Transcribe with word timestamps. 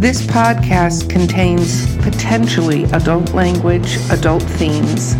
This 0.00 0.22
podcast 0.22 1.10
contains 1.10 1.94
potentially 1.98 2.84
adult 2.84 3.34
language, 3.34 3.98
adult 4.08 4.42
themes, 4.42 5.12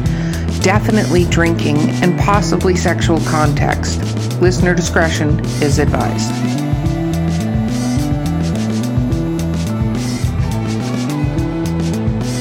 definitely 0.63 1.27
drinking, 1.27 1.77
and 2.03 2.19
possibly 2.19 2.75
sexual 2.75 3.21
context. 3.27 4.01
Listener 4.41 4.75
discretion 4.75 5.39
is 5.61 5.79
advised. 5.79 6.31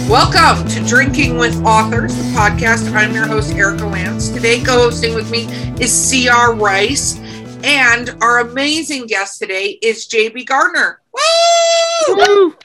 Welcome 0.09 0.65
to 0.69 0.87
Drinking 0.87 1.37
with 1.37 1.61
Authors, 1.65 2.15
the 2.15 2.23
podcast. 2.31 2.89
I'm 2.93 3.13
your 3.13 3.27
host, 3.27 3.53
Erica 3.53 3.85
Lance. 3.85 4.29
Today, 4.29 4.63
co 4.63 4.77
hosting 4.77 5.13
with 5.13 5.29
me 5.29 5.47
is 5.83 5.91
C.R. 5.91 6.55
Rice, 6.55 7.19
and 7.65 8.11
our 8.21 8.39
amazing 8.39 9.07
guest 9.07 9.39
today 9.39 9.77
is 9.81 10.07
JB 10.07 10.45
Garner. 10.45 11.01
Woo! 11.11 11.48
Woo! 12.15 12.55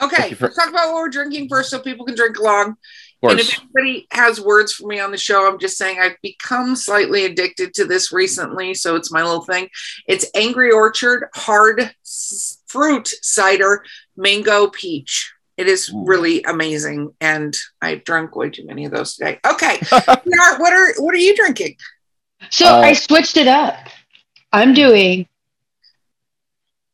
Okay, 0.00 0.32
for- 0.34 0.46
let's 0.46 0.56
talk 0.56 0.68
about 0.68 0.88
what 0.88 0.96
we're 0.96 1.08
drinking 1.10 1.48
first 1.48 1.70
so 1.70 1.78
people 1.78 2.04
can 2.06 2.14
drink 2.16 2.38
along. 2.38 2.76
And 3.24 3.38
if 3.38 3.56
anybody 3.60 4.08
has 4.10 4.40
words 4.40 4.72
for 4.72 4.88
me 4.88 4.98
on 4.98 5.12
the 5.12 5.16
show, 5.16 5.46
I'm 5.48 5.60
just 5.60 5.78
saying 5.78 6.00
I've 6.00 6.16
become 6.22 6.74
slightly 6.74 7.24
addicted 7.24 7.72
to 7.74 7.84
this 7.84 8.10
recently. 8.12 8.74
So 8.74 8.96
it's 8.96 9.12
my 9.12 9.22
little 9.22 9.44
thing. 9.44 9.68
It's 10.08 10.26
Angry 10.34 10.72
Orchard 10.72 11.28
hard 11.36 11.80
s- 12.04 12.58
fruit 12.66 13.06
cider 13.22 13.84
mango 14.16 14.66
peach. 14.70 15.32
It 15.56 15.68
is 15.68 15.88
really 15.94 16.42
amazing. 16.42 17.14
And 17.20 17.56
I 17.80 17.94
drank 17.96 18.34
way 18.34 18.50
too 18.50 18.66
many 18.66 18.86
of 18.86 18.90
those 18.90 19.14
today. 19.14 19.38
Okay. 19.46 19.76
Pinar, 19.90 20.58
what 20.58 20.72
are 20.72 20.92
what 21.00 21.14
are 21.14 21.18
you 21.18 21.36
drinking? 21.36 21.76
So 22.50 22.66
Uh, 22.66 22.80
I 22.80 22.92
switched 22.94 23.36
it 23.36 23.46
up. 23.46 23.76
I'm 24.52 24.74
doing 24.74 25.28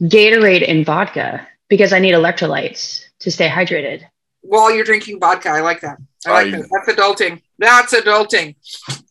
Gatorade 0.02 0.68
and 0.68 0.84
vodka 0.84 1.46
because 1.68 1.92
I 1.92 1.98
need 1.98 2.14
electrolytes 2.14 3.04
to 3.20 3.30
stay 3.30 3.48
hydrated. 3.48 4.02
While 4.42 4.74
you're 4.74 4.84
drinking 4.84 5.20
vodka. 5.20 5.50
I 5.50 5.60
like 5.60 5.80
that. 5.80 5.98
I 6.26 6.30
like 6.44 6.46
I- 6.54 6.58
that. 6.58 6.68
That's 6.86 6.98
adulting. 6.98 7.42
That's 7.58 7.92
adulting. 7.94 8.54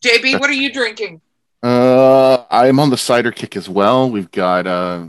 JB, 0.02 0.40
what 0.40 0.48
are 0.50 0.54
you 0.54 0.72
drinking? 0.72 1.20
Uh, 1.62 2.44
I'm 2.50 2.78
on 2.80 2.90
the 2.90 2.96
cider 2.96 3.30
kick 3.32 3.56
as 3.56 3.68
well. 3.68 4.08
We've 4.10 4.30
got 4.30 4.66
uh, 4.66 5.06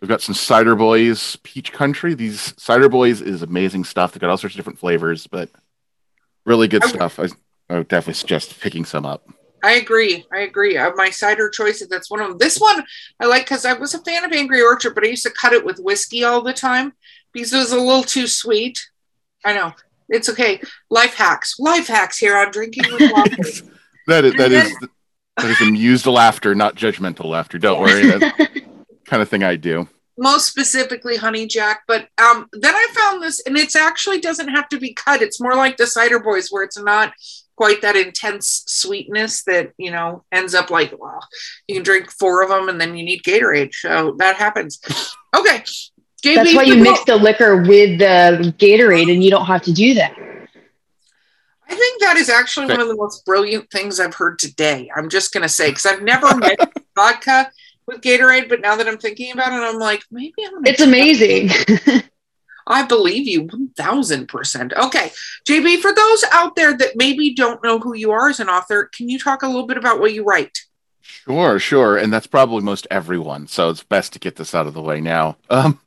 we've 0.00 0.08
got 0.08 0.20
some 0.20 0.34
Cider 0.34 0.74
Boys 0.74 1.36
Peach 1.44 1.72
Country. 1.72 2.14
These 2.14 2.52
Cider 2.58 2.88
Boys 2.88 3.20
is 3.20 3.42
amazing 3.42 3.84
stuff. 3.84 4.12
They've 4.12 4.20
got 4.20 4.28
all 4.30 4.36
sorts 4.36 4.54
of 4.54 4.58
different 4.58 4.78
flavors, 4.80 5.26
but 5.28 5.50
really 6.44 6.66
good 6.68 6.84
I- 6.84 6.88
stuff. 6.88 7.18
I, 7.20 7.28
I 7.70 7.78
would 7.78 7.88
definitely 7.88 8.14
suggest 8.14 8.60
picking 8.60 8.84
some 8.84 9.06
up. 9.06 9.26
I 9.64 9.76
agree. 9.76 10.26
I 10.30 10.40
agree. 10.40 10.76
Uh, 10.76 10.92
my 10.94 11.08
cider 11.08 11.48
choices, 11.48 11.88
that's 11.88 12.10
one 12.10 12.20
of 12.20 12.28
them. 12.28 12.36
This 12.36 12.58
one 12.58 12.84
I 13.18 13.24
like 13.24 13.46
because 13.46 13.64
I 13.64 13.72
was 13.72 13.94
a 13.94 14.02
fan 14.02 14.22
of 14.22 14.32
Angry 14.32 14.60
Orchard, 14.60 14.94
but 14.94 15.04
I 15.04 15.08
used 15.08 15.22
to 15.22 15.30
cut 15.30 15.54
it 15.54 15.64
with 15.64 15.78
whiskey 15.78 16.22
all 16.22 16.42
the 16.42 16.52
time 16.52 16.92
because 17.32 17.50
it 17.54 17.56
was 17.56 17.72
a 17.72 17.80
little 17.80 18.02
too 18.02 18.26
sweet. 18.26 18.78
I 19.42 19.54
know. 19.54 19.72
It's 20.10 20.28
okay. 20.28 20.60
Life 20.90 21.14
hacks. 21.14 21.58
Life 21.58 21.86
hacks 21.86 22.18
here 22.18 22.36
on 22.36 22.50
Drinking 22.50 22.84
with 22.92 23.10
Waffles. 23.10 23.62
That 24.06 24.26
is 24.26 24.34
that 24.34 24.52
is 24.52 24.76
that 25.38 25.46
is 25.46 25.62
amused 25.62 26.04
laughter, 26.04 26.54
not 26.54 26.74
judgmental 26.74 27.24
laughter. 27.24 27.56
Don't 27.56 27.80
worry, 27.80 28.04
that 28.04 28.50
kind 29.06 29.22
of 29.22 29.30
thing 29.30 29.42
I 29.42 29.56
do. 29.56 29.88
Most 30.18 30.46
specifically 30.46 31.16
Honey 31.16 31.46
Jack. 31.46 31.84
But 31.88 32.08
um, 32.18 32.46
then 32.52 32.74
I 32.74 32.86
found 32.94 33.22
this, 33.22 33.40
and 33.46 33.56
it's 33.56 33.74
actually 33.74 34.20
doesn't 34.20 34.48
have 34.48 34.68
to 34.68 34.78
be 34.78 34.92
cut. 34.92 35.22
It's 35.22 35.40
more 35.40 35.54
like 35.54 35.78
the 35.78 35.86
Cider 35.86 36.18
Boys, 36.18 36.48
where 36.50 36.64
it's 36.64 36.78
not 36.78 37.14
quite 37.56 37.82
that 37.82 37.96
intense 37.96 38.64
sweetness 38.66 39.44
that, 39.44 39.72
you 39.78 39.90
know, 39.90 40.24
ends 40.32 40.54
up 40.54 40.70
like, 40.70 40.94
well, 40.98 41.20
you 41.68 41.74
can 41.74 41.84
drink 41.84 42.10
four 42.10 42.42
of 42.42 42.48
them 42.48 42.68
and 42.68 42.80
then 42.80 42.96
you 42.96 43.04
need 43.04 43.22
Gatorade. 43.22 43.74
So 43.74 44.16
that 44.18 44.36
happens. 44.36 44.80
Okay. 45.36 45.62
JB, 46.24 46.34
That's 46.34 46.54
why 46.54 46.62
you 46.62 46.76
mix 46.76 47.04
the 47.04 47.16
liquor 47.16 47.62
with 47.62 47.98
the 47.98 48.54
Gatorade 48.58 49.12
and 49.12 49.22
you 49.22 49.30
don't 49.30 49.46
have 49.46 49.62
to 49.62 49.72
do 49.72 49.94
that. 49.94 50.16
I 51.68 51.74
think 51.74 52.00
that 52.02 52.16
is 52.16 52.28
actually 52.28 52.66
one 52.66 52.80
of 52.80 52.88
the 52.88 52.96
most 52.96 53.24
brilliant 53.24 53.70
things 53.70 53.98
I've 53.98 54.14
heard 54.14 54.38
today. 54.38 54.90
I'm 54.94 55.08
just 55.08 55.32
going 55.32 55.42
to 55.42 55.48
say, 55.48 55.70
because 55.70 55.86
I've 55.86 56.02
never 56.02 56.34
mixed 56.36 56.66
vodka 56.94 57.50
with 57.86 58.00
Gatorade, 58.00 58.48
but 58.48 58.60
now 58.60 58.76
that 58.76 58.88
I'm 58.88 58.98
thinking 58.98 59.32
about 59.32 59.52
it, 59.52 59.56
I'm 59.56 59.78
like, 59.78 60.02
maybe 60.10 60.34
I'm 60.46 60.64
It's 60.64 60.80
amazing. 60.80 61.50
I 62.66 62.84
believe 62.84 63.26
you 63.28 63.44
1000%. 63.46 64.72
Okay. 64.74 65.12
JB, 65.48 65.80
for 65.80 65.92
those 65.94 66.24
out 66.32 66.56
there 66.56 66.76
that 66.76 66.96
maybe 66.96 67.34
don't 67.34 67.62
know 67.62 67.78
who 67.78 67.94
you 67.94 68.10
are 68.12 68.28
as 68.30 68.40
an 68.40 68.48
author, 68.48 68.84
can 68.94 69.08
you 69.08 69.18
talk 69.18 69.42
a 69.42 69.46
little 69.46 69.66
bit 69.66 69.76
about 69.76 70.00
what 70.00 70.14
you 70.14 70.24
write? 70.24 70.58
Sure, 71.02 71.58
sure, 71.58 71.96
and 71.98 72.12
that's 72.12 72.26
probably 72.26 72.62
most 72.62 72.86
everyone. 72.90 73.46
So 73.46 73.70
it's 73.70 73.82
best 73.82 74.12
to 74.14 74.18
get 74.18 74.36
this 74.36 74.54
out 74.54 74.66
of 74.66 74.74
the 74.74 74.80
way 74.82 75.00
now. 75.00 75.36
Um, 75.50 75.78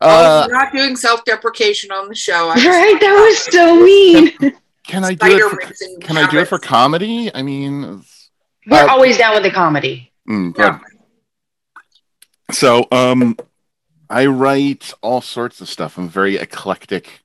oh, 0.00 0.08
uh, 0.08 0.46
we're 0.48 0.54
not 0.54 0.72
doing 0.72 0.96
self 0.96 1.24
deprecation 1.24 1.90
on 1.90 2.08
the 2.08 2.14
show. 2.14 2.50
I 2.50 2.54
just- 2.56 2.66
right? 2.66 3.00
That 3.00 3.14
was 3.14 3.38
so 3.52 3.76
mean. 3.84 4.54
can 4.86 5.04
I 5.04 5.14
do 5.14 5.26
it? 5.36 5.50
For, 5.50 5.56
mixing 5.56 6.00
can 6.00 6.16
I 6.18 6.28
do 6.30 6.38
it 6.38 6.48
for 6.48 6.58
comedy? 6.58 7.30
I 7.34 7.42
mean, 7.42 8.02
We're 8.66 8.84
Uh, 8.84 8.88
always 8.90 9.16
down 9.18 9.34
with 9.34 9.42
the 9.44 9.50
comedy. 9.50 10.12
Mm, 10.28 10.56
Yeah. 10.58 10.78
So, 12.52 12.86
um, 12.92 13.36
I 14.08 14.26
write 14.26 14.92
all 15.02 15.20
sorts 15.20 15.60
of 15.60 15.68
stuff. 15.68 15.98
I'm 15.98 16.08
very 16.08 16.36
eclectic 16.36 17.22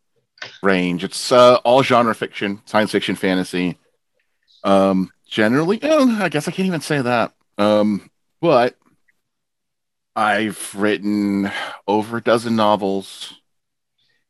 range. 0.64 1.04
It's 1.04 1.32
uh, 1.32 1.56
all 1.58 1.84
genre 1.84 2.16
fiction, 2.16 2.62
science 2.66 2.92
fiction, 2.92 3.16
fantasy. 3.16 3.78
Um, 4.64 5.12
generally, 5.28 5.82
I 5.84 6.30
guess 6.30 6.48
I 6.48 6.52
can't 6.52 6.68
even 6.68 6.82
say 6.82 7.02
that. 7.02 7.34
Um, 7.58 8.10
but 8.42 8.78
I've 10.16 10.74
written 10.76 11.52
over 11.88 12.18
a 12.18 12.22
dozen 12.22 12.56
novels, 12.56 13.34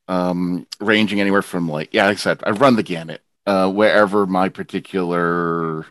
um, 0.07 0.67
ranging 0.79 1.21
anywhere 1.21 1.41
from 1.41 1.69
like, 1.69 1.93
yeah, 1.93 2.05
like 2.05 2.17
I 2.17 2.19
said, 2.19 2.43
I 2.43 2.51
run 2.51 2.75
the 2.75 2.83
gamut. 2.83 3.21
Uh, 3.47 3.71
wherever 3.71 4.27
my 4.27 4.49
particular 4.49 5.85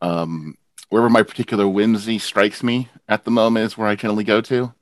um, 0.00 0.56
wherever 0.88 1.10
my 1.10 1.22
particular 1.22 1.68
whimsy 1.68 2.18
strikes 2.18 2.62
me 2.62 2.88
at 3.08 3.24
the 3.24 3.30
moment 3.30 3.66
is 3.66 3.78
where 3.78 3.88
I 3.88 3.94
generally 3.96 4.24
go 4.24 4.40
to. 4.42 4.72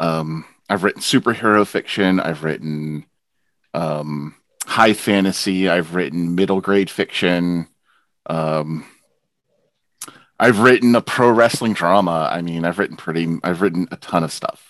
Um, 0.00 0.44
I've 0.68 0.82
written 0.82 1.02
superhero 1.02 1.66
fiction. 1.66 2.18
I've 2.18 2.42
written 2.42 3.04
um, 3.74 4.34
high 4.64 4.94
fantasy. 4.94 5.68
I've 5.68 5.94
written 5.94 6.34
middle 6.34 6.60
grade 6.60 6.90
fiction. 6.90 7.68
Um, 8.26 8.86
I've 10.38 10.60
written 10.60 10.96
a 10.96 11.02
pro 11.02 11.30
wrestling 11.30 11.74
drama. 11.74 12.28
I 12.32 12.40
mean, 12.40 12.64
I've 12.64 12.78
written 12.78 12.96
pretty. 12.96 13.28
I've 13.44 13.60
written 13.60 13.88
a 13.90 13.96
ton 13.96 14.24
of 14.24 14.32
stuff. 14.32 14.66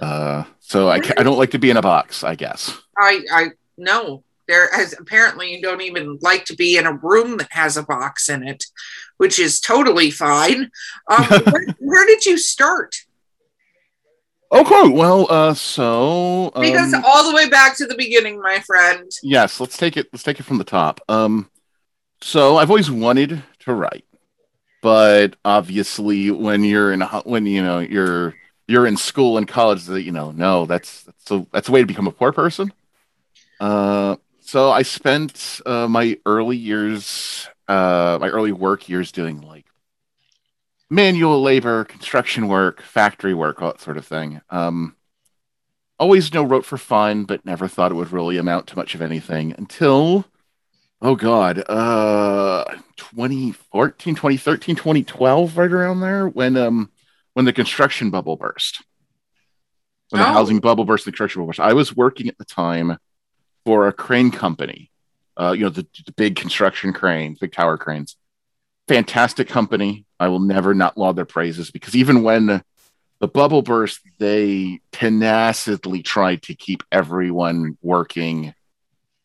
Uh, 0.00 0.44
so 0.58 0.88
I, 0.88 0.96
I 0.96 1.22
don't 1.22 1.38
like 1.38 1.50
to 1.50 1.58
be 1.58 1.70
in 1.70 1.76
a 1.76 1.82
box. 1.82 2.24
I 2.24 2.34
guess. 2.34 2.76
I, 2.98 3.20
I 3.30 3.48
no. 3.76 4.24
There 4.46 4.70
has 4.74 4.94
apparently 4.98 5.54
you 5.54 5.62
don't 5.62 5.80
even 5.80 6.18
like 6.20 6.44
to 6.46 6.56
be 6.56 6.76
in 6.76 6.86
a 6.86 6.92
room 6.92 7.38
that 7.38 7.50
has 7.50 7.76
a 7.76 7.82
box 7.82 8.28
in 8.28 8.46
it, 8.46 8.64
which 9.16 9.38
is 9.38 9.60
totally 9.60 10.10
fine. 10.10 10.70
Um, 11.08 11.24
where, 11.50 11.66
where 11.78 12.06
did 12.06 12.24
you 12.26 12.38
start? 12.38 12.94
Okay. 14.54 14.88
Well, 14.88 15.26
uh, 15.30 15.54
so 15.54 16.52
Take 16.60 16.76
us 16.76 16.94
um, 16.94 17.04
all 17.04 17.28
the 17.28 17.34
way 17.34 17.48
back 17.48 17.76
to 17.78 17.86
the 17.86 17.96
beginning, 17.96 18.40
my 18.40 18.60
friend. 18.60 19.10
yes 19.22 19.58
let's 19.60 19.76
take 19.76 19.96
it 19.96 20.06
let's 20.12 20.22
take 20.22 20.38
it 20.38 20.44
from 20.44 20.58
the 20.58 20.64
top 20.64 21.00
um 21.08 21.50
so 22.20 22.56
i've 22.56 22.70
always 22.70 22.90
wanted 22.90 23.42
to 23.58 23.72
write 23.72 24.04
but 24.82 25.36
obviously 25.44 26.30
when 26.30 26.62
you're 26.62 26.92
in 26.92 27.00
when 27.24 27.46
you 27.46 27.62
know 27.62 27.80
you're 27.80 28.34
you're 28.68 28.86
in 28.86 28.96
school 28.96 29.36
and 29.38 29.48
college 29.48 29.84
that 29.86 30.02
you 30.02 30.12
know 30.12 30.30
no 30.30 30.66
that's 30.66 31.02
that's 31.02 31.30
a 31.30 31.46
that's 31.52 31.68
a 31.68 31.72
way 31.72 31.80
to 31.80 31.86
become 31.86 32.06
a 32.06 32.12
poor 32.12 32.32
person 32.32 32.72
uh 33.60 34.16
so 34.40 34.70
i 34.70 34.82
spent 34.82 35.60
uh, 35.66 35.88
my 35.88 36.16
early 36.26 36.56
years 36.56 37.48
uh 37.68 38.18
my 38.20 38.28
early 38.28 38.52
work 38.52 38.88
years 38.88 39.10
doing 39.12 39.40
like 39.40 39.66
manual 40.94 41.42
labor 41.42 41.84
construction 41.84 42.48
work 42.48 42.80
factory 42.82 43.34
work 43.34 43.60
all 43.60 43.72
that 43.72 43.80
sort 43.80 43.96
of 43.96 44.06
thing. 44.06 44.40
Um 44.50 44.96
always 45.98 46.32
know 46.34 46.42
wrote 46.42 46.64
for 46.64 46.76
fun 46.76 47.24
but 47.24 47.44
never 47.46 47.68
thought 47.68 47.92
it 47.92 47.94
would 47.94 48.12
really 48.12 48.36
amount 48.36 48.66
to 48.66 48.76
much 48.76 48.94
of 48.94 49.00
anything 49.02 49.54
until 49.56 50.24
oh 51.00 51.14
god 51.14 51.58
uh 51.68 52.64
2014 52.96 54.14
2013 54.14 54.74
2012 54.76 55.56
right 55.56 55.70
around 55.72 56.00
there 56.00 56.28
when 56.28 56.56
um 56.56 56.90
when 57.34 57.44
the 57.44 57.52
construction 57.52 58.10
bubble 58.10 58.36
burst. 58.36 58.82
When 60.10 60.20
the 60.22 60.28
Oh. 60.28 60.32
housing 60.32 60.60
bubble 60.60 60.84
burst 60.84 61.04
the 61.04 61.10
construction 61.10 61.40
bubble 61.40 61.48
burst. 61.48 61.60
I 61.60 61.72
was 61.72 61.96
working 61.96 62.28
at 62.28 62.38
the 62.38 62.44
time 62.44 62.98
for 63.64 63.88
a 63.88 63.92
crane 63.92 64.30
company. 64.30 64.90
Uh 65.36 65.52
you 65.52 65.62
know 65.64 65.70
the, 65.70 65.86
the 66.06 66.12
big 66.12 66.36
construction 66.36 66.92
cranes 66.92 67.38
big 67.38 67.52
tower 67.52 67.78
cranes 67.78 68.16
fantastic 68.88 69.48
company 69.48 70.04
i 70.20 70.28
will 70.28 70.40
never 70.40 70.74
not 70.74 70.98
laud 70.98 71.16
their 71.16 71.24
praises 71.24 71.70
because 71.70 71.96
even 71.96 72.22
when 72.22 72.62
the 73.24 73.28
bubble 73.28 73.62
burst, 73.62 74.00
they 74.18 74.80
tenaciously 74.92 76.02
tried 76.02 76.42
to 76.42 76.54
keep 76.54 76.82
everyone 76.92 77.78
working 77.80 78.52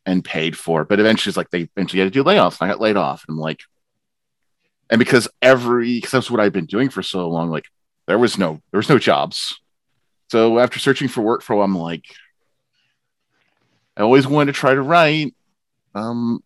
and 0.06 0.24
paid 0.24 0.58
for. 0.58 0.86
But 0.86 1.02
eventually, 1.02 1.32
it's 1.32 1.38
like 1.38 1.50
they 1.50 1.70
eventually 1.76 2.02
had 2.02 2.06
to 2.06 2.12
do 2.12 2.24
layoffs. 2.24 2.62
I 2.62 2.68
got 2.68 2.80
laid 2.80 2.96
off. 2.96 3.26
And 3.28 3.38
like, 3.38 3.60
and 4.90 5.00
because 5.00 5.28
every, 5.42 5.96
because 5.96 6.12
that's 6.12 6.32
what 6.32 6.40
I've 6.40 6.54
been 6.54 6.66
doing 6.66 6.90
for 6.90 7.04
so 7.04 7.28
long, 7.28 7.50
like 7.50 7.66
there 8.08 8.18
was 8.18 8.38
no, 8.38 8.62
there 8.72 8.78
was 8.78 8.88
no 8.88 9.00
jobs. 9.00 9.60
So 10.32 10.60
after 10.60 10.80
searching 10.80 11.10
for 11.10 11.22
work 11.22 11.42
for 11.42 11.62
I'm 11.62 11.78
like, 11.78 12.06
I 13.98 14.02
always 14.02 14.28
wanted 14.28 14.54
to 14.54 14.60
try 14.60 14.76
to 14.76 14.82
write. 14.82 15.36
Um, 15.94 16.42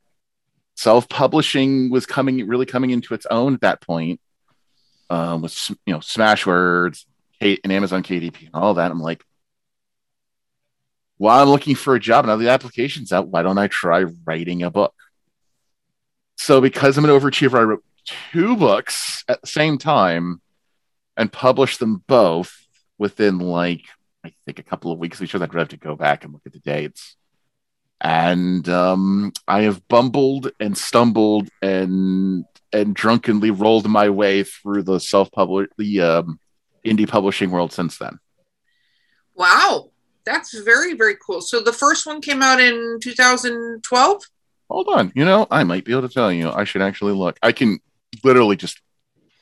self-publishing 0.76 1.90
was 1.90 2.06
coming 2.06 2.48
really 2.48 2.66
coming 2.66 2.90
into 2.90 3.14
its 3.14 3.26
own 3.28 3.54
at 3.54 3.62
that 3.62 3.82
point. 3.82 4.20
Um, 5.10 5.42
with 5.42 5.70
you 5.86 5.94
know 5.94 6.00
Smashwords, 6.00 7.06
and 7.44 7.72
Amazon 7.72 8.04
KDP 8.04 8.46
and 8.46 8.50
all 8.54 8.76
that. 8.76 8.92
I'm 8.92 9.02
like, 9.02 9.24
while 11.18 11.42
I'm 11.42 11.50
looking 11.50 11.76
for 11.76 11.96
a 11.96 12.00
job 12.00 12.28
all 12.28 12.38
the 12.38 12.50
applications 12.50 13.12
out, 13.12 13.28
why 13.28 13.44
don't 13.44 13.58
I 13.58 13.68
try 13.68 14.06
writing 14.26 14.64
a 14.64 14.72
book? 14.72 14.94
So 16.38 16.62
because 16.62 16.98
I'm 16.98 17.06
an 17.06 17.12
overachiever, 17.12 17.60
I 17.60 17.64
wrote 17.64 17.84
two 18.06 18.56
books 18.58 19.24
at 19.28 19.42
the 19.42 19.48
same 19.48 19.78
time 19.78 20.42
and 21.16 21.32
published 21.32 21.80
them 21.80 22.04
both 22.08 22.66
within 22.98 23.40
like 23.40 23.84
I 24.26 24.34
think 24.46 24.60
a 24.60 24.64
couple 24.64 24.92
of 24.92 25.00
weeks 25.00 25.20
of 25.20 25.26
each 25.26 25.36
other. 25.36 25.46
I'd 25.46 25.54
have 25.54 25.68
to 25.70 25.78
go 25.78 25.96
back 25.96 26.24
and 26.24 26.34
look 26.34 26.44
at 26.46 26.54
the 26.54 26.60
dates. 26.60 27.18
And 28.04 28.68
um, 28.68 29.32
I 29.48 29.62
have 29.62 29.88
bumbled 29.88 30.52
and 30.60 30.78
stumbled 30.78 31.48
and 31.62 32.44
and 32.74 32.94
drunkenly 32.96 33.52
rolled 33.52 33.88
my 33.88 34.10
way 34.10 34.44
through 34.44 34.84
the 34.84 35.00
self 35.00 35.32
publish 35.32 35.70
the 35.78 36.02
um, 36.02 36.40
indie 36.86 37.08
publishing 37.08 37.50
world 37.50 37.72
since 37.72 37.98
then. 37.98 38.20
Wow, 39.36 39.92
that's 40.26 40.58
very 40.60 40.96
very 40.96 41.16
cool. 41.26 41.40
So 41.40 41.62
the 41.62 41.72
first 41.72 42.06
one 42.06 42.20
came 42.20 42.42
out 42.44 42.60
in 42.60 43.00
2012. 43.02 44.24
Hold 44.70 44.88
on, 44.90 45.12
you 45.16 45.24
know 45.24 45.48
I 45.50 45.64
might 45.64 45.86
be 45.86 45.94
able 45.94 46.08
to 46.08 46.14
tell 46.14 46.32
you. 46.32 46.52
I 46.52 46.66
should 46.66 46.82
actually 46.82 47.14
look. 47.14 47.38
I 47.42 47.54
can 47.54 47.80
literally 48.24 48.58
just 48.58 48.82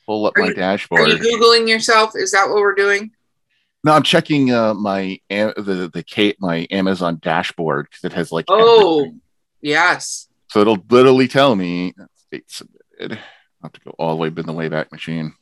pull 0.06 0.26
up 0.26 0.36
Are 0.36 0.42
my 0.42 0.48
you- 0.48 0.54
dashboard. 0.54 1.00
Are 1.00 1.08
you 1.08 1.16
googling 1.18 1.68
yourself? 1.68 2.12
Is 2.14 2.30
that 2.30 2.48
what 2.48 2.56
we're 2.58 2.74
doing? 2.76 3.10
No, 3.84 3.92
I'm 3.92 4.02
checking 4.04 4.52
uh, 4.52 4.74
my 4.74 5.18
Am- 5.30 5.54
the 5.56 5.90
the 5.92 6.02
Kate 6.04 6.36
my 6.40 6.66
Amazon 6.70 7.18
dashboard 7.20 7.88
because 7.90 8.04
it 8.04 8.12
has 8.12 8.30
like 8.32 8.44
Oh. 8.48 9.00
everything. 9.00 9.20
Yes. 9.60 10.28
so 10.48 10.60
it'll 10.60 10.84
literally 10.90 11.28
tell 11.28 11.54
me 11.56 11.94
date 12.30 12.44
submitted. 12.50 13.18
I 13.18 13.66
have 13.66 13.72
to 13.72 13.80
go 13.80 13.90
all 13.98 14.10
the 14.10 14.16
way 14.16 14.28
in 14.28 14.34
the 14.34 14.42
Wayback 14.52 14.90
Machine. 14.92 15.34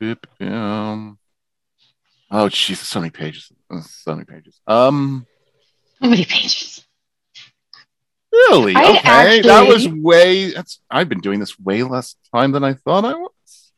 Boop, 0.00 0.24
um, 0.40 1.18
oh, 2.30 2.46
jeez, 2.46 2.76
so 2.76 3.00
many 3.00 3.10
pages. 3.10 3.50
So 3.82 4.14
many 4.14 4.24
pages. 4.24 4.60
Um, 4.66 5.26
How 6.00 6.08
many 6.08 6.24
pages? 6.24 6.84
really? 8.32 8.74
I 8.76 8.96
okay, 8.98 9.40
that 9.42 9.66
was 9.68 9.86
way. 9.88 10.52
That's 10.52 10.80
I've 10.90 11.08
been 11.08 11.20
doing 11.20 11.40
this 11.40 11.58
way 11.58 11.82
less 11.82 12.16
time 12.34 12.52
than 12.52 12.64
I 12.64 12.74
thought 12.74 13.04
I 13.04 13.14
was. 13.14 13.72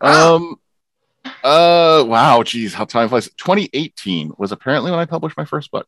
Wow. 0.00 0.36
Um. 0.36 0.56
Uh. 1.44 2.04
Wow. 2.06 2.42
Geez, 2.42 2.74
how 2.74 2.84
time 2.84 3.08
flies. 3.08 3.28
2018 3.36 4.32
was 4.38 4.52
apparently 4.52 4.90
when 4.90 5.00
I 5.00 5.04
published 5.06 5.36
my 5.36 5.44
first 5.44 5.70
book. 5.70 5.86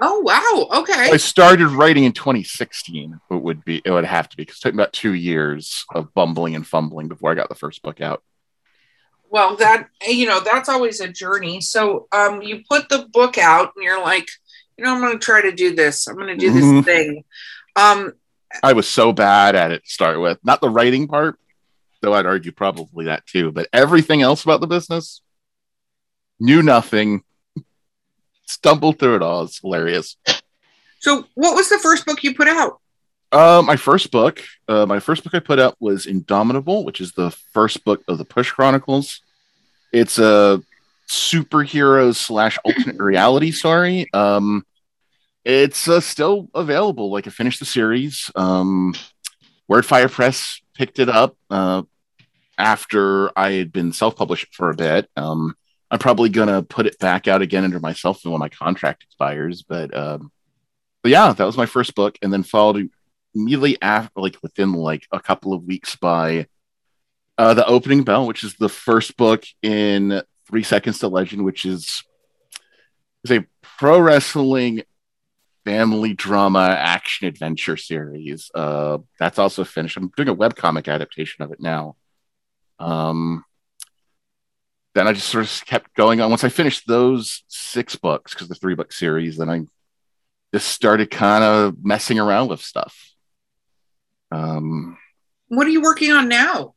Oh 0.00 0.20
wow. 0.20 0.80
Okay. 0.80 1.10
I 1.12 1.16
started 1.18 1.68
writing 1.68 2.04
in 2.04 2.12
2016. 2.12 3.20
It 3.30 3.34
would 3.34 3.64
be. 3.64 3.82
It 3.84 3.90
would 3.90 4.04
have 4.04 4.28
to 4.30 4.36
be 4.36 4.42
because 4.42 4.56
it 4.58 4.60
took 4.62 4.74
me 4.74 4.82
about 4.82 4.92
two 4.92 5.12
years 5.12 5.84
of 5.94 6.14
bumbling 6.14 6.54
and 6.54 6.66
fumbling 6.66 7.08
before 7.08 7.30
I 7.30 7.34
got 7.34 7.48
the 7.48 7.54
first 7.54 7.82
book 7.82 8.00
out. 8.00 8.22
Well, 9.30 9.56
that 9.56 9.88
you 10.06 10.26
know, 10.26 10.40
that's 10.40 10.70
always 10.70 11.00
a 11.00 11.08
journey. 11.08 11.60
So, 11.60 12.08
um, 12.12 12.40
you 12.40 12.62
put 12.68 12.88
the 12.88 13.06
book 13.12 13.36
out, 13.36 13.72
and 13.76 13.84
you're 13.84 14.00
like, 14.00 14.26
you 14.78 14.84
know, 14.84 14.94
I'm 14.94 15.00
going 15.02 15.12
to 15.12 15.18
try 15.18 15.42
to 15.42 15.52
do 15.52 15.74
this. 15.74 16.06
I'm 16.06 16.14
going 16.16 16.28
to 16.28 16.36
do 16.36 16.50
this 16.50 16.64
Mhm. 16.64 16.84
thing. 16.84 17.24
Um, 17.76 18.12
I 18.62 18.72
was 18.72 18.88
so 18.88 19.12
bad 19.12 19.54
at 19.54 19.70
it 19.70 19.84
to 19.84 19.90
start 19.90 20.18
with. 20.20 20.38
Not 20.42 20.62
the 20.62 20.70
writing 20.70 21.08
part, 21.08 21.38
though 22.00 22.14
I'd 22.14 22.26
argue 22.26 22.52
probably 22.52 23.06
that 23.06 23.26
too. 23.26 23.52
But 23.52 23.68
everything 23.72 24.22
else 24.22 24.44
about 24.44 24.60
the 24.60 24.66
business, 24.66 25.22
knew 26.38 26.62
nothing. 26.62 27.22
Stumbled 28.46 28.98
through 28.98 29.16
it 29.16 29.22
all. 29.22 29.42
It's 29.42 29.60
hilarious. 29.60 30.16
so 31.00 31.26
what 31.34 31.54
was 31.54 31.68
the 31.68 31.78
first 31.78 32.06
book 32.06 32.22
you 32.22 32.34
put 32.34 32.48
out? 32.48 32.80
Uh, 33.30 33.62
my 33.64 33.76
first 33.76 34.10
book, 34.10 34.42
uh, 34.68 34.86
my 34.86 35.00
first 35.00 35.22
book 35.22 35.34
I 35.34 35.38
put 35.38 35.58
out 35.58 35.76
was 35.80 36.06
Indomitable, 36.06 36.84
which 36.84 37.00
is 37.00 37.12
the 37.12 37.30
first 37.52 37.84
book 37.84 38.02
of 38.08 38.16
the 38.16 38.24
Push 38.24 38.52
Chronicles. 38.52 39.20
It's 39.92 40.18
a 40.18 40.62
superhero 41.08 42.14
slash 42.14 42.58
alternate 42.64 43.00
reality 43.00 43.50
story. 43.50 44.08
Um, 44.14 44.64
it's 45.44 45.88
uh, 45.88 46.00
still 46.00 46.48
available. 46.54 47.10
Like 47.10 47.26
I 47.26 47.30
finished 47.30 47.58
the 47.58 47.66
series. 47.66 48.30
Um, 48.34 48.94
Wordfire 49.70 50.10
Press 50.10 50.60
picked 50.78 51.00
it 51.00 51.08
up 51.08 51.36
uh, 51.50 51.82
after 52.56 53.36
I 53.36 53.52
had 53.52 53.72
been 53.72 53.92
self-published 53.92 54.54
for 54.54 54.70
a 54.70 54.76
bit. 54.76 55.10
Um, 55.16 55.54
I'm 55.90 55.98
probably 55.98 56.28
gonna 56.28 56.62
put 56.62 56.86
it 56.86 56.98
back 56.98 57.28
out 57.28 57.42
again 57.42 57.64
under 57.64 57.80
myself 57.80 58.20
when 58.24 58.38
my 58.38 58.48
contract 58.48 59.02
expires. 59.02 59.62
But 59.62 59.94
um, 59.96 60.30
but 61.02 61.10
yeah, 61.10 61.32
that 61.32 61.44
was 61.44 61.56
my 61.56 61.66
first 61.66 61.94
book, 61.94 62.16
and 62.22 62.32
then 62.32 62.42
followed 62.42 62.88
immediately 63.34 63.76
after, 63.82 64.20
like 64.20 64.36
within 64.42 64.72
like 64.72 65.06
a 65.12 65.20
couple 65.20 65.52
of 65.52 65.64
weeks, 65.64 65.96
by 65.96 66.46
uh, 67.36 67.54
the 67.54 67.66
opening 67.66 68.04
bell, 68.04 68.26
which 68.26 68.44
is 68.44 68.54
the 68.54 68.68
first 68.68 69.16
book 69.16 69.44
in 69.62 70.22
Three 70.46 70.62
Seconds 70.62 71.00
to 71.00 71.08
Legend, 71.08 71.44
which 71.44 71.64
is 71.64 72.04
is 73.24 73.32
a 73.32 73.44
pro 73.62 73.98
wrestling 73.98 74.82
family 75.68 76.14
drama 76.14 76.60
action 76.78 77.28
adventure 77.28 77.76
series. 77.76 78.50
Uh, 78.54 78.96
that's 79.18 79.38
also 79.38 79.64
finished. 79.64 79.98
I'm 79.98 80.10
doing 80.16 80.30
a 80.30 80.34
webcomic 80.34 80.88
adaptation 80.90 81.44
of 81.44 81.52
it 81.52 81.60
now. 81.60 81.96
Um, 82.78 83.44
then 84.94 85.06
I 85.06 85.12
just 85.12 85.28
sort 85.28 85.44
of 85.44 85.66
kept 85.66 85.94
going 85.94 86.22
on. 86.22 86.30
Once 86.30 86.42
I 86.42 86.48
finished 86.48 86.86
those 86.86 87.42
six 87.48 87.96
books, 87.96 88.32
because 88.32 88.48
the 88.48 88.54
three 88.54 88.74
book 88.74 88.92
series, 88.92 89.36
then 89.36 89.50
I 89.50 89.66
just 90.54 90.68
started 90.68 91.10
kind 91.10 91.44
of 91.44 91.84
messing 91.84 92.18
around 92.18 92.48
with 92.48 92.62
stuff. 92.62 92.96
Um, 94.32 94.96
What 95.48 95.66
are 95.66 95.70
you 95.70 95.82
working 95.82 96.12
on 96.12 96.28
now? 96.28 96.74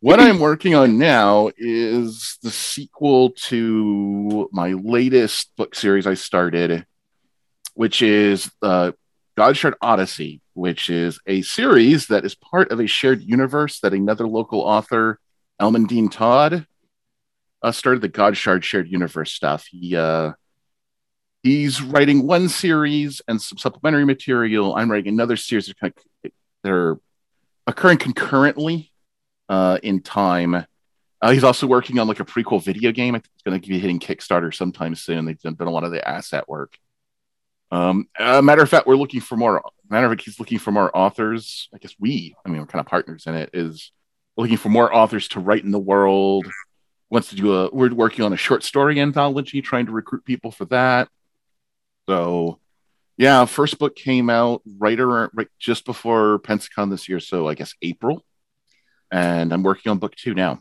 what 0.00 0.20
I'm 0.20 0.38
working 0.40 0.74
on 0.74 0.98
now 0.98 1.50
is 1.56 2.38
the 2.42 2.50
sequel 2.50 3.30
to 3.48 4.48
my 4.52 4.72
latest 4.72 5.50
book 5.56 5.74
series 5.74 6.06
I 6.06 6.14
started, 6.14 6.86
which 7.76 8.00
is 8.00 8.50
uh, 8.62 8.90
Godshard 9.36 9.74
Odyssey, 9.82 10.40
which 10.54 10.88
is 10.88 11.20
a 11.26 11.42
series 11.42 12.06
that 12.06 12.24
is 12.24 12.34
part 12.34 12.72
of 12.72 12.80
a 12.80 12.86
shared 12.86 13.22
universe 13.22 13.80
that 13.80 13.92
another 13.92 14.26
local 14.26 14.60
author, 14.60 15.20
Elman 15.60 15.84
Dean 15.84 16.08
Todd, 16.08 16.66
uh, 17.62 17.72
started 17.72 18.00
the 18.00 18.08
Godshard 18.08 18.64
shared 18.64 18.90
universe 18.90 19.30
stuff. 19.30 19.66
He 19.70 19.94
uh, 19.94 20.32
he's 21.42 21.82
writing 21.82 22.26
one 22.26 22.48
series 22.48 23.20
and 23.28 23.40
some 23.40 23.58
supplementary 23.58 24.06
material. 24.06 24.74
I'm 24.74 24.90
writing 24.90 25.12
another 25.12 25.36
series. 25.36 25.66
That 25.66 25.78
kind 25.78 25.92
of, 26.24 26.32
they're 26.64 26.96
occurring 27.66 27.98
concurrently 27.98 28.90
uh, 29.50 29.78
in 29.82 30.00
time. 30.00 30.64
Uh, 31.20 31.30
he's 31.30 31.44
also 31.44 31.66
working 31.66 31.98
on 31.98 32.08
like 32.08 32.20
a 32.20 32.24
prequel 32.24 32.64
video 32.64 32.90
game. 32.90 33.14
I 33.14 33.18
think 33.18 33.30
it's 33.34 33.42
going 33.42 33.60
to 33.60 33.68
be 33.68 33.78
hitting 33.78 34.00
Kickstarter 34.00 34.54
sometime 34.54 34.94
soon. 34.94 35.26
They've 35.26 35.38
done, 35.38 35.54
done 35.54 35.68
a 35.68 35.70
lot 35.70 35.84
of 35.84 35.90
the 35.90 36.06
asset 36.06 36.48
work. 36.48 36.78
Um, 37.70 38.08
a 38.18 38.42
matter 38.42 38.62
of 38.62 38.68
fact, 38.68 38.86
we're 38.86 38.96
looking 38.96 39.20
for 39.20 39.36
more. 39.36 39.62
Matter 39.88 40.06
of 40.06 40.12
fact, 40.12 40.22
he's 40.22 40.38
looking 40.38 40.58
for 40.58 40.70
more 40.72 40.96
authors. 40.96 41.68
I 41.74 41.78
guess 41.78 41.94
we, 41.98 42.34
I 42.44 42.48
mean, 42.48 42.60
we're 42.60 42.66
kind 42.66 42.80
of 42.80 42.86
partners 42.86 43.26
in 43.26 43.34
it. 43.34 43.50
Is 43.52 43.92
looking 44.36 44.56
for 44.56 44.68
more 44.68 44.94
authors 44.94 45.28
to 45.28 45.40
write 45.40 45.64
in 45.64 45.70
the 45.70 45.78
world. 45.78 46.46
Wants 47.10 47.30
to 47.30 47.36
do 47.36 47.54
a. 47.54 47.70
We're 47.72 47.92
working 47.94 48.24
on 48.24 48.32
a 48.32 48.36
short 48.36 48.62
story 48.62 49.00
anthology, 49.00 49.62
trying 49.62 49.86
to 49.86 49.92
recruit 49.92 50.24
people 50.24 50.50
for 50.50 50.64
that. 50.66 51.08
So, 52.08 52.60
yeah, 53.16 53.44
first 53.44 53.78
book 53.78 53.96
came 53.96 54.30
out 54.30 54.62
right 54.78 54.98
around 54.98 55.30
right 55.34 55.48
just 55.58 55.84
before 55.84 56.38
Pensacon 56.40 56.90
this 56.90 57.08
year. 57.08 57.20
So 57.20 57.48
I 57.48 57.54
guess 57.54 57.74
April, 57.82 58.24
and 59.10 59.52
I'm 59.52 59.62
working 59.62 59.90
on 59.90 59.98
book 59.98 60.14
two 60.14 60.34
now. 60.34 60.60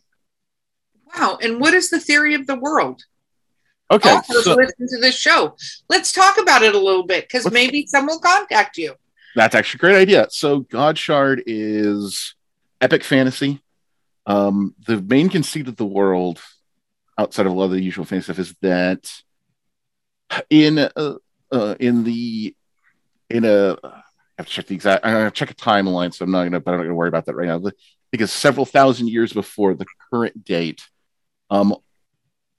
Wow. 1.15 1.37
And 1.41 1.59
what 1.59 1.73
is 1.73 1.89
the 1.89 1.99
theory 1.99 2.35
of 2.35 2.47
the 2.47 2.55
world? 2.55 3.03
Okay, 3.91 4.09
Authors 4.09 4.43
so 4.43 4.55
listen 4.55 4.87
to 4.87 4.99
this 4.99 5.15
show. 5.15 5.55
Let's 5.89 6.11
talk 6.11 6.39
about 6.39 6.63
it 6.63 6.73
a 6.73 6.79
little 6.79 7.05
bit 7.05 7.25
because 7.29 7.51
maybe 7.51 7.85
some 7.85 8.07
will 8.07 8.19
contact 8.19 8.77
you. 8.77 8.95
That's 9.35 9.53
actually 9.53 9.77
a 9.77 9.81
great 9.81 10.01
idea. 10.01 10.27
So 10.29 10.61
god 10.61 10.97
shard 10.97 11.43
is 11.45 12.35
epic 12.81 13.03
fantasy. 13.03 13.61
Um, 14.25 14.73
the 14.87 15.01
main 15.01 15.29
conceit 15.29 15.67
of 15.67 15.75
the 15.75 15.85
world, 15.85 16.41
outside 17.17 17.45
of 17.45 17.51
a 17.51 17.55
lot 17.55 17.65
of 17.65 17.71
the 17.71 17.83
usual 17.83 18.05
fantasy 18.05 18.33
stuff, 18.33 18.39
is 18.39 18.55
that 18.61 19.11
in 20.49 20.79
uh, 20.79 21.15
uh, 21.51 21.75
in 21.79 22.03
the 22.03 22.55
in 23.29 23.45
a 23.45 23.77
I 23.83 24.41
have 24.41 24.47
to 24.47 24.51
check 24.51 24.67
the 24.67 24.75
exact. 24.75 25.05
I'm 25.05 25.13
gonna 25.13 25.31
check 25.31 25.51
a 25.51 25.55
timeline, 25.55 26.13
so 26.13 26.25
I'm 26.25 26.31
not 26.31 26.43
gonna. 26.43 26.59
But 26.59 26.71
I'm 26.71 26.77
not 26.77 26.83
gonna 26.83 26.95
worry 26.95 27.07
about 27.07 27.25
that 27.25 27.35
right 27.35 27.47
now. 27.47 27.61
Because 28.11 28.31
several 28.31 28.65
thousand 28.65 29.09
years 29.09 29.31
before 29.31 29.73
the 29.75 29.85
current 30.11 30.43
date. 30.43 30.81
Um, 31.49 31.75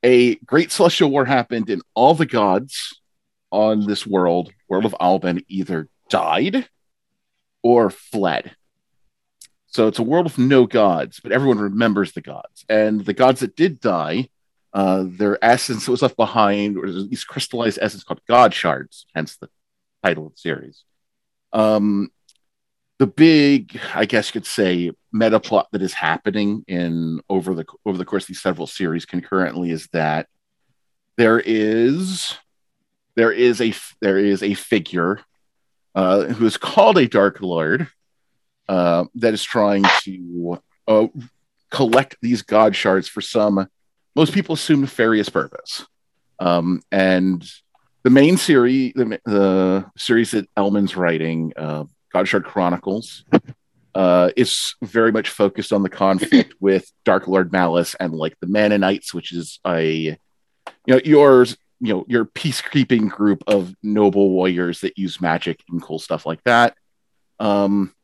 a 0.07 0.37
great 0.37 0.71
celestial 0.71 1.11
war 1.11 1.25
happened, 1.25 1.69
and 1.69 1.83
all 1.95 2.15
the 2.15 2.27
gods 2.27 3.01
on 3.51 3.87
this 3.87 4.07
world, 4.07 4.53
world 4.69 4.85
of 4.85 4.95
Alban, 5.01 5.43
either 5.49 5.89
died 6.09 6.69
or 7.63 7.91
fled. 7.91 8.55
So 9.67 9.89
it's 9.89 9.99
a 9.99 10.05
world 10.05 10.25
with 10.25 10.39
no 10.39 10.65
gods, 10.65 11.19
but 11.21 11.33
everyone 11.33 11.59
remembers 11.59 12.13
the 12.13 12.21
gods. 12.21 12.65
And 12.69 13.05
the 13.05 13.15
gods 13.15 13.41
that 13.41 13.57
did 13.57 13.81
die, 13.81 14.29
uh, 14.73 15.07
their 15.09 15.45
essence 15.45 15.85
that 15.85 15.91
was 15.91 16.03
left 16.03 16.17
behind, 16.17 16.79
or 16.79 16.91
these 16.91 17.25
crystallized 17.25 17.81
essence 17.83 18.05
called 18.05 18.21
god 18.29 18.55
shards, 18.55 19.07
hence 19.13 19.37
the 19.37 19.49
title 20.05 20.27
of 20.27 20.35
the 20.35 20.39
series. 20.39 20.85
Um, 21.53 22.11
the 22.99 23.07
big, 23.07 23.79
I 23.95 24.07
guess 24.07 24.29
you 24.29 24.41
could 24.41 24.47
say, 24.47 24.91
meta 25.13 25.41
plot 25.41 25.69
that 25.73 25.83
is 25.83 25.93
happening 25.93 26.65
in 26.67 27.21
over 27.29 27.55
the 27.55 27.65
over 27.85 27.99
the 27.99 28.05
course 28.05 28.25
of 28.25 28.29
these 28.29 28.43
several 28.43 28.67
series 28.67 29.05
concurrently 29.05 29.71
is 29.71 29.89
that 29.93 30.29
there 31.17 31.41
is 31.45 32.37
there 33.15 33.33
is 33.33 33.61
a 33.61 33.75
there 34.01 34.19
is 34.19 34.43
a 34.43 34.55
figure 34.55 35.21
uh, 35.95 36.25
who 36.25 36.47
is 36.47 36.57
called 36.57 36.99
a 36.99 37.09
Dark 37.09 37.41
Lord 37.41 37.89
uh, 38.69 39.05
that 39.17 39.35
is 39.35 39.43
trying 39.43 39.85
to 40.03 40.61
uh, 40.89 41.07
collect 41.71 42.17
these 42.23 42.43
God 42.43 42.77
shards 42.77 43.09
for 43.09 43.21
some 43.21 43.69
most 44.15 44.33
people 44.33 44.55
assume 44.55 44.81
nefarious 44.81 45.29
purpose. 45.29 45.85
Um, 46.39 46.83
and 46.91 47.47
the 48.03 48.11
main 48.11 48.39
series, 48.39 48.95
the, 48.95 49.21
the 49.27 49.91
series 49.97 50.31
that 50.31 50.49
Elman's 50.57 50.97
writing, 50.97 51.53
uh, 52.17 52.21
Godshard 52.21 52.45
Chronicles, 52.45 53.25
uh, 53.95 54.31
is 54.37 54.75
very 54.83 55.13
much 55.13 55.31
focused 55.31 55.73
on 55.73 55.83
the 55.83 55.89
conflict 55.89 56.55
with 56.61 56.91
Dark 57.05 57.29
Lord 57.29 57.53
Malice 57.53 57.95
and 57.99 58.13
like 58.13 58.37
the 58.41 58.47
Mannonites, 58.47 59.15
which 59.15 59.33
is 59.33 59.61
a 59.67 60.19
you 60.87 60.95
know 60.95 61.01
yours 61.05 61.57
you 61.81 61.95
know 61.95 62.05
your 62.09 62.25
peacekeeping 62.25 63.11
group 63.11 63.45
of 63.47 63.75
noble 63.83 64.31
warriors 64.31 64.81
that 64.81 64.99
use 64.99 65.21
magic 65.21 65.61
and 65.69 65.83
cool 65.83 65.99
stuff 65.99 66.27
like 66.27 66.43
that. 66.45 66.77
Um, 67.39 67.95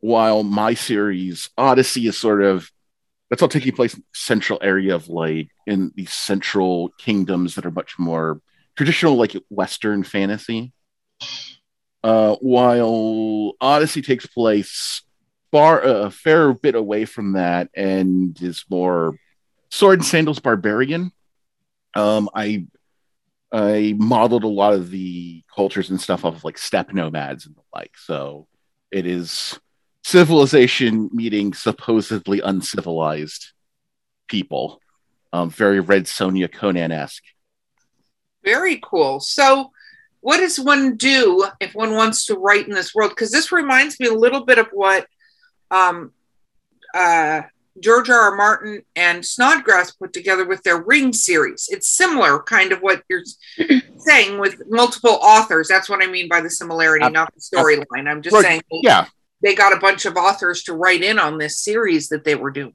while 0.00 0.42
my 0.42 0.74
series 0.74 1.48
Odyssey 1.56 2.06
is 2.06 2.18
sort 2.18 2.42
of 2.42 2.70
that's 3.30 3.42
all 3.42 3.48
taking 3.48 3.74
place 3.74 3.94
in 3.94 4.00
the 4.00 4.06
central 4.14 4.58
area 4.62 4.94
of 4.94 5.08
like 5.08 5.48
in 5.66 5.92
these 5.96 6.12
central 6.12 6.90
kingdoms 6.98 7.54
that 7.54 7.66
are 7.66 7.70
much 7.72 7.98
more 7.98 8.40
traditional 8.76 9.16
like 9.16 9.36
western 9.48 10.04
fantasy 10.04 10.72
uh, 12.06 12.36
while 12.36 13.52
odyssey 13.60 14.02
takes 14.02 14.26
place 14.26 15.02
far 15.50 15.82
a 15.82 16.10
fair 16.10 16.52
bit 16.52 16.74
away 16.74 17.04
from 17.04 17.32
that 17.32 17.68
and 17.74 18.40
is 18.42 18.64
more 18.70 19.18
sword 19.70 19.98
and 19.98 20.06
sandals 20.06 20.38
barbarian 20.38 21.10
um, 21.94 22.28
i 22.34 22.66
i 23.52 23.94
modeled 23.98 24.44
a 24.44 24.48
lot 24.48 24.72
of 24.72 24.90
the 24.90 25.42
cultures 25.54 25.90
and 25.90 26.00
stuff 26.00 26.24
off 26.24 26.36
of 26.36 26.44
like 26.44 26.58
steppe 26.58 26.92
nomads 26.92 27.46
and 27.46 27.56
the 27.56 27.62
like 27.74 27.96
so 27.96 28.46
it 28.90 29.06
is 29.06 29.58
civilization 30.06 31.10
meeting 31.12 31.52
supposedly 31.52 32.40
uncivilized 32.40 33.52
people. 34.28 34.80
Um, 35.32 35.50
very 35.50 35.80
Red 35.80 36.04
Sonja 36.04 36.50
Conan 36.50 36.92
esque. 36.92 37.24
Very 38.44 38.78
cool. 38.84 39.18
So, 39.18 39.72
what 40.26 40.38
does 40.38 40.58
one 40.58 40.96
do 40.96 41.46
if 41.60 41.72
one 41.76 41.94
wants 41.94 42.26
to 42.26 42.34
write 42.34 42.66
in 42.66 42.74
this 42.74 42.92
world? 42.92 43.10
Because 43.10 43.30
this 43.30 43.52
reminds 43.52 44.00
me 44.00 44.08
a 44.08 44.12
little 44.12 44.44
bit 44.44 44.58
of 44.58 44.66
what 44.72 45.06
um, 45.70 46.10
uh, 46.92 47.42
George 47.78 48.10
R. 48.10 48.32
R. 48.32 48.36
Martin 48.36 48.82
and 48.96 49.24
Snodgrass 49.24 49.92
put 49.92 50.12
together 50.12 50.44
with 50.44 50.64
their 50.64 50.82
Ring 50.82 51.12
series. 51.12 51.68
It's 51.70 51.86
similar, 51.86 52.40
kind 52.40 52.72
of 52.72 52.80
what 52.80 53.04
you're 53.08 53.22
saying 53.98 54.40
with 54.40 54.60
multiple 54.68 55.16
authors. 55.22 55.68
That's 55.68 55.88
what 55.88 56.02
I 56.02 56.08
mean 56.08 56.26
by 56.28 56.40
the 56.40 56.50
similarity, 56.50 57.04
uh, 57.04 57.10
not 57.10 57.32
the 57.32 57.40
storyline. 57.40 58.10
I'm 58.10 58.20
just 58.20 58.34
right, 58.34 58.44
saying. 58.44 58.62
Yeah, 58.82 59.06
they 59.44 59.54
got 59.54 59.74
a 59.74 59.78
bunch 59.78 60.06
of 60.06 60.16
authors 60.16 60.64
to 60.64 60.72
write 60.72 61.04
in 61.04 61.20
on 61.20 61.38
this 61.38 61.60
series 61.60 62.08
that 62.08 62.24
they 62.24 62.34
were 62.34 62.50
doing. 62.50 62.72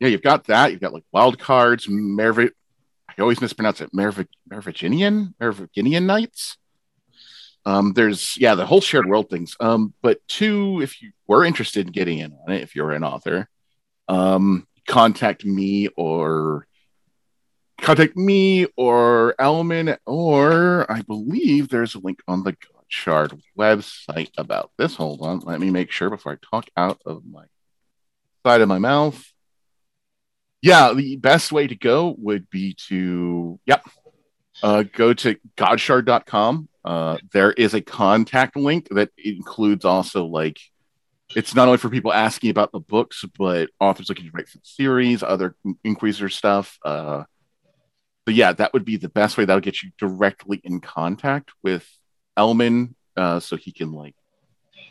Yeah, 0.00 0.08
you've 0.08 0.22
got 0.22 0.46
that. 0.46 0.72
You've 0.72 0.80
got 0.80 0.94
like 0.94 1.04
Wild 1.12 1.38
Cards, 1.38 1.90
Merv. 1.90 2.38
I 2.38 2.50
always 3.20 3.42
mispronounce 3.42 3.82
it. 3.82 3.92
Merv- 3.92 4.26
Merviginian, 4.50 5.34
Merviginian 5.38 6.04
Nights. 6.06 6.56
Um, 7.66 7.92
there's 7.92 8.38
yeah, 8.38 8.54
the 8.54 8.64
whole 8.64 8.80
shared 8.80 9.06
world 9.06 9.28
things. 9.28 9.56
Um, 9.60 9.92
but 10.00 10.26
two, 10.28 10.80
if 10.80 11.02
you 11.02 11.10
were 11.26 11.44
interested 11.44 11.86
in 11.86 11.92
getting 11.92 12.20
in 12.20 12.32
on 12.32 12.54
it, 12.54 12.62
if 12.62 12.76
you're 12.76 12.92
an 12.92 13.04
author, 13.04 13.48
um, 14.08 14.66
contact 14.86 15.44
me 15.44 15.88
or 15.88 16.66
contact 17.80 18.16
me 18.16 18.66
or 18.76 19.34
Elman, 19.38 19.96
or 20.06 20.90
I 20.90 21.02
believe 21.02 21.68
there's 21.68 21.96
a 21.96 21.98
link 21.98 22.20
on 22.26 22.44
the 22.44 22.56
Shard 22.88 23.32
website 23.58 24.30
about 24.38 24.70
this. 24.78 24.94
Hold 24.94 25.20
on, 25.22 25.40
let 25.40 25.58
me 25.58 25.70
make 25.70 25.90
sure 25.90 26.08
before 26.08 26.32
I 26.32 26.36
talk 26.50 26.68
out 26.76 27.00
of 27.04 27.26
my 27.26 27.46
side 28.44 28.60
of 28.60 28.68
my 28.68 28.78
mouth. 28.78 29.32
Yeah, 30.62 30.92
the 30.92 31.16
best 31.16 31.50
way 31.50 31.66
to 31.66 31.74
go 31.74 32.14
would 32.16 32.48
be 32.48 32.76
to, 32.88 33.58
yep, 33.66 33.84
uh, 34.62 34.84
go 34.92 35.12
to 35.14 35.36
godshard.com. 35.56 36.68
Uh, 36.84 37.18
there 37.32 37.52
is 37.52 37.74
a 37.74 37.80
contact 37.80 38.56
link 38.56 38.88
that 38.90 39.10
includes 39.18 39.84
also 39.84 40.24
like 40.24 40.58
it's 41.34 41.54
not 41.54 41.66
only 41.66 41.78
for 41.78 41.88
people 41.88 42.12
asking 42.12 42.50
about 42.50 42.70
the 42.70 42.78
books, 42.78 43.24
but 43.36 43.70
authors 43.80 44.08
looking 44.08 44.26
to 44.26 44.30
write 44.32 44.48
for 44.48 44.58
the 44.58 44.64
series, 44.64 45.22
other 45.22 45.56
inquisitor 45.82 46.28
stuff. 46.28 46.78
Uh, 46.84 47.24
but 48.24 48.34
yeah, 48.34 48.52
that 48.52 48.72
would 48.72 48.84
be 48.84 48.96
the 48.96 49.08
best 49.08 49.36
way. 49.36 49.44
That'll 49.44 49.60
get 49.60 49.82
you 49.82 49.90
directly 49.98 50.60
in 50.62 50.80
contact 50.80 51.50
with 51.62 51.88
Elman 52.36 52.94
uh, 53.16 53.40
so 53.40 53.56
he 53.56 53.72
can 53.72 53.92
like 53.92 54.14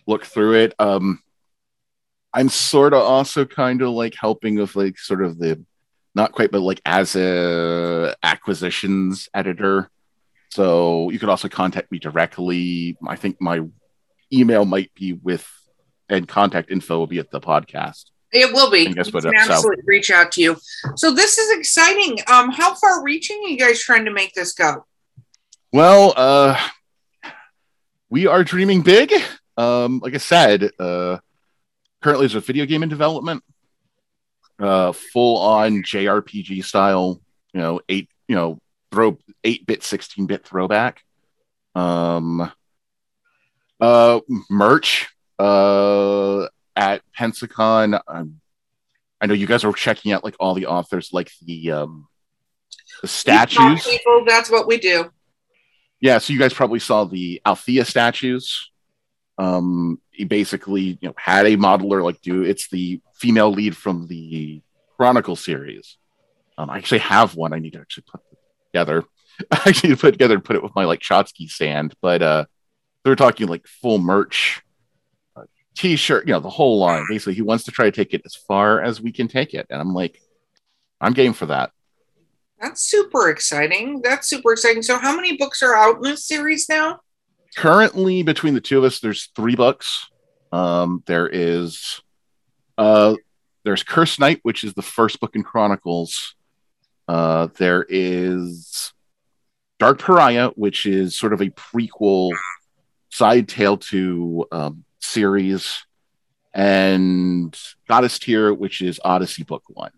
look 0.08 0.26
through 0.26 0.56
it. 0.56 0.74
Um, 0.78 1.22
I'm 2.34 2.50
sort 2.50 2.94
of 2.94 3.02
also 3.02 3.46
kind 3.46 3.82
of 3.82 3.90
like 3.90 4.16
helping 4.20 4.56
with 4.56 4.76
like 4.76 5.00
sort 5.00 5.24
of 5.24 5.40
the 5.40 5.64
not 6.16 6.32
quite, 6.32 6.52
but 6.52 6.62
like 6.62 6.82
as 6.86 7.16
a 7.16 8.16
acquisitions 8.24 9.30
editor. 9.34 9.90
So 10.50 11.10
you 11.10 11.20
could 11.20 11.30
also 11.30 11.50
contact 11.50 11.92
me 11.92 12.00
directly. 12.00 12.98
I 13.06 13.18
think 13.18 13.42
my 13.42 13.62
email 14.32 14.66
might 14.66 14.94
be 14.96 15.14
with 15.14 15.48
and 16.10 16.28
contact 16.28 16.72
info 16.72 16.98
will 16.98 17.08
be 17.08 17.20
at 17.20 17.32
the 17.32 17.42
podcast. 17.42 18.06
It 18.32 18.54
will 18.54 18.70
be. 18.72 18.80
You 18.80 18.94
can 18.94 19.00
absolutely 19.00 19.54
so. 19.54 19.84
reach 19.86 20.12
out 20.12 20.32
to 20.34 20.42
you. 20.42 20.58
So 20.96 21.12
this 21.12 21.38
is 21.38 21.58
exciting. 21.58 22.20
Um, 22.28 22.52
how 22.52 22.76
far 22.76 23.04
reaching 23.04 23.42
are 23.46 23.50
you 23.50 23.58
guys 23.58 23.82
trying 23.82 24.06
to 24.06 24.12
make 24.12 24.34
this 24.34 24.54
go? 24.54 24.86
Well, 25.72 26.14
uh, 26.16 26.60
we 28.10 28.28
are 28.28 28.44
dreaming 28.44 28.82
big. 28.82 29.14
Um, 29.58 30.00
like 30.00 30.14
I 30.14 30.18
said, 30.18 30.70
uh, 30.80 31.18
currently 32.02 32.28
there's 32.28 32.36
a 32.36 32.40
video 32.42 32.66
game 32.66 32.84
in 32.84 32.90
development, 32.90 33.44
uh, 34.60 34.92
full 34.92 35.38
on 35.38 35.84
JRPG 35.84 36.64
style, 36.64 37.22
you 37.54 37.62
know, 37.62 37.82
eight, 37.90 38.10
you 38.28 38.36
know, 38.36 38.60
throw 38.92 39.18
eight 39.44 39.66
bit, 39.66 39.84
16 39.84 40.26
bit 40.26 40.46
throwback. 40.46 41.02
Um, 41.74 42.52
uh, 43.80 44.20
merch, 44.50 45.10
uh, 45.40 46.48
at 46.76 47.02
Pensacon. 47.18 48.00
Um, 48.08 48.40
I 49.20 49.28
know 49.28 49.34
you 49.34 49.48
guys 49.48 49.64
are 49.64 49.74
checking 49.74 50.12
out 50.12 50.24
like 50.24 50.36
all 50.40 50.54
the 50.54 50.68
authors, 50.68 51.10
like 51.12 51.32
the, 51.42 51.72
um, 51.72 52.08
the 53.02 53.08
statues. 53.08 53.86
People, 53.86 54.24
that's 54.26 54.50
what 54.50 54.68
we 54.68 54.78
do 54.78 55.10
yeah, 56.06 56.18
so 56.20 56.34
you 56.34 56.40
guys 56.40 56.54
probably 56.54 56.80
saw 56.80 57.06
the 57.06 57.42
Althea 57.46 57.84
statues. 57.84 58.72
Um, 59.38 60.00
he 60.12 60.24
basically 60.24 61.00
you 61.02 61.10
know 61.10 61.16
had 61.18 61.46
a 61.46 61.58
modeler 61.58 62.04
like 62.04 62.22
do 62.22 62.44
it's 62.44 62.70
the 62.70 63.02
female 63.16 63.52
lead 63.52 63.76
from 63.76 64.08
the 64.08 64.62
Chronicle 64.98 65.36
series. 65.36 65.98
Um, 66.58 66.70
I 66.70 66.78
actually 66.78 67.00
have 67.00 67.36
one. 67.36 67.54
I 67.54 67.60
need 67.60 67.74
to 67.74 67.80
actually 67.80 68.06
put 68.12 68.22
together. 68.72 69.04
I 69.52 69.62
actually 69.66 69.90
need 69.90 69.96
to 69.96 70.02
put 70.02 70.12
together 70.12 70.36
and 70.36 70.44
put 70.44 70.56
it 70.56 70.64
with 70.64 70.76
my 70.76 70.86
like 70.86 71.02
Shotsky 71.02 71.50
sand. 71.50 71.94
But 72.02 72.22
uh, 72.22 72.46
they're 73.04 73.16
talking 73.16 73.48
like 73.48 73.68
full 73.68 73.98
merch, 73.98 74.62
uh, 75.36 75.44
t-shirt, 75.76 76.28
you 76.28 76.34
know, 76.34 76.40
the 76.40 76.50
whole 76.50 76.80
line. 76.80 77.06
Basically, 77.10 77.34
he 77.34 77.42
wants 77.42 77.66
to 77.66 77.72
try 77.72 77.86
to 77.86 77.92
take 77.92 78.14
it 78.14 78.22
as 78.26 78.36
far 78.36 78.82
as 78.82 79.02
we 79.02 79.12
can 79.12 79.28
take 79.28 79.54
it, 79.54 79.68
and 79.70 79.82
I'm 79.82 79.94
like, 79.94 80.22
I'm 81.02 81.14
game 81.14 81.34
for 81.34 81.48
that. 81.48 81.72
That's 82.60 82.82
super 82.82 83.30
exciting. 83.30 84.02
That's 84.02 84.28
super 84.28 84.54
exciting. 84.54 84.82
So, 84.82 84.98
how 84.98 85.16
many 85.16 85.38
books 85.38 85.62
are 85.62 85.76
out 85.76 85.98
in 85.98 86.02
this 86.04 86.26
series 86.26 86.70
now? 86.70 87.02
Currently, 87.56 88.24
between 88.24 88.54
the 88.54 88.62
two 88.62 88.78
of 88.78 88.84
us, 88.84 89.00
there's 89.00 89.30
three 89.36 89.56
books. 89.56 90.10
Um, 90.52 91.04
there 91.06 91.28
is, 91.28 92.02
uh, 92.78 93.16
there's 93.64 93.84
Curse 93.84 94.20
Knight, 94.20 94.40
which 94.44 94.64
is 94.64 94.74
the 94.74 94.82
first 94.82 95.20
book 95.20 95.36
in 95.36 95.44
Chronicles. 95.44 96.36
Uh, 97.08 97.48
there 97.58 97.86
is 97.88 98.94
Dark 99.80 100.00
Pariah, 100.00 100.50
which 100.56 100.86
is 100.86 101.18
sort 101.18 101.34
of 101.34 101.42
a 101.42 101.50
prequel 101.50 102.32
side 103.10 103.48
tale 103.48 103.78
to 103.78 104.46
um, 104.52 104.86
series, 105.00 105.86
and 106.54 107.58
Goddess 107.88 108.20
Tear, 108.20 108.54
which 108.54 108.82
is 108.82 109.00
Odyssey 109.04 109.44
Book 109.44 109.64
One. 109.68 109.92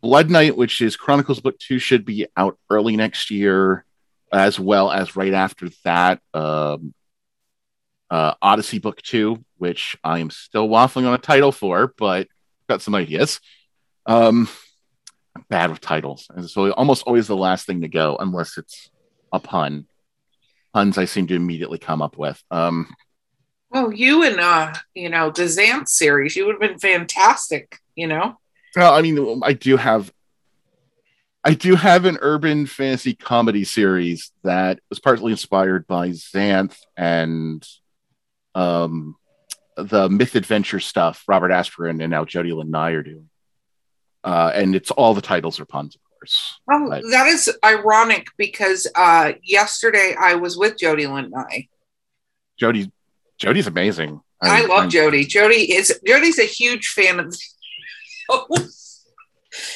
Blood 0.00 0.30
Knight, 0.30 0.56
which 0.56 0.80
is 0.80 0.96
Chronicles 0.96 1.40
Book 1.40 1.58
Two, 1.58 1.78
should 1.78 2.04
be 2.04 2.26
out 2.36 2.58
early 2.70 2.96
next 2.96 3.30
year, 3.30 3.84
as 4.32 4.58
well 4.58 4.90
as 4.90 5.16
right 5.16 5.34
after 5.34 5.68
that, 5.84 6.20
um, 6.32 6.94
uh, 8.10 8.34
Odyssey 8.40 8.78
Book 8.78 9.00
Two, 9.02 9.44
which 9.56 9.96
I 10.02 10.18
am 10.20 10.30
still 10.30 10.68
waffling 10.68 11.06
on 11.06 11.14
a 11.14 11.18
title 11.18 11.52
for, 11.52 11.92
but 11.96 12.28
got 12.68 12.82
some 12.82 12.94
ideas. 12.94 13.40
Um, 14.06 14.48
I'm 15.36 15.44
bad 15.48 15.70
with 15.70 15.80
titles, 15.80 16.26
and 16.34 16.48
so 16.48 16.70
almost 16.72 17.04
always 17.04 17.26
the 17.26 17.36
last 17.36 17.66
thing 17.66 17.82
to 17.82 17.88
go, 17.88 18.16
unless 18.18 18.58
it's 18.58 18.90
a 19.32 19.38
pun. 19.38 19.86
puns 20.72 20.96
I 20.98 21.04
seem 21.04 21.26
to 21.28 21.34
immediately 21.34 21.78
come 21.78 22.02
up 22.02 22.16
with. 22.16 22.42
Um, 22.50 22.88
Oh, 23.70 23.90
you 23.90 24.22
and 24.22 24.40
uh, 24.40 24.72
you 24.94 25.10
know, 25.10 25.30
the 25.30 25.42
Xanth 25.42 25.88
series, 25.88 26.34
you 26.36 26.46
would 26.46 26.54
have 26.54 26.60
been 26.60 26.78
fantastic, 26.78 27.76
you 27.94 28.06
know. 28.06 28.38
well, 28.74 28.94
I 28.94 29.02
mean, 29.02 29.42
I 29.44 29.52
do 29.52 29.76
have, 29.76 30.10
I 31.44 31.52
do 31.52 31.74
have 31.74 32.06
an 32.06 32.16
urban 32.22 32.64
fantasy 32.64 33.12
comedy 33.14 33.64
series 33.64 34.32
that 34.42 34.80
was 34.88 35.00
partly 35.00 35.32
inspired 35.32 35.86
by 35.86 36.08
Xanth 36.10 36.78
and 36.96 37.62
um, 38.54 39.16
the 39.76 40.08
Myth 40.08 40.34
Adventure 40.34 40.80
stuff. 40.80 41.22
Robert 41.28 41.50
Asprin 41.50 42.02
and 42.02 42.10
now 42.10 42.24
Jody 42.24 42.52
Lynn 42.52 42.70
Nye 42.70 42.90
are 42.92 43.02
doing, 43.02 43.28
uh, 44.24 44.50
and 44.54 44.74
it's 44.74 44.90
all 44.90 45.14
the 45.14 45.20
titles 45.22 45.60
are 45.60 45.64
puns, 45.64 45.94
of 45.94 46.00
course. 46.18 46.58
Oh, 46.70 46.88
Right. 46.88 47.02
that 47.10 47.26
is 47.28 47.50
ironic 47.64 48.26
because 48.36 48.86
uh 48.94 49.32
yesterday 49.42 50.14
I 50.18 50.34
was 50.34 50.56
with 50.56 50.78
Jody 50.78 51.06
Lynn 51.06 51.30
Nye. 51.30 51.68
Jody, 52.58 52.90
Jody's 53.38 53.66
amazing. 53.68 54.20
I, 54.42 54.62
love 54.62 54.70
I'm- 54.80 54.90
Jody. 54.90 55.24
Jody 55.24 55.72
is 55.72 55.98
Jody's 56.06 56.38
a 56.38 56.44
huge 56.44 56.88
fan 56.88 57.20
of 57.20 57.34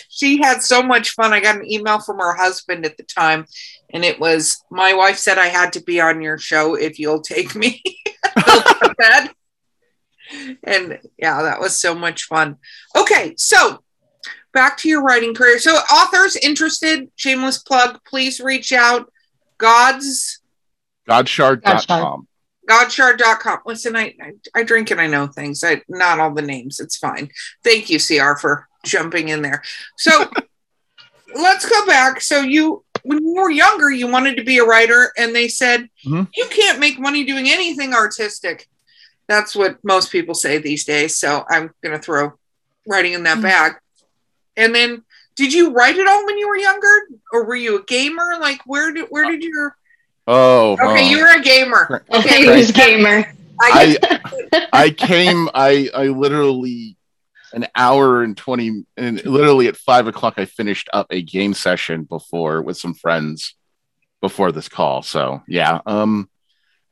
she 0.08 0.38
had 0.42 0.62
so 0.62 0.82
much 0.82 1.10
fun. 1.10 1.32
I 1.32 1.40
got 1.40 1.56
an 1.56 1.70
email 1.70 1.98
from 2.00 2.18
her 2.18 2.34
husband 2.34 2.84
at 2.84 2.96
the 2.96 3.02
time, 3.04 3.46
and 3.92 4.04
it 4.04 4.18
was 4.18 4.62
my 4.70 4.94
wife 4.94 5.18
said 5.18 5.38
I 5.38 5.48
had 5.48 5.72
to 5.74 5.82
be 5.82 6.00
on 6.00 6.22
your 6.22 6.38
show 6.38 6.74
if 6.74 6.98
you'll 6.98 7.20
take 7.22 7.54
me. 7.54 7.82
Bed. 8.98 9.30
and 10.64 10.98
yeah, 11.18 11.42
that 11.42 11.60
was 11.60 11.80
so 11.80 11.94
much 11.94 12.24
fun. 12.24 12.56
Okay, 12.96 13.34
so 13.36 13.82
back 14.52 14.76
to 14.78 14.88
your 14.88 15.02
writing 15.02 15.34
career. 15.34 15.58
So 15.58 15.72
authors 15.72 16.36
interested, 16.36 17.10
shameless 17.16 17.58
plug, 17.58 18.00
please 18.06 18.40
reach 18.40 18.72
out. 18.72 19.12
God's 19.58 20.40
Godshard.com. 21.06 22.28
godshard.com. 22.68 23.58
Listen, 23.66 23.96
I, 23.96 24.14
I 24.20 24.32
I 24.54 24.62
drink 24.62 24.90
and 24.90 25.00
I 25.00 25.06
know 25.06 25.26
things. 25.26 25.64
I 25.64 25.82
not 25.88 26.20
all 26.20 26.32
the 26.32 26.42
names. 26.42 26.80
It's 26.80 26.96
fine. 26.96 27.28
Thank 27.64 27.90
you, 27.90 27.98
CR, 27.98 28.38
for 28.38 28.68
jumping 28.84 29.28
in 29.28 29.42
there. 29.42 29.62
So 29.98 30.30
let's 31.34 31.68
go 31.68 31.86
back. 31.86 32.20
So 32.20 32.40
you 32.40 32.84
when 33.04 33.24
you 33.24 33.34
were 33.34 33.50
younger, 33.50 33.90
you 33.90 34.06
wanted 34.06 34.36
to 34.36 34.44
be 34.44 34.58
a 34.58 34.64
writer, 34.64 35.12
and 35.16 35.34
they 35.34 35.48
said 35.48 35.88
Mhm. 36.06 36.28
you 36.34 36.46
can't 36.50 36.78
make 36.78 36.98
money 36.98 37.24
doing 37.24 37.48
anything 37.50 37.92
artistic. 37.94 38.68
That's 39.28 39.54
what 39.54 39.78
most 39.84 40.10
people 40.10 40.34
say 40.34 40.58
these 40.58 40.84
days. 40.84 41.16
So 41.16 41.44
I'm 41.48 41.70
gonna 41.82 41.98
throw 41.98 42.32
writing 42.86 43.12
in 43.12 43.22
that 43.24 43.38
Mhm. 43.38 43.42
bag. 43.42 43.72
And 44.56 44.74
then 44.74 45.02
did 45.36 45.52
you 45.52 45.70
write 45.70 45.96
it 45.96 46.06
all 46.06 46.26
when 46.26 46.36
you 46.38 46.48
were 46.48 46.56
younger? 46.58 47.08
Or 47.32 47.44
were 47.44 47.56
you 47.56 47.78
a 47.78 47.84
gamer? 47.84 48.36
Like 48.40 48.60
where 48.66 48.92
did 48.92 49.06
where 49.10 49.30
did 49.30 49.42
your 49.42 49.76
Oh, 50.28 50.74
Okay, 50.74 51.06
oh. 51.06 51.10
you 51.10 51.18
were 51.18 51.32
a 51.36 51.40
gamer. 51.40 52.04
he 52.28 52.48
was 52.48 52.70
gamer. 52.70 53.32
I, 53.60 53.96
I 54.52 54.66
I 54.72 54.90
came 54.90 55.48
I 55.54 55.88
I 55.94 56.06
literally 56.06 56.96
an 57.52 57.66
hour 57.76 58.22
and 58.22 58.36
20 58.36 58.84
and 58.96 59.24
literally 59.24 59.68
at 59.68 59.76
five 59.76 60.06
o'clock 60.06 60.34
I 60.36 60.44
finished 60.44 60.88
up 60.92 61.06
a 61.10 61.22
game 61.22 61.54
session 61.54 62.04
before 62.04 62.62
with 62.62 62.76
some 62.76 62.94
friends 62.94 63.54
before 64.20 64.52
this 64.52 64.68
call. 64.68 65.02
So 65.02 65.42
yeah. 65.46 65.80
Um 65.86 66.28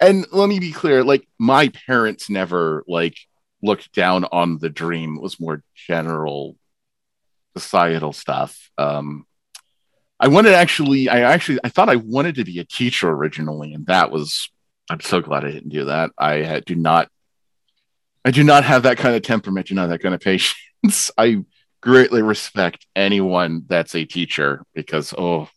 and 0.01 0.27
let 0.33 0.49
me 0.49 0.59
be 0.59 0.73
clear, 0.73 1.05
like 1.05 1.29
my 1.39 1.69
parents 1.69 2.31
never 2.31 2.85
like 2.89 3.17
looked 3.63 3.93
down 3.93 4.25
on 4.33 4.59
the 4.59 4.71
dream. 4.71 5.17
It 5.17 5.23
was 5.23 5.39
more 5.39 5.63
general 5.75 6.57
societal 7.57 8.13
stuff. 8.13 8.71
Um 8.79 9.27
I 10.19 10.29
wanted 10.29 10.53
actually 10.53 11.09
I 11.09 11.21
actually 11.21 11.59
I 11.65 11.71
thought 11.71 11.89
I 11.89 11.97
wanted 11.97 12.37
to 12.37 12.45
be 12.45 12.59
a 12.59 12.65
teacher 12.65 13.09
originally, 13.09 13.73
and 13.73 13.87
that 13.87 14.11
was 14.11 14.51
I'm 14.91 15.01
so 15.01 15.21
glad 15.21 15.45
I 15.45 15.53
didn't 15.53 15.69
do 15.69 15.85
that. 15.85 16.11
I 16.19 16.39
had, 16.39 16.65
do 16.65 16.75
not, 16.75 17.09
I 18.25 18.31
do 18.31 18.45
not 18.45 18.65
have 18.65 18.83
that 18.83 18.99
kind 18.99 19.15
of 19.17 19.23
temperament. 19.23 19.69
Do 19.69 19.75
not 19.75 19.89
that 19.89 20.03
kind 20.03 20.15
of 20.15 20.21
patience. 20.21 21.11
I 21.19 21.45
greatly 21.81 22.23
respect 22.23 22.87
anyone 22.95 23.65
that's 23.67 23.95
a 23.95 24.05
teacher 24.05 24.65
because 24.75 25.15
oh, 25.17 25.49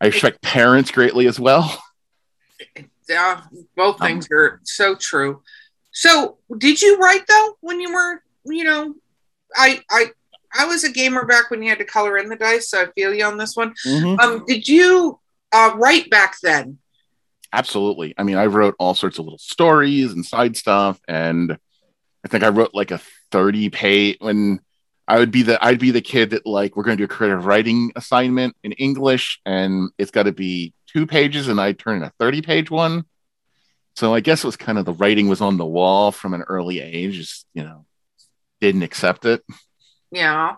I 0.00 0.06
respect 0.06 0.42
parents 0.42 0.90
greatly 0.90 1.26
as 1.26 1.40
well. 1.40 1.82
yeah, 3.08 3.42
both 3.74 4.00
Um, 4.00 4.06
things 4.06 4.28
are 4.30 4.60
so 4.64 4.94
true. 4.94 5.42
So, 5.92 6.38
did 6.58 6.82
you 6.82 6.98
write 6.98 7.26
though 7.26 7.56
when 7.60 7.80
you 7.80 7.92
were, 7.94 8.22
you 8.44 8.64
know, 8.64 8.94
I 9.54 9.80
I 9.90 10.10
I 10.58 10.66
was 10.66 10.84
a 10.84 10.92
gamer 10.92 11.24
back 11.24 11.50
when 11.50 11.62
you 11.62 11.70
had 11.70 11.78
to 11.78 11.84
color 11.84 12.18
in 12.18 12.28
the 12.28 12.36
dice, 12.36 12.70
so 12.70 12.82
I 12.82 12.86
feel 12.94 13.14
you 13.14 13.24
on 13.24 13.38
this 13.38 13.56
one. 13.56 13.74
Um, 14.20 14.44
did 14.46 14.68
you 14.68 15.18
uh, 15.52 15.72
write 15.76 16.10
back 16.10 16.36
then? 16.42 16.78
Absolutely. 17.56 18.12
I 18.18 18.22
mean, 18.22 18.36
I 18.36 18.46
wrote 18.46 18.74
all 18.78 18.94
sorts 18.94 19.18
of 19.18 19.24
little 19.24 19.38
stories 19.38 20.12
and 20.12 20.26
side 20.26 20.58
stuff, 20.58 21.00
and 21.08 21.56
I 22.22 22.28
think 22.28 22.44
I 22.44 22.48
wrote 22.48 22.74
like 22.74 22.90
a 22.90 23.00
30 23.30 23.70
page 23.70 24.16
when 24.20 24.60
I 25.08 25.18
would 25.18 25.30
be 25.30 25.40
the 25.40 25.64
I'd 25.64 25.78
be 25.78 25.90
the 25.90 26.02
kid 26.02 26.30
that 26.30 26.44
like 26.44 26.76
we're 26.76 26.82
going 26.82 26.98
to 26.98 27.00
do 27.00 27.10
a 27.10 27.16
creative 27.16 27.46
writing 27.46 27.92
assignment 27.96 28.56
in 28.62 28.72
English, 28.72 29.40
and 29.46 29.88
it's 29.96 30.10
got 30.10 30.24
to 30.24 30.32
be 30.32 30.74
two 30.86 31.06
pages, 31.06 31.48
and 31.48 31.58
I 31.58 31.72
turn 31.72 31.96
in 31.96 32.02
a 32.02 32.12
30 32.18 32.42
page 32.42 32.70
one. 32.70 33.06
So 33.94 34.12
I 34.12 34.20
guess 34.20 34.44
it 34.44 34.48
was 34.48 34.56
kind 34.56 34.76
of 34.76 34.84
the 34.84 34.92
writing 34.92 35.26
was 35.26 35.40
on 35.40 35.56
the 35.56 35.64
wall 35.64 36.12
from 36.12 36.34
an 36.34 36.42
early 36.42 36.80
age. 36.80 37.14
Just 37.14 37.46
you 37.54 37.64
know, 37.64 37.86
didn't 38.60 38.82
accept 38.82 39.24
it. 39.24 39.42
Yeah. 40.10 40.56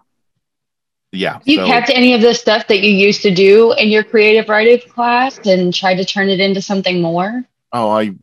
Yeah. 1.13 1.41
You 1.45 1.57
so- 1.57 1.67
kept 1.67 1.91
any 1.91 2.15
of 2.15 2.21
the 2.21 2.35
stuff 2.35 2.67
that 2.69 2.81
you 2.81 2.91
used 2.91 3.23
to 3.23 3.35
do 3.35 3.73
in 3.73 3.89
your 3.89 4.05
creative 4.05 4.49
writing 4.49 4.81
class 4.91 5.39
and 5.47 5.73
tried 5.73 5.97
to 5.97 6.05
turn 6.05 6.29
it 6.29 6.41
into 6.41 6.61
something 6.61 7.01
more? 7.01 7.45
Oh, 7.73 7.91
I 7.91 8.15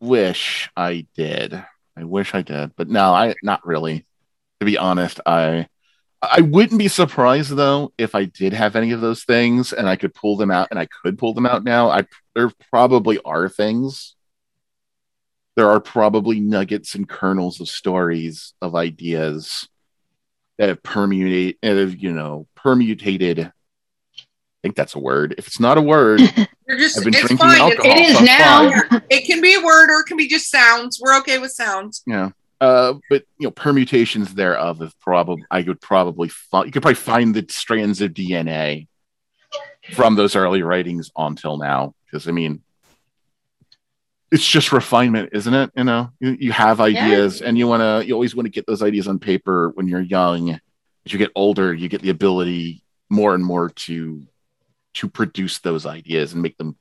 wish 0.00 0.70
I 0.76 1.06
did. 1.14 1.64
I 1.96 2.04
wish 2.04 2.34
I 2.34 2.42
did, 2.42 2.76
but 2.76 2.88
no, 2.88 3.14
I 3.14 3.34
not 3.42 3.66
really. 3.66 4.04
To 4.60 4.66
be 4.66 4.78
honest, 4.78 5.20
I 5.26 5.68
I 6.22 6.40
wouldn't 6.40 6.78
be 6.78 6.88
surprised 6.88 7.50
though 7.50 7.92
if 7.98 8.14
I 8.14 8.24
did 8.24 8.52
have 8.52 8.76
any 8.76 8.92
of 8.92 9.00
those 9.00 9.24
things 9.24 9.72
and 9.72 9.88
I 9.88 9.96
could 9.96 10.14
pull 10.14 10.36
them 10.36 10.50
out 10.50 10.68
and 10.70 10.78
I 10.78 10.86
could 10.86 11.18
pull 11.18 11.34
them 11.34 11.46
out 11.46 11.64
now. 11.64 11.90
I 11.90 12.04
there 12.34 12.50
probably 12.70 13.18
are 13.24 13.48
things. 13.48 14.14
There 15.56 15.70
are 15.70 15.80
probably 15.80 16.40
nuggets 16.40 16.94
and 16.94 17.08
kernels 17.08 17.60
of 17.60 17.68
stories 17.68 18.52
of 18.60 18.74
ideas 18.74 19.68
that 20.58 20.68
have 20.68 20.82
permutate, 20.82 21.56
that 21.62 21.76
have, 21.76 21.96
you 21.96 22.12
know, 22.12 22.46
permutated. 22.54 23.40
I 23.40 23.52
think 24.62 24.74
that's 24.74 24.94
a 24.94 24.98
word. 24.98 25.34
If 25.38 25.46
it's 25.46 25.60
not 25.60 25.78
a 25.78 25.82
word, 25.82 26.20
You're 26.68 26.78
just 26.78 26.98
I've 26.98 27.04
been 27.04 27.14
it's 27.14 27.20
drinking 27.20 27.38
fine. 27.38 27.60
alcohol. 27.60 27.84
It 27.84 27.98
is 27.98 28.18
so 28.18 28.24
now. 28.24 28.70
It 29.08 29.26
can 29.26 29.40
be 29.40 29.54
a 29.54 29.60
word 29.64 29.90
or 29.90 30.00
it 30.00 30.06
can 30.06 30.16
be 30.16 30.26
just 30.26 30.50
sounds. 30.50 31.00
We're 31.00 31.16
okay 31.18 31.38
with 31.38 31.52
sounds. 31.52 32.02
Yeah. 32.06 32.30
Uh, 32.60 32.94
but 33.10 33.24
you 33.38 33.46
know, 33.46 33.50
permutations 33.50 34.34
thereof 34.34 34.80
of 34.80 34.98
probably 35.00 35.44
I 35.50 35.62
could 35.62 35.80
probably 35.80 36.28
find 36.28 36.66
you 36.66 36.72
could 36.72 36.82
probably 36.82 36.94
find 36.94 37.34
the 37.34 37.46
strands 37.48 38.00
of 38.00 38.12
DNA 38.12 38.88
from 39.92 40.16
those 40.16 40.34
early 40.34 40.62
writings 40.62 41.10
until 41.16 41.58
now. 41.58 41.94
Because 42.06 42.26
I 42.26 42.32
mean, 42.32 42.62
it's 44.32 44.46
just 44.46 44.72
refinement, 44.72 45.30
isn't 45.32 45.54
it? 45.54 45.70
You 45.76 45.84
know, 45.84 46.10
you, 46.20 46.36
you 46.38 46.52
have 46.52 46.80
ideas 46.80 47.42
and 47.42 47.56
you 47.56 47.66
wanna 47.68 48.02
you 48.04 48.14
always 48.14 48.34
want 48.34 48.46
to 48.46 48.50
get 48.50 48.66
those 48.66 48.82
ideas 48.82 49.08
on 49.08 49.18
paper 49.18 49.70
when 49.74 49.88
you're 49.88 50.00
young. 50.00 50.50
As 50.50 51.12
you 51.12 51.18
get 51.18 51.30
older, 51.34 51.72
you 51.72 51.88
get 51.88 52.02
the 52.02 52.10
ability 52.10 52.82
more 53.08 53.34
and 53.34 53.44
more 53.44 53.70
to 53.70 54.26
to 54.94 55.08
produce 55.08 55.58
those 55.58 55.86
ideas 55.86 56.32
and 56.32 56.42
make 56.42 56.56
them 56.56 56.76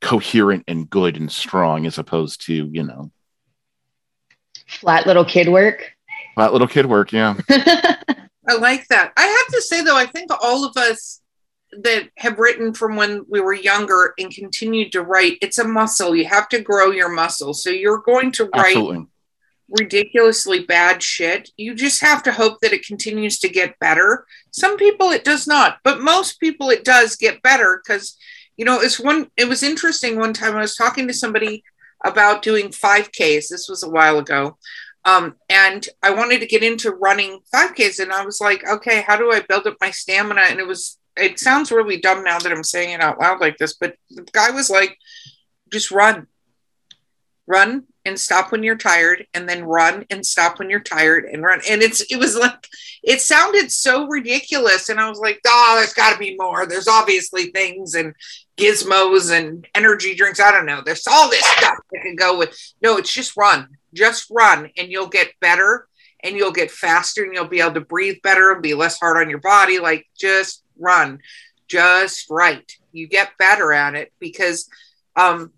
coherent 0.00 0.64
and 0.68 0.88
good 0.88 1.16
and 1.16 1.30
strong 1.30 1.84
as 1.86 1.98
opposed 1.98 2.46
to, 2.46 2.54
you 2.54 2.84
know, 2.84 3.10
Flat 4.66 5.06
little 5.06 5.24
kid 5.24 5.48
work. 5.48 5.92
Flat 6.34 6.52
little 6.52 6.68
kid 6.68 6.86
work, 6.86 7.12
yeah. 7.12 7.36
I 8.48 8.54
like 8.58 8.86
that. 8.88 9.12
I 9.16 9.26
have 9.26 9.46
to 9.54 9.62
say 9.62 9.82
though, 9.82 9.96
I 9.96 10.06
think 10.06 10.30
all 10.42 10.64
of 10.64 10.76
us 10.76 11.20
that 11.72 12.08
have 12.16 12.38
written 12.38 12.72
from 12.72 12.96
when 12.96 13.24
we 13.28 13.40
were 13.40 13.54
younger 13.54 14.14
and 14.18 14.32
continued 14.32 14.92
to 14.92 15.02
write, 15.02 15.38
it's 15.42 15.58
a 15.58 15.66
muscle. 15.66 16.14
You 16.14 16.26
have 16.26 16.48
to 16.50 16.60
grow 16.60 16.90
your 16.90 17.08
muscle. 17.08 17.54
So 17.54 17.70
you're 17.70 17.98
going 17.98 18.32
to 18.32 18.44
write 18.54 18.76
Absolutely. 18.76 19.06
ridiculously 19.68 20.64
bad 20.64 21.02
shit. 21.02 21.50
You 21.56 21.74
just 21.74 22.00
have 22.00 22.22
to 22.24 22.32
hope 22.32 22.60
that 22.60 22.72
it 22.72 22.86
continues 22.86 23.38
to 23.40 23.48
get 23.48 23.78
better. 23.78 24.26
Some 24.50 24.76
people 24.76 25.10
it 25.10 25.24
does 25.24 25.46
not, 25.46 25.78
but 25.82 26.00
most 26.00 26.40
people 26.40 26.70
it 26.70 26.84
does 26.84 27.16
get 27.16 27.42
better 27.42 27.82
because 27.82 28.16
you 28.56 28.64
know 28.64 28.80
it's 28.80 28.98
one 28.98 29.30
it 29.36 29.48
was 29.48 29.62
interesting 29.62 30.18
one 30.18 30.32
time 30.32 30.56
I 30.56 30.60
was 30.60 30.76
talking 30.76 31.06
to 31.08 31.14
somebody 31.14 31.62
about 32.04 32.42
doing 32.42 32.68
5Ks. 32.68 33.48
This 33.48 33.66
was 33.68 33.82
a 33.82 33.90
while 33.90 34.18
ago. 34.18 34.56
Um, 35.04 35.36
and 35.48 35.86
I 36.02 36.10
wanted 36.10 36.40
to 36.40 36.46
get 36.46 36.64
into 36.64 36.90
running 36.90 37.40
5Ks 37.54 38.00
and 38.00 38.12
I 38.12 38.24
was 38.24 38.40
like, 38.40 38.68
okay, 38.68 39.02
how 39.02 39.16
do 39.16 39.30
I 39.30 39.40
build 39.40 39.66
up 39.66 39.76
my 39.80 39.92
stamina? 39.92 40.42
And 40.48 40.58
it 40.58 40.66
was 40.66 40.98
it 41.16 41.38
sounds 41.38 41.72
really 41.72 42.00
dumb 42.00 42.24
now 42.24 42.38
that 42.38 42.52
I'm 42.52 42.64
saying 42.64 42.90
it 42.90 43.00
out 43.00 43.20
loud 43.20 43.40
like 43.40 43.56
this, 43.58 43.74
but 43.74 43.96
the 44.10 44.22
guy 44.32 44.50
was 44.50 44.70
like, 44.70 44.98
just 45.72 45.90
run. 45.90 46.26
Run 47.46 47.84
and 48.04 48.18
stop 48.18 48.50
when 48.50 48.62
you're 48.62 48.76
tired 48.76 49.26
and 49.34 49.48
then 49.48 49.64
run 49.64 50.04
and 50.10 50.24
stop 50.26 50.58
when 50.58 50.68
you're 50.68 50.80
tired 50.80 51.24
and 51.24 51.44
run 51.44 51.60
and 51.68 51.80
it's 51.80 52.00
it 52.10 52.16
was 52.16 52.36
like 52.36 52.66
it 53.06 53.20
sounded 53.20 53.70
so 53.70 54.06
ridiculous. 54.08 54.88
And 54.88 54.98
I 55.00 55.08
was 55.08 55.20
like, 55.20 55.40
oh, 55.46 55.74
there's 55.78 55.94
got 55.94 56.12
to 56.12 56.18
be 56.18 56.36
more. 56.36 56.66
There's 56.66 56.88
obviously 56.88 57.46
things 57.46 57.94
and 57.94 58.14
gizmos 58.56 59.30
and 59.32 59.66
energy 59.74 60.14
drinks. 60.14 60.40
I 60.40 60.50
don't 60.50 60.66
know. 60.66 60.82
There's 60.84 61.06
all 61.06 61.30
this 61.30 61.44
stuff 61.44 61.78
that 61.92 62.02
can 62.02 62.16
go 62.16 62.36
with. 62.36 62.58
No, 62.82 62.96
it's 62.96 63.12
just 63.12 63.36
run, 63.36 63.68
just 63.94 64.26
run, 64.28 64.70
and 64.76 64.90
you'll 64.90 65.06
get 65.06 65.32
better 65.40 65.86
and 66.24 66.36
you'll 66.36 66.52
get 66.52 66.70
faster 66.70 67.22
and 67.22 67.32
you'll 67.32 67.46
be 67.46 67.60
able 67.60 67.74
to 67.74 67.80
breathe 67.80 68.16
better 68.22 68.50
and 68.52 68.62
be 68.62 68.74
less 68.74 68.98
hard 68.98 69.18
on 69.18 69.30
your 69.30 69.40
body. 69.40 69.78
Like, 69.78 70.06
just 70.18 70.64
run, 70.78 71.20
just 71.68 72.30
right. 72.30 72.70
You 72.92 73.06
get 73.08 73.36
better 73.38 73.72
at 73.72 73.94
it 73.94 74.12
because, 74.18 74.68
um, 75.16 75.52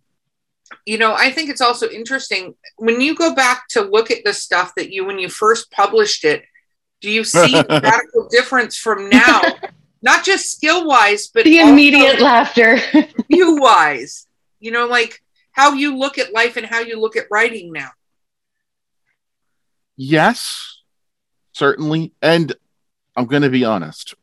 you 0.85 0.99
know, 0.99 1.15
I 1.15 1.31
think 1.31 1.51
it's 1.51 1.61
also 1.61 1.89
interesting 1.89 2.55
when 2.77 3.01
you 3.01 3.15
go 3.15 3.35
back 3.35 3.69
to 3.71 3.83
look 3.83 4.11
at 4.11 4.25
the 4.25 4.33
stuff 4.33 4.75
that 4.77 4.91
you, 4.91 5.05
when 5.05 5.19
you 5.19 5.29
first 5.29 5.71
published 5.71 6.25
it, 6.25 6.45
do 7.01 7.11
you 7.11 7.25
see 7.25 7.55
a 7.69 7.81
radical 7.81 8.29
difference 8.31 8.77
from 8.77 9.09
now? 9.09 9.43
Not 10.03 10.25
just 10.25 10.51
skill 10.51 10.87
wise, 10.87 11.29
but 11.29 11.45
the 11.45 11.61
immediate 11.61 12.21
laughter. 12.21 12.79
view 13.31 13.61
wise, 13.61 14.27
you 14.61 14.71
know, 14.71 14.87
like 14.87 15.21
how 15.53 15.73
you 15.73 15.97
look 15.97 16.19
at 16.19 16.33
life 16.33 16.57
and 16.57 16.67
how 16.67 16.81
you 16.81 17.01
look 17.01 17.17
at 17.17 17.27
writing 17.31 17.73
now. 17.73 17.91
Yes, 19.97 20.79
certainly. 21.53 22.13
And 22.23 22.55
I'm 23.17 23.27
going 23.27 23.43
to 23.43 23.51
be 23.51 23.65
honest. 23.65 24.15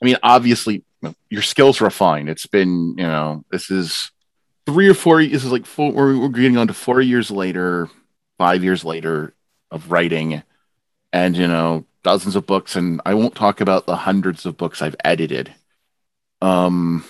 I 0.00 0.04
mean, 0.04 0.16
obviously, 0.22 0.84
your 1.28 1.42
skills 1.42 1.80
refine. 1.80 2.28
It's 2.28 2.46
been, 2.46 2.94
you 2.96 3.06
know, 3.06 3.44
this 3.50 3.70
is 3.70 4.10
three 4.66 4.88
or 4.88 4.94
four. 4.94 5.22
This 5.22 5.44
is 5.44 5.52
like 5.52 5.66
four. 5.66 5.92
We're, 5.92 6.28
getting 6.28 6.56
on 6.56 6.68
to 6.68 6.74
four 6.74 7.00
years 7.00 7.30
later, 7.30 7.88
five 8.38 8.64
years 8.64 8.84
later 8.84 9.34
of 9.70 9.90
writing, 9.90 10.42
and 11.12 11.36
you 11.36 11.46
know, 11.46 11.86
dozens 12.02 12.36
of 12.36 12.46
books. 12.46 12.76
And 12.76 13.00
I 13.04 13.14
won't 13.14 13.34
talk 13.34 13.60
about 13.60 13.86
the 13.86 13.96
hundreds 13.96 14.46
of 14.46 14.56
books 14.56 14.82
I've 14.82 14.96
edited. 15.04 15.52
Um, 16.42 17.04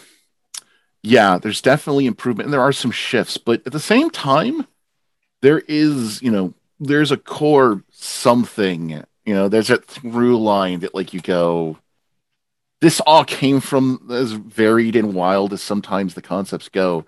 yeah, 1.02 1.38
there's 1.38 1.62
definitely 1.62 2.06
improvement, 2.06 2.46
and 2.46 2.52
there 2.52 2.60
are 2.60 2.72
some 2.72 2.90
shifts, 2.90 3.38
but 3.38 3.62
at 3.66 3.72
the 3.72 3.80
same 3.80 4.10
time, 4.10 4.66
there 5.40 5.60
is, 5.60 6.20
you 6.20 6.30
know, 6.30 6.52
there's 6.78 7.12
a 7.12 7.16
core 7.16 7.82
something. 7.90 9.04
You 9.24 9.34
know, 9.34 9.48
there's 9.48 9.68
that 9.68 9.84
through 9.84 10.42
line 10.42 10.80
that 10.80 10.94
like 10.94 11.14
you 11.14 11.20
go 11.20 11.78
this 12.80 13.00
all 13.00 13.24
came 13.24 13.60
from 13.60 14.08
as 14.10 14.32
varied 14.32 14.96
and 14.96 15.14
wild 15.14 15.52
as 15.52 15.62
sometimes 15.62 16.14
the 16.14 16.22
concepts 16.22 16.68
go. 16.68 17.04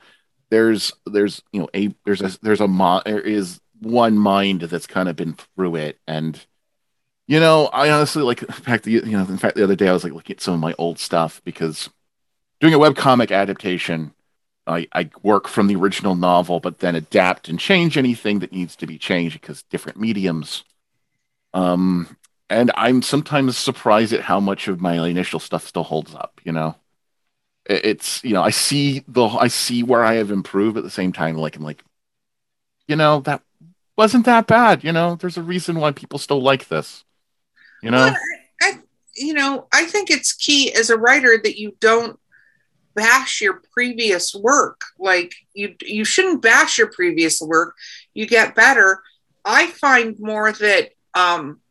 There's 0.50 0.92
there's 1.06 1.42
you 1.52 1.60
know 1.60 1.68
a 1.74 1.94
there's 2.04 2.20
a 2.20 2.38
there's 2.42 2.60
a 2.60 2.68
mo- 2.68 3.02
there 3.04 3.20
is 3.20 3.60
one 3.80 4.16
mind 4.16 4.62
that's 4.62 4.86
kind 4.86 5.08
of 5.08 5.16
been 5.16 5.34
through 5.34 5.76
it 5.76 5.98
and 6.06 6.46
you 7.26 7.40
know 7.40 7.66
I 7.66 7.90
honestly 7.90 8.22
like 8.22 8.42
in 8.42 8.52
fact 8.52 8.84
the 8.84 8.92
you 8.92 9.02
know 9.02 9.20
in 9.24 9.38
fact 9.38 9.56
the 9.56 9.64
other 9.64 9.74
day 9.74 9.88
I 9.88 9.92
was 9.92 10.04
like 10.04 10.12
looking 10.12 10.36
at 10.36 10.42
some 10.42 10.54
of 10.54 10.60
my 10.60 10.74
old 10.78 10.98
stuff 10.98 11.40
because 11.44 11.90
doing 12.60 12.74
a 12.74 12.78
webcomic 12.78 13.32
adaptation 13.32 14.14
I, 14.66 14.86
I 14.92 15.10
work 15.22 15.48
from 15.48 15.66
the 15.66 15.74
original 15.74 16.14
novel 16.14 16.60
but 16.60 16.78
then 16.78 16.94
adapt 16.94 17.48
and 17.48 17.58
change 17.58 17.98
anything 17.98 18.38
that 18.38 18.52
needs 18.52 18.76
to 18.76 18.86
be 18.86 18.98
changed 18.98 19.40
because 19.40 19.64
different 19.64 19.98
mediums 19.98 20.62
um 21.54 22.16
and 22.52 22.70
I'm 22.76 23.00
sometimes 23.00 23.56
surprised 23.56 24.12
at 24.12 24.20
how 24.20 24.38
much 24.38 24.68
of 24.68 24.80
my 24.80 24.94
initial 25.06 25.40
stuff 25.40 25.66
still 25.66 25.84
holds 25.84 26.14
up. 26.14 26.38
You 26.44 26.52
know, 26.52 26.76
it's 27.64 28.22
you 28.22 28.34
know 28.34 28.42
I 28.42 28.50
see 28.50 29.02
the 29.08 29.24
I 29.24 29.48
see 29.48 29.82
where 29.82 30.04
I 30.04 30.14
have 30.14 30.30
improved 30.30 30.76
at 30.76 30.84
the 30.84 30.90
same 30.90 31.12
time. 31.12 31.36
Like 31.36 31.56
I'm 31.56 31.62
like, 31.62 31.82
you 32.86 32.96
know, 32.96 33.20
that 33.20 33.42
wasn't 33.96 34.26
that 34.26 34.46
bad. 34.46 34.84
You 34.84 34.92
know, 34.92 35.16
there's 35.16 35.38
a 35.38 35.42
reason 35.42 35.80
why 35.80 35.92
people 35.92 36.18
still 36.18 36.42
like 36.42 36.68
this. 36.68 37.04
You 37.82 37.90
know, 37.90 38.12
I, 38.12 38.14
I 38.60 38.78
you 39.16 39.32
know 39.32 39.66
I 39.72 39.86
think 39.86 40.10
it's 40.10 40.34
key 40.34 40.74
as 40.74 40.90
a 40.90 40.98
writer 40.98 41.40
that 41.42 41.58
you 41.58 41.74
don't 41.80 42.18
bash 42.94 43.40
your 43.40 43.62
previous 43.72 44.34
work. 44.34 44.82
Like 44.98 45.32
you 45.54 45.74
you 45.80 46.04
shouldn't 46.04 46.42
bash 46.42 46.76
your 46.76 46.92
previous 46.92 47.40
work. 47.40 47.76
You 48.12 48.26
get 48.26 48.54
better. 48.54 49.02
I 49.42 49.68
find 49.68 50.20
more 50.20 50.52
that 50.52 50.90
um 51.14 51.62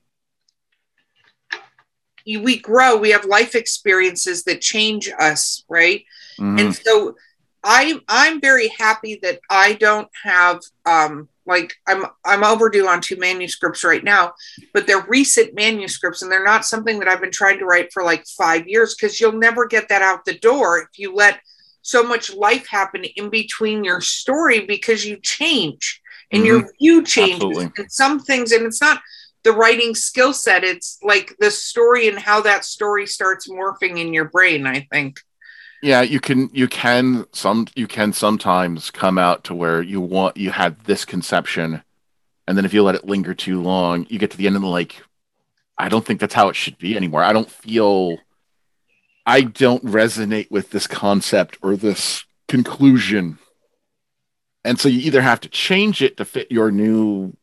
we 2.25 2.59
grow 2.59 2.97
we 2.97 3.11
have 3.11 3.25
life 3.25 3.55
experiences 3.55 4.43
that 4.43 4.61
change 4.61 5.09
us 5.19 5.63
right 5.69 6.03
mm-hmm. 6.39 6.59
and 6.59 6.75
so 6.75 7.15
i 7.63 7.99
i'm 8.07 8.41
very 8.41 8.69
happy 8.77 9.19
that 9.21 9.39
i 9.49 9.73
don't 9.73 10.09
have 10.23 10.59
um 10.85 11.27
like 11.45 11.73
i'm 11.87 12.05
i'm 12.25 12.43
overdue 12.43 12.87
on 12.87 13.01
two 13.01 13.17
manuscripts 13.17 13.83
right 13.83 14.03
now 14.03 14.33
but 14.73 14.87
they're 14.87 15.05
recent 15.07 15.53
manuscripts 15.53 16.21
and 16.21 16.31
they're 16.31 16.43
not 16.43 16.65
something 16.65 16.99
that 16.99 17.07
i've 17.07 17.21
been 17.21 17.31
trying 17.31 17.59
to 17.59 17.65
write 17.65 17.91
for 17.91 18.03
like 18.03 18.25
five 18.37 18.67
years 18.67 18.95
because 18.95 19.19
you'll 19.19 19.31
never 19.31 19.65
get 19.65 19.89
that 19.89 20.01
out 20.01 20.25
the 20.25 20.37
door 20.39 20.79
if 20.79 20.97
you 20.97 21.13
let 21.13 21.39
so 21.81 22.03
much 22.03 22.33
life 22.35 22.67
happen 22.67 23.03
in 23.15 23.29
between 23.29 23.83
your 23.83 24.01
story 24.01 24.61
because 24.61 25.05
you 25.05 25.17
change 25.17 26.01
and 26.31 26.43
mm-hmm. 26.43 26.47
your 26.47 26.71
view 26.79 27.03
changes 27.03 27.43
Absolutely. 27.43 27.71
and 27.77 27.91
some 27.91 28.19
things 28.19 28.51
and 28.51 28.65
it's 28.65 28.81
not 28.81 29.01
the 29.43 29.51
writing 29.51 29.95
skill 29.95 30.33
set 30.33 30.63
it's 30.63 30.99
like 31.03 31.35
the 31.39 31.51
story 31.51 32.07
and 32.07 32.19
how 32.19 32.41
that 32.41 32.65
story 32.65 33.05
starts 33.05 33.49
morphing 33.49 33.99
in 33.99 34.13
your 34.13 34.25
brain 34.25 34.67
i 34.67 34.87
think. 34.91 35.19
Yeah 35.81 36.01
you 36.01 36.19
can 36.19 36.49
you 36.53 36.67
can 36.67 37.25
some 37.31 37.67
you 37.75 37.87
can 37.87 38.13
sometimes 38.13 38.91
come 38.91 39.17
out 39.17 39.43
to 39.45 39.55
where 39.55 39.81
you 39.81 39.99
want 39.99 40.37
you 40.37 40.51
had 40.51 40.79
this 40.81 41.05
conception 41.05 41.81
and 42.47 42.57
then 42.57 42.65
if 42.65 42.73
you 42.73 42.83
let 42.83 42.95
it 42.95 43.05
linger 43.05 43.33
too 43.33 43.61
long 43.61 44.05
you 44.09 44.19
get 44.19 44.31
to 44.31 44.37
the 44.37 44.47
end 44.47 44.55
of 44.55 44.61
the 44.61 44.67
like 44.67 45.01
i 45.77 45.89
don't 45.89 46.05
think 46.05 46.19
that's 46.19 46.33
how 46.33 46.49
it 46.49 46.55
should 46.55 46.77
be 46.77 46.95
anymore. 46.95 47.23
I 47.23 47.33
don't 47.33 47.49
feel 47.49 48.17
i 49.25 49.41
don't 49.41 49.83
resonate 49.83 50.51
with 50.51 50.69
this 50.69 50.87
concept 50.87 51.57
or 51.61 51.75
this 51.75 52.25
conclusion. 52.51 53.39
And 54.63 54.77
so 54.79 54.89
you 54.89 54.99
either 54.99 55.21
have 55.21 55.39
to 55.41 55.49
change 55.49 56.01
it 56.01 56.17
to 56.17 56.25
fit 56.25 56.51
your 56.51 56.69
new 56.69 57.33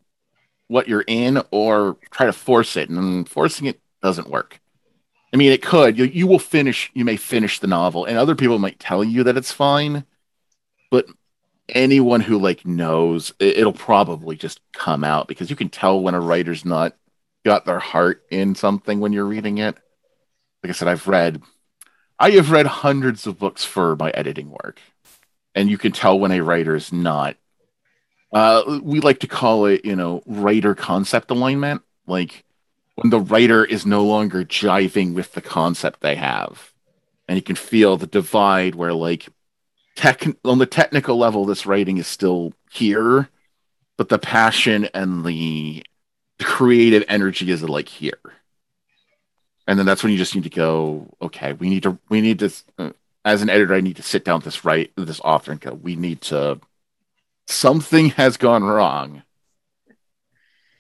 what 0.68 0.88
you're 0.88 1.04
in 1.06 1.42
or 1.50 1.96
try 2.10 2.26
to 2.26 2.32
force 2.32 2.76
it. 2.76 2.88
And 2.88 3.28
forcing 3.28 3.66
it 3.66 3.80
doesn't 4.02 4.30
work. 4.30 4.60
I 5.32 5.36
mean, 5.36 5.52
it 5.52 5.62
could. 5.62 5.98
You, 5.98 6.04
you 6.04 6.26
will 6.26 6.38
finish, 6.38 6.90
you 6.94 7.04
may 7.04 7.16
finish 7.16 7.58
the 7.58 7.66
novel, 7.66 8.04
and 8.04 8.16
other 8.16 8.34
people 8.34 8.58
might 8.58 8.78
tell 8.78 9.04
you 9.04 9.24
that 9.24 9.36
it's 9.36 9.52
fine, 9.52 10.04
but 10.90 11.06
anyone 11.68 12.20
who 12.20 12.38
like 12.38 12.64
knows 12.64 13.34
it, 13.38 13.58
it'll 13.58 13.72
probably 13.74 14.36
just 14.36 14.60
come 14.72 15.04
out 15.04 15.28
because 15.28 15.50
you 15.50 15.56
can 15.56 15.68
tell 15.68 16.00
when 16.00 16.14
a 16.14 16.20
writer's 16.20 16.64
not 16.64 16.96
got 17.44 17.66
their 17.66 17.78
heart 17.78 18.22
in 18.30 18.54
something 18.54 19.00
when 19.00 19.12
you're 19.12 19.26
reading 19.26 19.58
it. 19.58 19.76
Like 20.62 20.70
I 20.70 20.72
said, 20.72 20.88
I've 20.88 21.06
read, 21.06 21.42
I 22.18 22.30
have 22.30 22.50
read 22.50 22.66
hundreds 22.66 23.26
of 23.26 23.38
books 23.38 23.64
for 23.64 23.96
my 23.96 24.10
editing 24.10 24.50
work, 24.50 24.80
and 25.54 25.68
you 25.68 25.76
can 25.76 25.92
tell 25.92 26.18
when 26.18 26.32
a 26.32 26.42
writer 26.42 26.74
is 26.74 26.90
not 26.90 27.36
uh, 28.32 28.80
we 28.82 29.00
like 29.00 29.20
to 29.20 29.26
call 29.26 29.66
it, 29.66 29.84
you 29.84 29.96
know, 29.96 30.22
writer 30.26 30.74
concept 30.74 31.30
alignment. 31.30 31.82
Like 32.06 32.44
when 32.96 33.10
the 33.10 33.20
writer 33.20 33.64
is 33.64 33.86
no 33.86 34.04
longer 34.04 34.44
jiving 34.44 35.14
with 35.14 35.32
the 35.32 35.42
concept 35.42 36.00
they 36.00 36.16
have, 36.16 36.72
and 37.26 37.36
you 37.36 37.42
can 37.42 37.56
feel 37.56 37.96
the 37.96 38.06
divide 38.06 38.74
where, 38.74 38.94
like, 38.94 39.28
tech 39.96 40.24
on 40.44 40.58
the 40.58 40.66
technical 40.66 41.16
level, 41.18 41.44
this 41.44 41.66
writing 41.66 41.98
is 41.98 42.06
still 42.06 42.54
here, 42.70 43.28
but 43.96 44.08
the 44.08 44.18
passion 44.18 44.88
and 44.94 45.24
the, 45.24 45.84
creative 46.40 47.04
energy 47.08 47.50
is 47.50 47.62
like 47.62 47.88
here. 47.88 48.20
And 49.66 49.78
then 49.78 49.86
that's 49.86 50.02
when 50.02 50.12
you 50.12 50.18
just 50.18 50.34
need 50.34 50.44
to 50.44 50.50
go, 50.50 51.14
okay, 51.20 51.52
we 51.52 51.68
need 51.68 51.82
to, 51.82 51.98
we 52.08 52.20
need 52.20 52.38
to, 52.38 52.52
uh, 52.78 52.90
as 53.24 53.42
an 53.42 53.50
editor, 53.50 53.74
I 53.74 53.80
need 53.80 53.96
to 53.96 54.02
sit 54.02 54.24
down 54.24 54.36
with 54.36 54.44
this 54.44 54.64
right, 54.64 54.90
this 54.96 55.20
author 55.20 55.52
and 55.52 55.60
go, 55.60 55.74
we 55.74 55.96
need 55.96 56.20
to 56.22 56.60
something 57.50 58.10
has 58.10 58.36
gone 58.36 58.62
wrong. 58.62 59.22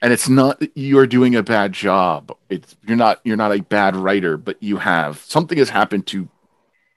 And 0.00 0.12
it's 0.12 0.28
not 0.28 0.62
you're 0.76 1.06
doing 1.06 1.34
a 1.34 1.42
bad 1.42 1.72
job. 1.72 2.36
It's 2.48 2.76
you're 2.86 2.96
not 2.96 3.20
you're 3.24 3.36
not 3.36 3.56
a 3.56 3.62
bad 3.62 3.96
writer 3.96 4.36
but 4.36 4.62
you 4.62 4.76
have 4.76 5.18
something 5.18 5.58
has 5.58 5.70
happened 5.70 6.06
to 6.08 6.28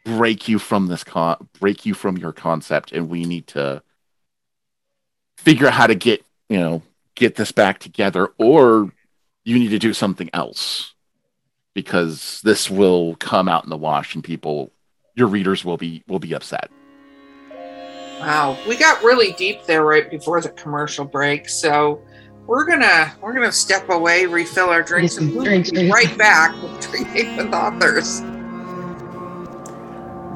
break 0.06 0.48
you 0.48 0.60
from 0.60 0.88
this 0.88 1.04
con 1.04 1.48
break 1.60 1.86
you 1.86 1.96
from 1.96 2.18
your 2.18 2.32
concept. 2.32 2.92
And 2.92 3.10
we 3.10 3.26
need 3.26 3.48
to 3.48 3.82
figure 5.38 5.68
out 5.68 5.74
how 5.74 5.88
to 5.88 5.96
get 5.96 6.24
you 6.48 6.60
know 6.60 6.84
get 7.16 7.36
this 7.36 7.52
back 7.52 7.80
together 7.80 8.30
or 8.38 8.92
you 9.44 9.58
need 9.58 9.70
to 9.70 9.80
do 9.80 9.94
something 9.94 10.30
else 10.34 10.94
because 11.74 12.40
this 12.44 12.70
will 12.70 13.16
come 13.16 13.48
out 13.48 13.64
in 13.64 13.70
the 13.72 13.78
wash 13.78 14.14
and 14.14 14.24
people 14.24 14.72
your 15.16 15.28
readers 15.28 15.66
will 15.66 15.78
be 15.78 16.04
will 16.08 16.20
be 16.20 16.34
upset 16.34 16.70
Wow, 18.22 18.56
we 18.68 18.78
got 18.78 19.04
really 19.04 19.34
deep 19.34 19.66
there 19.66 19.84
right 19.84 20.10
before 20.10 20.42
the 20.42 20.50
commercial 20.50 21.06
break. 21.06 21.50
So 21.50 22.00
we're 22.46 22.66
gonna 22.66 23.16
we're 23.20 23.34
gonna 23.34 23.52
step 23.52 23.90
away, 23.90 24.28
refill 24.28 24.70
our 24.70 24.84
drinks, 24.84 25.18
and 25.18 25.36
we'll 25.36 25.64
be 25.64 25.90
right 25.90 26.16
back 26.20 26.54
with 26.62 26.80
drinking 26.82 27.36
with 27.38 27.52
authors. 27.52 28.22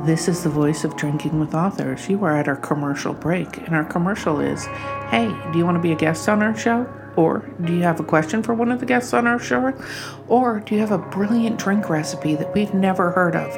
This 0.03 0.27
is 0.27 0.43
the 0.43 0.49
voice 0.49 0.83
of 0.83 0.95
Drinking 0.95 1.39
with 1.39 1.53
Authors. 1.53 2.09
You 2.09 2.23
are 2.25 2.35
at 2.35 2.47
our 2.47 2.55
commercial 2.55 3.13
break, 3.13 3.57
and 3.57 3.75
our 3.75 3.85
commercial 3.85 4.39
is 4.39 4.65
Hey, 5.09 5.27
do 5.51 5.59
you 5.59 5.65
want 5.65 5.75
to 5.75 5.81
be 5.81 5.91
a 5.91 5.95
guest 5.95 6.27
on 6.27 6.41
our 6.41 6.57
show? 6.57 6.87
Or 7.15 7.49
do 7.63 7.73
you 7.73 7.83
have 7.83 7.99
a 7.99 8.03
question 8.03 8.43
for 8.43 8.53
one 8.53 8.71
of 8.71 8.79
the 8.79 8.85
guests 8.85 9.13
on 9.13 9.27
our 9.27 9.39
show? 9.39 9.73
Or 10.27 10.59
do 10.59 10.75
you 10.75 10.81
have 10.81 10.91
a 10.91 10.97
brilliant 10.97 11.59
drink 11.59 11.89
recipe 11.89 12.35
that 12.35 12.53
we've 12.53 12.73
never 12.73 13.11
heard 13.11 13.35
of? 13.35 13.53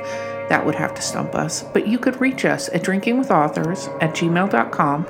That 0.49 0.65
would 0.65 0.75
have 0.75 0.93
to 0.95 1.01
stump 1.01 1.35
us. 1.35 1.63
But 1.73 1.87
you 1.87 1.99
could 1.99 2.21
reach 2.21 2.45
us 2.45 2.69
at 2.69 2.83
drinkingwithauthors 2.83 4.01
at 4.01 4.15
gmail.com 4.15 5.07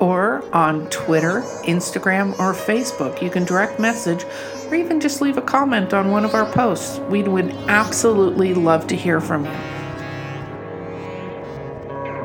or 0.00 0.44
on 0.54 0.88
Twitter, 0.90 1.40
Instagram, 1.64 2.38
or 2.38 2.52
Facebook. 2.52 3.22
You 3.22 3.30
can 3.30 3.44
direct 3.44 3.80
message 3.80 4.24
or 4.66 4.74
even 4.74 5.00
just 5.00 5.22
leave 5.22 5.38
a 5.38 5.42
comment 5.42 5.94
on 5.94 6.10
one 6.10 6.24
of 6.24 6.34
our 6.34 6.50
posts. 6.52 6.98
We 7.10 7.22
would 7.22 7.50
absolutely 7.68 8.52
love 8.52 8.86
to 8.88 8.96
hear 8.96 9.20
from 9.20 9.44
you. 9.44 9.50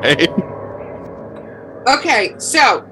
Hey. 0.02 0.26
Okay, 1.86 2.34
so 2.38 2.86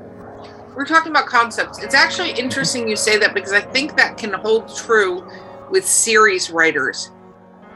we're 0.75 0.87
talking 0.87 1.11
about 1.11 1.27
concepts. 1.27 1.83
It's 1.83 1.95
actually 1.95 2.33
interesting 2.33 2.89
you 2.89 2.97
say 2.97 3.19
that 3.19 3.35
because 3.35 3.53
I 3.53 3.61
think 3.61 3.97
that 3.97 4.17
can 4.17 4.33
hold 4.33 4.75
true 4.75 5.29
with 5.71 5.87
series 5.87 6.51
writers. 6.51 7.11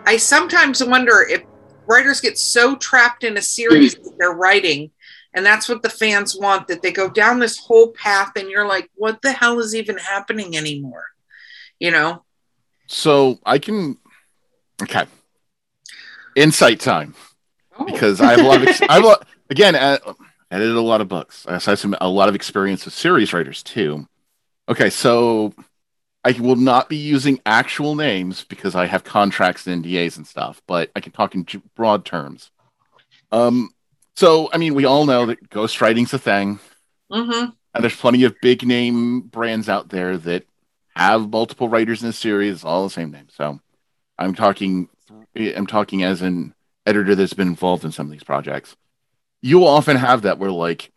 I 0.06 0.16
sometimes 0.16 0.82
wonder 0.82 1.26
if 1.28 1.42
writers 1.86 2.20
get 2.20 2.38
so 2.38 2.76
trapped 2.76 3.24
in 3.24 3.36
a 3.36 3.42
series 3.42 3.94
that 3.94 4.14
they're 4.18 4.32
writing, 4.32 4.90
and 5.32 5.44
that's 5.44 5.68
what 5.68 5.82
the 5.82 5.90
fans 5.90 6.36
want, 6.36 6.68
that 6.68 6.82
they 6.82 6.92
go 6.92 7.08
down 7.08 7.38
this 7.38 7.58
whole 7.58 7.88
path 7.92 8.32
and 8.36 8.50
you're 8.50 8.66
like, 8.66 8.90
what 8.94 9.22
the 9.22 9.32
hell 9.32 9.58
is 9.60 9.74
even 9.74 9.98
happening 9.98 10.56
anymore? 10.56 11.06
You 11.78 11.90
know? 11.90 12.24
So 12.86 13.38
I 13.44 13.58
can. 13.58 13.98
Okay. 14.82 15.06
Insight 16.36 16.80
time. 16.80 17.14
Oh. 17.78 17.84
because 17.84 18.20
I 18.20 18.30
have 18.32 18.40
a 18.40 18.48
lot 18.48 18.62
of 18.62 18.68
ex- 18.68 18.82
I 18.82 18.94
have 18.94 19.04
a 19.04 19.06
lot, 19.06 19.26
again 19.50 19.74
I 19.74 19.98
edited 20.54 20.76
a 20.76 20.80
lot 20.80 21.00
of 21.00 21.08
books. 21.08 21.46
I 21.48 21.54
have 21.54 21.78
some 21.78 21.96
a 22.00 22.08
lot 22.08 22.28
of 22.28 22.34
experience 22.34 22.84
with 22.84 22.94
series 22.94 23.32
writers 23.32 23.62
too. 23.62 24.06
Okay, 24.68 24.88
so 24.88 25.52
I 26.24 26.32
will 26.32 26.56
not 26.56 26.88
be 26.88 26.96
using 26.96 27.40
actual 27.44 27.96
names 27.96 28.44
because 28.44 28.74
I 28.74 28.86
have 28.86 29.04
contracts 29.04 29.66
and 29.66 29.84
NDAs 29.84 30.16
and 30.16 30.26
stuff, 30.26 30.62
but 30.66 30.90
I 30.94 31.00
can 31.00 31.12
talk 31.12 31.34
in 31.34 31.44
broad 31.74 32.04
terms. 32.04 32.50
Um, 33.32 33.70
so 34.14 34.48
I 34.52 34.58
mean, 34.58 34.74
we 34.74 34.84
all 34.84 35.04
know 35.06 35.26
that 35.26 35.50
ghostwriting's 35.50 36.14
a 36.14 36.18
thing, 36.18 36.60
Mm-hmm. 37.12 37.50
and 37.74 37.82
there's 37.84 37.96
plenty 37.96 38.24
of 38.24 38.34
big 38.40 38.66
name 38.66 39.20
brands 39.20 39.68
out 39.68 39.88
there 39.90 40.16
that 40.18 40.44
have 40.96 41.28
multiple 41.30 41.68
writers 41.68 42.02
in 42.02 42.08
a 42.08 42.12
series, 42.12 42.64
all 42.64 42.84
the 42.84 42.90
same 42.90 43.10
name. 43.10 43.26
So 43.28 43.60
I'm 44.18 44.34
talking, 44.34 44.88
I'm 45.36 45.66
talking 45.66 46.02
as 46.04 46.22
an 46.22 46.54
editor 46.86 47.14
that's 47.14 47.34
been 47.34 47.48
involved 47.48 47.84
in 47.84 47.92
some 47.92 48.06
of 48.06 48.12
these 48.12 48.24
projects. 48.24 48.76
You 49.44 49.58
will 49.58 49.68
often 49.68 49.98
have 49.98 50.22
that 50.22 50.38
where 50.38 50.50
like 50.50 50.90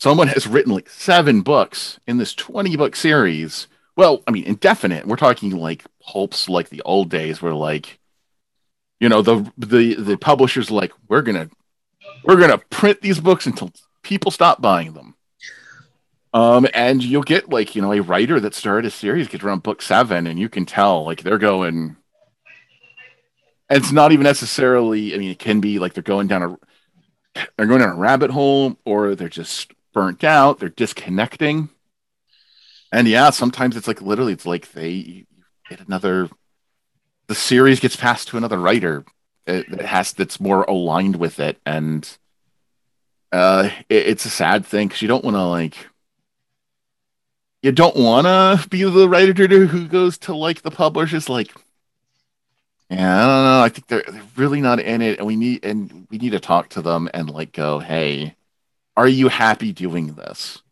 someone 0.00 0.26
has 0.26 0.44
written 0.48 0.74
like 0.74 0.90
seven 0.90 1.42
books 1.42 2.00
in 2.04 2.16
this 2.18 2.34
20 2.34 2.74
book 2.74 2.96
series. 2.96 3.68
Well, 3.94 4.24
I 4.26 4.32
mean, 4.32 4.42
indefinite. 4.42 5.06
We're 5.06 5.14
talking 5.14 5.56
like 5.56 5.84
pulps 6.02 6.48
like 6.48 6.70
the 6.70 6.82
old 6.82 7.10
days 7.10 7.40
where 7.40 7.54
like, 7.54 8.00
you 8.98 9.08
know, 9.08 9.22
the 9.22 9.48
the 9.56 9.94
the 9.94 10.16
publisher's 10.16 10.72
like, 10.72 10.92
we're 11.08 11.22
gonna 11.22 11.48
we're 12.24 12.40
gonna 12.40 12.58
print 12.58 13.02
these 13.02 13.20
books 13.20 13.46
until 13.46 13.70
people 14.02 14.32
stop 14.32 14.60
buying 14.60 14.94
them. 14.94 15.14
Um, 16.34 16.66
and 16.74 17.04
you'll 17.04 17.22
get 17.22 17.50
like, 17.50 17.76
you 17.76 17.82
know, 17.82 17.92
a 17.92 18.02
writer 18.02 18.40
that 18.40 18.56
started 18.56 18.88
a 18.88 18.90
series 18.90 19.28
gets 19.28 19.44
around 19.44 19.62
book 19.62 19.80
seven, 19.80 20.26
and 20.26 20.40
you 20.40 20.48
can 20.48 20.66
tell 20.66 21.04
like 21.04 21.22
they're 21.22 21.38
going 21.38 21.96
and 23.70 23.78
it's 23.78 23.92
not 23.92 24.10
even 24.10 24.24
necessarily, 24.24 25.14
I 25.14 25.18
mean, 25.18 25.30
it 25.30 25.38
can 25.38 25.60
be 25.60 25.78
like 25.78 25.94
they're 25.94 26.02
going 26.02 26.26
down 26.26 26.42
a 26.42 26.58
they're 27.56 27.66
going 27.66 27.80
down 27.80 27.90
a 27.90 27.94
rabbit 27.94 28.30
hole 28.30 28.76
or 28.84 29.14
they're 29.14 29.28
just 29.28 29.72
burnt 29.92 30.24
out, 30.24 30.58
they're 30.58 30.68
disconnecting. 30.68 31.68
And 32.92 33.06
yeah, 33.06 33.30
sometimes 33.30 33.76
it's 33.76 33.88
like 33.88 34.02
literally 34.02 34.32
it's 34.32 34.46
like 34.46 34.72
they 34.72 35.26
get 35.68 35.80
another 35.80 36.28
the 37.28 37.34
series 37.36 37.78
gets 37.78 37.94
passed 37.94 38.26
to 38.28 38.36
another 38.36 38.58
writer 38.58 39.04
that 39.46 39.68
that 39.70 39.86
has 39.86 40.12
that's 40.12 40.40
more 40.40 40.64
aligned 40.64 41.14
with 41.14 41.38
it 41.38 41.58
and 41.64 42.18
uh 43.30 43.70
it, 43.88 44.08
it's 44.08 44.24
a 44.24 44.30
sad 44.30 44.66
thing 44.66 44.88
because 44.88 45.00
you 45.00 45.06
don't 45.06 45.24
want 45.24 45.36
to 45.36 45.44
like 45.44 45.76
you 47.62 47.70
don't 47.70 47.94
want 47.94 48.26
to 48.26 48.68
be 48.68 48.82
the 48.82 49.08
writer 49.08 49.46
who 49.66 49.86
goes 49.86 50.18
to 50.18 50.34
like 50.34 50.62
the 50.62 50.72
publishers 50.72 51.28
like 51.28 51.52
yeah 52.90 53.16
i 53.16 53.26
don't 53.26 53.44
know. 53.44 53.62
I 53.62 53.68
think 53.68 53.86
they're, 53.86 54.04
they're 54.06 54.22
really 54.36 54.60
not 54.60 54.80
in 54.80 55.00
it 55.00 55.18
and 55.18 55.26
we 55.26 55.36
need 55.36 55.64
and 55.64 56.06
we 56.10 56.18
need 56.18 56.30
to 56.30 56.40
talk 56.40 56.68
to 56.70 56.82
them 56.82 57.08
and 57.14 57.30
like 57.30 57.52
go 57.52 57.78
hey 57.78 58.36
are 58.96 59.08
you 59.08 59.28
happy 59.28 59.72
doing 59.72 60.14
this? 60.14 60.62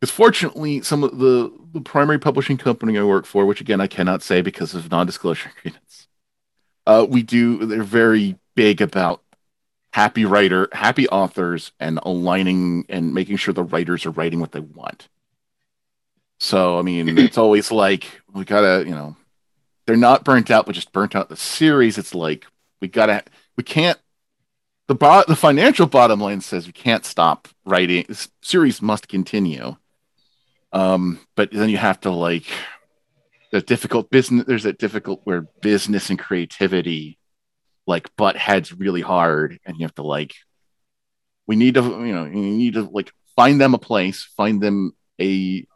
Because 0.00 0.10
fortunately 0.10 0.80
some 0.80 1.04
of 1.04 1.18
the 1.18 1.52
the 1.72 1.80
primary 1.80 2.18
publishing 2.18 2.56
company 2.56 2.98
i 2.98 3.02
work 3.02 3.24
for 3.24 3.46
which 3.46 3.60
again 3.60 3.80
i 3.80 3.86
cannot 3.86 4.22
say 4.22 4.40
because 4.42 4.74
of 4.74 4.90
non-disclosure 4.90 5.50
agreements 5.58 6.08
uh, 6.86 7.06
we 7.08 7.22
do 7.22 7.64
they're 7.64 7.82
very 7.82 8.36
big 8.54 8.80
about 8.80 9.22
happy 9.92 10.24
writer 10.24 10.68
happy 10.72 11.08
authors 11.08 11.72
and 11.78 11.98
aligning 12.02 12.84
and 12.88 13.14
making 13.14 13.36
sure 13.36 13.54
the 13.54 13.62
writers 13.62 14.04
are 14.06 14.10
writing 14.10 14.40
what 14.40 14.52
they 14.52 14.60
want. 14.60 15.08
So 16.38 16.78
i 16.78 16.82
mean 16.82 17.16
it's 17.18 17.38
always 17.38 17.70
like 17.70 18.22
we 18.32 18.44
gotta 18.44 18.84
you 18.86 18.94
know 18.94 19.16
they're 19.86 19.96
not 19.96 20.24
burnt 20.24 20.50
out 20.50 20.66
but 20.66 20.74
just 20.74 20.92
burnt 20.92 21.14
out. 21.16 21.28
The 21.28 21.36
series 21.36 21.98
it's 21.98 22.14
like 22.14 22.46
we 22.80 22.88
gotta 22.88 23.24
we 23.56 23.64
can't 23.64 23.98
the 24.88 24.94
bo- 24.94 25.24
the 25.26 25.36
financial 25.36 25.86
bottom 25.86 26.20
line 26.20 26.40
says 26.40 26.66
we 26.66 26.72
can't 26.72 27.04
stop 27.04 27.48
writing 27.64 28.04
this 28.08 28.28
series 28.42 28.82
must 28.82 29.08
continue. 29.08 29.76
Um 30.72 31.20
but 31.36 31.50
then 31.52 31.68
you 31.68 31.78
have 31.78 32.00
to 32.00 32.10
like 32.10 32.46
the 33.50 33.60
difficult 33.60 34.10
business 34.10 34.46
there's 34.46 34.64
that 34.64 34.78
difficult 34.78 35.20
where 35.24 35.42
business 35.60 36.10
and 36.10 36.18
creativity 36.18 37.18
like 37.86 38.14
butt 38.16 38.36
heads 38.36 38.72
really 38.72 39.02
hard 39.02 39.58
and 39.66 39.76
you 39.76 39.84
have 39.84 39.94
to 39.94 40.02
like 40.02 40.34
we 41.46 41.56
need 41.56 41.74
to 41.74 41.82
you 41.82 42.14
know 42.14 42.24
you 42.24 42.32
need 42.32 42.74
to 42.74 42.82
like 42.82 43.12
find 43.36 43.60
them 43.60 43.74
a 43.74 43.78
place 43.78 44.24
find 44.36 44.60
them 44.60 44.92
a 45.20 45.66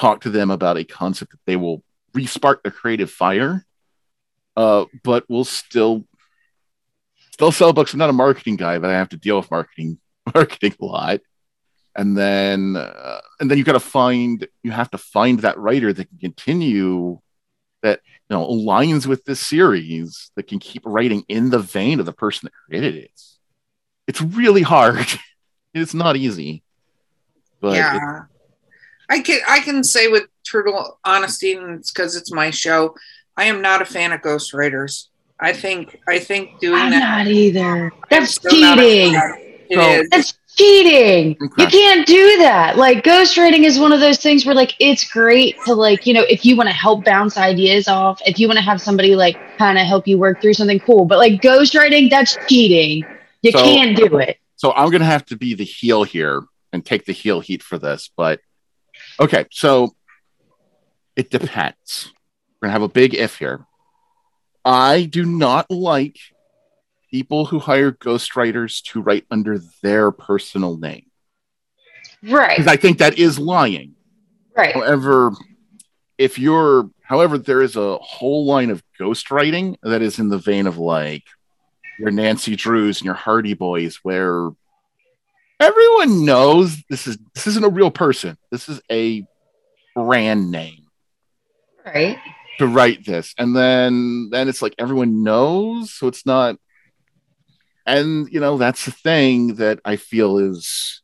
talk 0.00 0.22
to 0.22 0.30
them 0.30 0.50
about 0.50 0.78
a 0.78 0.84
concept 0.84 1.32
that 1.32 1.40
they 1.46 1.56
will 1.56 1.82
respark 2.12 2.62
the 2.62 2.70
creative 2.70 3.10
fire 3.10 3.64
uh 4.56 4.84
but 5.04 5.24
we'll 5.28 5.44
still 5.44 6.04
still 7.32 7.52
sell 7.52 7.72
books. 7.72 7.92
I'm 7.92 7.98
not 7.98 8.10
a 8.10 8.14
marketing 8.14 8.56
guy 8.56 8.78
but 8.78 8.90
i 8.90 8.94
have 8.94 9.10
to 9.10 9.16
deal 9.16 9.36
with 9.36 9.50
marketing 9.50 9.98
marketing 10.34 10.74
a 10.80 10.84
lot. 10.84 11.20
And 11.96 12.16
then 12.16 12.76
uh, 12.76 13.20
and 13.40 13.50
then 13.50 13.58
you 13.58 13.64
got 13.64 13.72
to 13.72 13.80
find 13.80 14.46
you 14.62 14.70
have 14.70 14.90
to 14.92 14.98
find 14.98 15.40
that 15.40 15.58
writer 15.58 15.92
that 15.92 16.08
can 16.08 16.18
continue 16.18 17.18
that 17.82 18.00
you 18.28 18.36
know 18.36 18.46
aligns 18.46 19.06
with 19.06 19.24
this 19.24 19.40
series 19.40 20.30
that 20.36 20.46
can 20.46 20.60
keep 20.60 20.82
writing 20.84 21.24
in 21.28 21.50
the 21.50 21.58
vein 21.58 21.98
of 21.98 22.06
the 22.06 22.12
person 22.12 22.46
that 22.46 22.52
created 22.66 22.94
it. 22.94 23.10
It's, 23.10 23.38
it's 24.06 24.20
really 24.22 24.62
hard. 24.62 25.06
It's 25.72 25.94
not 25.94 26.16
easy. 26.16 26.62
But 27.60 27.74
it- 27.74 27.78
yeah. 27.78 28.22
I 29.08 29.20
can 29.20 29.40
I 29.48 29.60
can 29.60 29.82
say 29.84 30.06
with 30.08 30.24
total 30.50 30.98
honesty, 31.04 31.52
and 31.52 31.78
it's 31.78 31.92
because 31.92 32.16
it's 32.16 32.32
my 32.32 32.50
show. 32.50 32.94
I 33.36 33.44
am 33.44 33.62
not 33.62 33.82
a 33.82 33.84
fan 33.84 34.12
of 34.12 34.20
ghostwriters. 34.20 35.06
I 35.38 35.52
think 35.52 35.98
I 36.08 36.18
think 36.18 36.58
doing 36.60 36.80
I'm 36.80 36.90
that. 36.90 37.18
not 37.24 37.26
either. 37.26 37.92
That's 38.10 38.34
still 38.34 38.60
not 38.60 38.78
a 38.78 38.82
cheating. 38.82 39.12
fan. 39.14 39.34
It 39.70 39.74
So- 39.76 39.80
is. 40.02 40.08
That's 40.10 40.34
cheating. 40.56 41.36
Okay. 41.42 41.62
You 41.62 41.68
can't 41.68 42.06
do 42.06 42.38
that. 42.38 42.76
Like 42.76 43.04
ghostwriting 43.04 43.64
is 43.64 43.78
one 43.78 43.92
of 43.92 44.00
those 44.00 44.18
things 44.18 44.44
where 44.44 44.54
like 44.54 44.74
it's 44.80 45.04
great 45.10 45.56
to 45.64 45.74
like, 45.74 46.06
you 46.06 46.12
know, 46.12 46.24
if 46.28 46.44
you 46.44 46.56
want 46.56 46.68
to 46.68 46.74
help 46.74 47.04
bounce 47.04 47.38
ideas 47.38 47.88
off, 47.88 48.20
if 48.26 48.38
you 48.38 48.46
want 48.48 48.58
to 48.58 48.64
have 48.64 48.80
somebody 48.80 49.14
like 49.14 49.36
kind 49.58 49.78
of 49.78 49.86
help 49.86 50.06
you 50.06 50.18
work 50.18 50.42
through 50.42 50.54
something 50.54 50.80
cool. 50.80 51.04
But 51.06 51.18
like 51.18 51.40
ghostwriting, 51.40 52.10
that's 52.10 52.36
cheating. 52.48 53.04
You 53.42 53.52
So- 53.52 53.64
can't 53.64 53.96
do 53.96 54.18
it. 54.18 54.36
so 54.56 54.72
i'm 54.72 54.90
gonna 54.90 55.06
have 55.06 55.24
to 55.24 55.36
be 55.36 55.54
the 55.54 55.64
heel 55.64 56.02
here 56.04 56.42
and 56.74 56.84
take 56.84 57.06
the 57.06 57.12
heel 57.14 57.40
heat 57.40 57.62
for 57.62 57.78
this 57.78 58.10
but 58.14 58.40
okay 59.18 59.46
so 59.50 59.94
it 61.20 61.30
depends 61.30 62.12
we're 62.60 62.66
gonna 62.66 62.72
have 62.72 62.82
a 62.82 62.88
big 62.88 63.14
if 63.14 63.36
here 63.36 63.66
i 64.64 65.04
do 65.04 65.24
not 65.26 65.70
like 65.70 66.16
people 67.10 67.44
who 67.44 67.58
hire 67.58 67.92
ghostwriters 67.92 68.82
to 68.82 69.02
write 69.02 69.26
under 69.30 69.58
their 69.82 70.10
personal 70.10 70.76
name 70.78 71.06
Right. 72.22 72.56
because 72.56 72.66
i 72.72 72.76
think 72.76 72.98
that 72.98 73.18
is 73.18 73.38
lying 73.38 73.94
Right. 74.56 74.74
However, 74.74 75.30
if 76.18 76.36
you're, 76.38 76.90
however, 77.02 77.38
there 77.38 77.62
is 77.62 77.76
a 77.76 77.96
whole 77.98 78.44
line 78.44 78.70
of 78.70 78.82
ghostwriting 79.00 79.76
that 79.84 80.02
is 80.02 80.18
in 80.18 80.28
the 80.28 80.38
vein 80.38 80.66
of 80.66 80.76
like 80.76 81.22
your 82.00 82.10
Nancy 82.10 82.56
Drews 82.56 82.98
and 82.98 83.06
your 83.06 83.14
Hardy 83.14 83.54
Boys, 83.54 84.00
where 84.02 84.50
everyone 85.60 86.24
knows 86.26 86.82
this 86.90 87.06
is 87.06 87.16
this 87.32 87.46
isn't 87.46 87.64
a 87.64 87.68
real 87.70 87.92
person. 87.92 88.36
This 88.50 88.68
is 88.68 88.80
a 88.90 89.24
brand 89.94 90.50
name 90.50 90.79
Right. 91.84 92.18
to 92.58 92.66
write 92.66 93.04
this, 93.04 93.34
and 93.38 93.54
then 93.56 94.28
then 94.30 94.48
it's 94.48 94.62
like 94.62 94.74
everyone 94.78 95.22
knows, 95.22 95.92
so 95.92 96.08
it's 96.08 96.26
not. 96.26 96.56
And 97.86 98.28
you 98.30 98.40
know 98.40 98.58
that's 98.58 98.84
the 98.84 98.92
thing 98.92 99.56
that 99.56 99.80
I 99.84 99.96
feel 99.96 100.38
is 100.38 101.02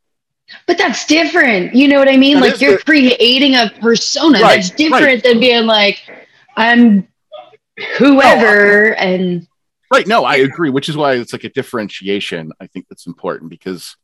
But 0.67 0.79
that's 0.79 1.07
different. 1.07 1.75
You 1.75 1.89
know 1.89 1.99
what 1.99 2.09
I 2.09 2.17
mean? 2.17 2.41
That 2.41 2.53
like 2.53 2.61
you're 2.61 2.77
the- 2.77 2.85
creating 2.85 3.55
a 3.55 3.73
persona. 3.81 4.41
Right, 4.41 4.57
that's 4.57 4.71
different 4.71 5.05
right. 5.05 5.23
than 5.23 5.41
being 5.41 5.67
like, 5.67 6.01
I'm 6.57 7.09
whoever 7.99 8.95
and 8.95 9.47
Right. 9.91 10.07
No, 10.07 10.25
I 10.25 10.37
agree, 10.37 10.71
which 10.71 10.89
is 10.89 10.97
why 10.97 11.15
it's 11.15 11.33
like 11.33 11.45
a 11.45 11.49
differentiation. 11.49 12.53
I 12.61 12.67
think 12.67 12.87
that's 12.89 13.07
important 13.07 13.51
because, 13.51 13.97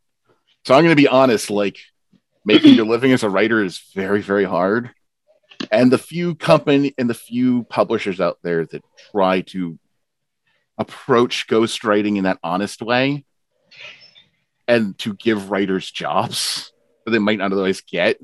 so 0.64 0.74
I'm 0.74 0.84
going 0.84 0.94
to 0.96 1.02
be 1.02 1.08
honest, 1.08 1.50
like 1.50 1.78
making 2.44 2.74
your 2.74 2.86
living 2.86 3.12
as 3.12 3.24
a 3.24 3.30
writer 3.30 3.62
is 3.62 3.78
very, 3.94 4.22
very 4.22 4.44
hard. 4.44 4.90
And 5.70 5.90
the 5.90 5.98
few 5.98 6.34
company 6.34 6.94
and 6.98 7.08
the 7.08 7.14
few 7.14 7.64
publishers 7.64 8.20
out 8.20 8.38
there 8.42 8.66
that 8.66 8.82
try 9.10 9.42
to 9.42 9.78
approach 10.78 11.46
ghostwriting 11.46 12.16
in 12.16 12.24
that 12.24 12.38
honest 12.42 12.82
way 12.82 13.24
and 14.66 14.98
to 14.98 15.14
give 15.14 15.50
writers 15.50 15.90
jobs 15.90 16.72
that 17.04 17.10
they 17.10 17.18
might 17.18 17.38
not 17.38 17.52
otherwise 17.52 17.82
get 17.82 18.18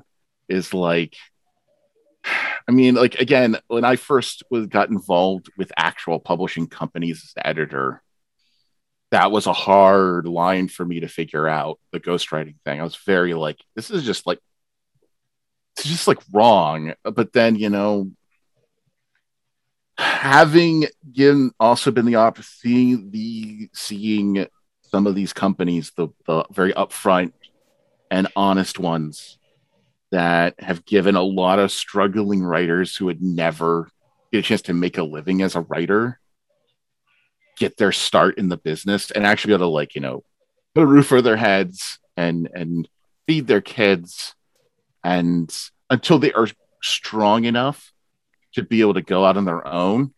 is 0.48 0.72
like, 0.72 1.14
I 2.68 2.72
mean, 2.72 2.94
like 2.94 3.16
again, 3.16 3.58
when 3.68 3.84
I 3.84 3.96
first 3.96 4.42
was 4.50 4.66
got 4.66 4.90
involved 4.90 5.50
with 5.56 5.72
actual 5.76 6.20
publishing 6.20 6.66
companies 6.66 7.22
as 7.24 7.42
editor, 7.44 8.02
that 9.10 9.30
was 9.30 9.46
a 9.46 9.52
hard 9.52 10.26
line 10.26 10.68
for 10.68 10.84
me 10.84 11.00
to 11.00 11.08
figure 11.08 11.48
out 11.48 11.78
the 11.92 12.00
ghostwriting 12.00 12.56
thing. 12.64 12.80
I 12.80 12.84
was 12.84 12.96
very 12.96 13.34
like, 13.34 13.58
this 13.74 13.90
is 13.90 14.04
just 14.04 14.26
like 14.26 14.38
just 15.82 16.08
like 16.08 16.18
wrong. 16.32 16.94
But 17.02 17.32
then, 17.32 17.56
you 17.56 17.70
know, 17.70 18.10
having 19.96 20.86
given 21.12 21.52
also 21.58 21.90
been 21.90 22.06
the 22.06 22.16
opposite 22.16 22.50
seeing 22.50 23.10
the 23.10 23.68
seeing 23.72 24.46
some 24.82 25.06
of 25.06 25.14
these 25.14 25.32
companies, 25.32 25.92
the, 25.96 26.08
the 26.26 26.44
very 26.50 26.72
upfront 26.72 27.32
and 28.10 28.28
honest 28.34 28.78
ones 28.78 29.38
that 30.10 30.54
have 30.60 30.86
given 30.86 31.16
a 31.16 31.22
lot 31.22 31.58
of 31.58 31.70
struggling 31.70 32.42
writers 32.42 32.96
who 32.96 33.06
would 33.06 33.22
never 33.22 33.90
get 34.32 34.38
a 34.38 34.42
chance 34.42 34.62
to 34.62 34.74
make 34.74 34.96
a 34.96 35.02
living 35.02 35.42
as 35.42 35.54
a 35.54 35.60
writer 35.60 36.18
get 37.58 37.76
their 37.76 37.92
start 37.92 38.38
in 38.38 38.48
the 38.48 38.56
business 38.56 39.10
and 39.10 39.26
actually 39.26 39.50
be 39.50 39.54
able 39.54 39.66
to 39.66 39.70
like 39.70 39.94
you 39.94 40.00
know 40.00 40.22
put 40.74 40.82
a 40.82 40.86
roof 40.86 41.12
over 41.12 41.20
their 41.20 41.36
heads 41.36 41.98
and 42.16 42.48
and 42.54 42.88
feed 43.26 43.46
their 43.46 43.60
kids 43.60 44.34
and 45.04 45.54
until 45.90 46.18
they 46.18 46.32
are 46.32 46.48
strong 46.82 47.44
enough 47.44 47.92
to 48.54 48.62
be 48.62 48.80
able 48.80 48.94
to 48.94 49.02
go 49.02 49.24
out 49.24 49.36
on 49.36 49.44
their 49.44 49.66
own 49.66 50.12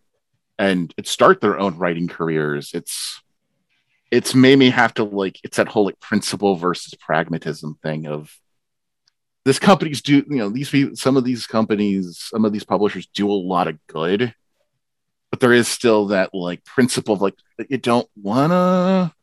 and 0.59 0.93
start 1.05 1.41
their 1.41 1.59
own 1.59 1.77
writing 1.79 2.09
careers 2.09 2.73
it's 2.75 3.23
it's 4.11 4.35
made 4.35 4.59
me 4.59 4.71
have 4.71 4.93
to 4.93 5.05
like 5.05 5.39
it's 5.43 5.57
that 5.57 5.69
whole 5.69 5.85
like 5.85 5.99
principle 6.01 6.57
versus 6.57 6.95
pragmatism 6.95 7.79
thing 7.83 8.07
of 8.07 8.37
this 9.45 9.59
companies 9.59 10.03
do 10.03 10.17
you 10.29 10.37
know 10.37 10.51
these 10.51 10.71
people 10.71 10.97
some 10.97 11.17
of 11.17 11.25
these 11.25 11.47
companies 11.47 12.19
some 12.19 12.45
of 12.45 12.53
these 12.53 12.65
publishers 12.65 13.07
do 13.07 13.31
a 13.31 13.33
lot 13.33 13.69
of 13.69 13.79
good 13.87 14.35
but 15.31 15.41
there 15.41 15.53
is 15.53 15.69
still 15.69 16.09
that 16.09 16.35
like 16.35 16.65
principle 16.65 17.15
of 17.15 17.23
like 17.23 17.35
you 17.69 17.79
don't 17.79 18.09
wanna 18.17 19.15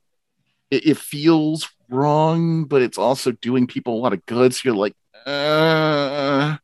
it, 0.71 0.87
it 0.87 0.97
feels 0.97 1.69
wrong 1.89 2.65
but 2.65 2.81
it's 2.81 2.97
also 2.97 3.31
doing 3.31 3.67
people 3.67 3.95
a 3.95 4.01
lot 4.01 4.13
of 4.13 4.25
good. 4.25 4.53
So 4.53 4.61
you're 4.65 4.75
like 4.75 4.95
uh 5.27 6.57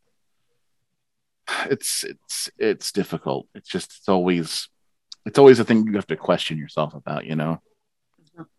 it's 1.69 2.04
it's 2.04 2.49
it's 2.58 2.91
difficult 2.91 3.47
it's 3.54 3.69
just 3.69 3.95
it's 3.99 4.10
always 4.10 4.69
it's 5.26 5.38
always 5.38 5.60
a 5.60 5.63
thing 5.63 5.86
you 5.86 5.93
have 5.93 6.08
to 6.08 6.15
question 6.15 6.58
yourself 6.58 6.93
about 6.93 7.26
you 7.26 7.36
know 7.36 7.62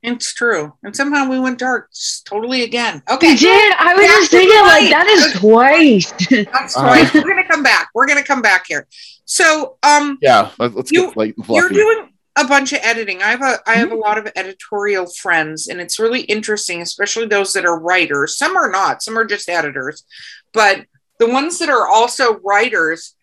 It's 0.02 0.32
true. 0.32 0.72
And 0.84 0.94
somehow 0.94 1.28
we 1.28 1.40
went 1.40 1.58
dark 1.58 1.90
totally 2.24 2.62
again. 2.62 3.02
Okay. 3.10 3.30
you 3.32 3.36
did. 3.36 3.74
I 3.76 3.94
was 3.94 4.04
Yeah, 4.04 4.16
just 4.20 4.30
thinking 4.30 4.60
right. 4.60 4.82
like 4.82 4.90
that 4.96 5.06
is 5.08 5.32
twice. 5.40 6.12
That's 6.52 6.76
All 6.76 6.84
right. 6.84 7.02
right. 7.02 7.14
We're 7.14 7.28
gonna 7.34 7.48
come 7.48 7.64
back. 7.64 7.88
We're 7.94 8.06
gonna 8.06 8.22
come 8.22 8.40
back 8.40 8.66
here. 8.68 8.86
So 9.24 9.76
um 9.82 10.18
yeah 10.22 10.50
let, 10.60 10.76
us 10.76 10.92
You- 10.92 11.06
get 11.08 11.16
like 11.16 11.34
you're 11.36 11.44
fluffy. 11.46 11.74
doing 11.74 12.08
a 12.36 12.46
bunch 12.46 12.72
of 12.72 12.80
editing. 12.82 13.22
I 13.22 13.30
have 13.30 13.42
a 13.42 13.58
I 13.66 13.74
Mm-hmm. 13.74 13.80
have 13.80 13.92
a 13.92 13.96
lot 13.96 14.18
of 14.18 14.30
editorial 14.36 15.06
friends, 15.06 15.68
and 15.68 15.80
it's 15.80 15.98
really 15.98 16.22
interesting, 16.22 16.82
especially 16.82 17.26
those 17.26 17.52
that 17.52 17.64
are 17.64 17.78
writers. 17.78 18.36
Some 18.36 18.56
are 18.56 18.70
not, 18.70 19.02
some 19.02 19.16
are 19.18 19.24
just 19.24 19.48
editors, 19.48 20.04
but 20.52 20.86
the 21.18 21.28
ones 21.28 21.58
that 21.60 21.68
are 21.68 21.86
also 21.88 22.38
writers. 22.40 23.14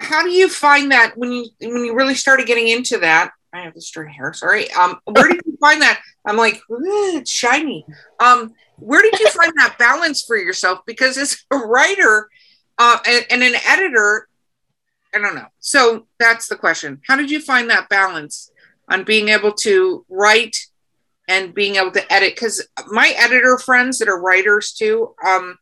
How 0.00 0.22
do 0.22 0.30
you 0.30 0.48
find 0.48 0.90
that 0.92 1.12
when 1.16 1.32
you 1.32 1.48
when 1.60 1.84
you 1.84 1.94
really 1.94 2.14
started 2.14 2.46
getting 2.46 2.68
into 2.68 2.98
that? 2.98 3.30
I 3.52 3.60
have 3.60 3.74
this 3.74 3.86
stray 3.86 4.12
hair. 4.12 4.32
Sorry. 4.32 4.70
Um, 4.72 4.98
where 5.04 5.28
did 5.28 5.40
you 5.46 5.56
find 5.60 5.80
that? 5.82 6.00
I'm 6.26 6.36
like, 6.36 6.60
it's 6.68 7.30
shiny. 7.30 7.86
Um, 8.20 8.52
where 8.78 9.00
did 9.02 9.18
you 9.20 9.28
find 9.30 9.52
that 9.56 9.76
balance 9.78 10.24
for 10.24 10.36
yourself? 10.36 10.80
Because 10.86 11.16
as 11.16 11.36
a 11.52 11.56
writer 11.58 12.28
uh, 12.78 12.98
and, 13.06 13.24
and 13.30 13.42
an 13.44 13.54
editor, 13.66 14.26
I 15.14 15.18
don't 15.18 15.34
know. 15.34 15.46
So 15.60 16.06
that's 16.18 16.48
the 16.48 16.56
question. 16.56 17.00
How 17.06 17.16
did 17.16 17.30
you 17.30 17.40
find 17.40 17.70
that 17.70 17.88
balance 17.88 18.50
on 18.90 19.04
being 19.04 19.28
able 19.28 19.52
to 19.52 20.04
write 20.08 20.56
and 21.28 21.54
being 21.54 21.76
able 21.76 21.92
to 21.92 22.12
edit? 22.12 22.34
Because 22.34 22.66
my 22.88 23.14
editor 23.16 23.58
friends 23.58 23.98
that 23.98 24.08
are 24.08 24.20
writers 24.20 24.72
too, 24.72 25.14
um, 25.24 25.56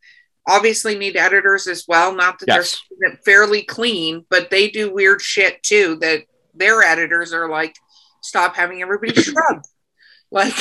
obviously 0.49 0.97
need 0.97 1.17
editors 1.17 1.67
as 1.67 1.85
well. 1.87 2.15
Not 2.15 2.39
that 2.41 2.49
Yes. 2.49 2.81
they're 2.99 3.19
fairly 3.25 3.63
clean, 3.63 4.25
but 4.31 4.51
they 4.51 4.69
do 4.71 4.93
weird 4.93 5.21
shit 5.21 5.63
too. 5.63 5.97
That 6.01 6.23
their 6.55 6.83
editors 6.83 7.33
are 7.33 7.49
like, 7.49 7.77
stop 8.23 8.57
having 8.57 8.81
everybody 8.83 9.13
shrug. 9.23 9.63
Like, 10.31 10.55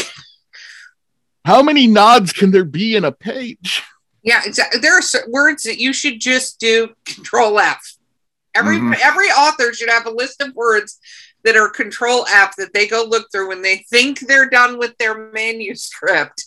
how 1.46 1.64
many 1.64 1.88
nods 1.88 2.34
can 2.34 2.52
there 2.52 2.66
be 2.66 2.96
in 2.96 3.06
a 3.06 3.12
page 3.12 3.84
yeah, 4.24 4.42
exactly. 4.46 4.80
There 4.80 4.96
are 4.96 5.02
words 5.30 5.64
that 5.64 5.80
you 5.80 5.94
should 5.94 6.20
just 6.20 6.60
do 6.60 6.90
Control 7.06 7.60
F. 7.60 7.96
Every 8.56 8.78
Mhm. 8.78 8.98
every 9.02 9.28
author 9.28 9.74
should 9.74 9.90
have 9.90 10.06
a 10.06 10.12
list 10.12 10.42
of 10.42 10.54
words 10.56 11.00
that 11.44 11.56
are 11.56 11.70
Control 11.70 12.26
F 12.30 12.56
that 12.58 12.74
they 12.74 12.88
go 12.88 13.04
look 13.04 13.28
through 13.32 13.48
when 13.50 13.62
they 13.62 13.86
think 13.90 14.20
they're 14.22 14.50
done 14.50 14.78
with 14.78 14.98
their 14.98 15.18
manuscript. 15.32 16.46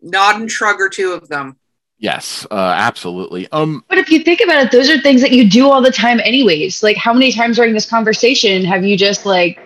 Nod 0.00 0.40
and 0.40 0.50
shrug 0.50 0.80
or 0.80 0.88
two 0.88 1.12
of 1.12 1.28
them. 1.28 1.56
yes 1.98 2.44
uh 2.50 2.74
absolutely 2.76 3.46
um 3.52 3.84
But 3.88 3.98
if 3.98 4.10
you 4.10 4.24
think 4.24 4.40
about 4.42 4.64
it, 4.64 4.72
those 4.72 4.90
are 4.90 5.00
things 5.00 5.20
that 5.20 5.30
you 5.30 5.48
do 5.48 5.70
all 5.70 5.80
the 5.80 5.92
time, 5.92 6.18
anyways. 6.20 6.82
Like, 6.82 6.96
how 6.96 7.12
many 7.12 7.32
times 7.32 7.56
during 7.56 7.72
this 7.74 7.88
conversation 7.88 8.64
have 8.64 8.84
you 8.84 8.96
just 8.96 9.24
like 9.24 9.58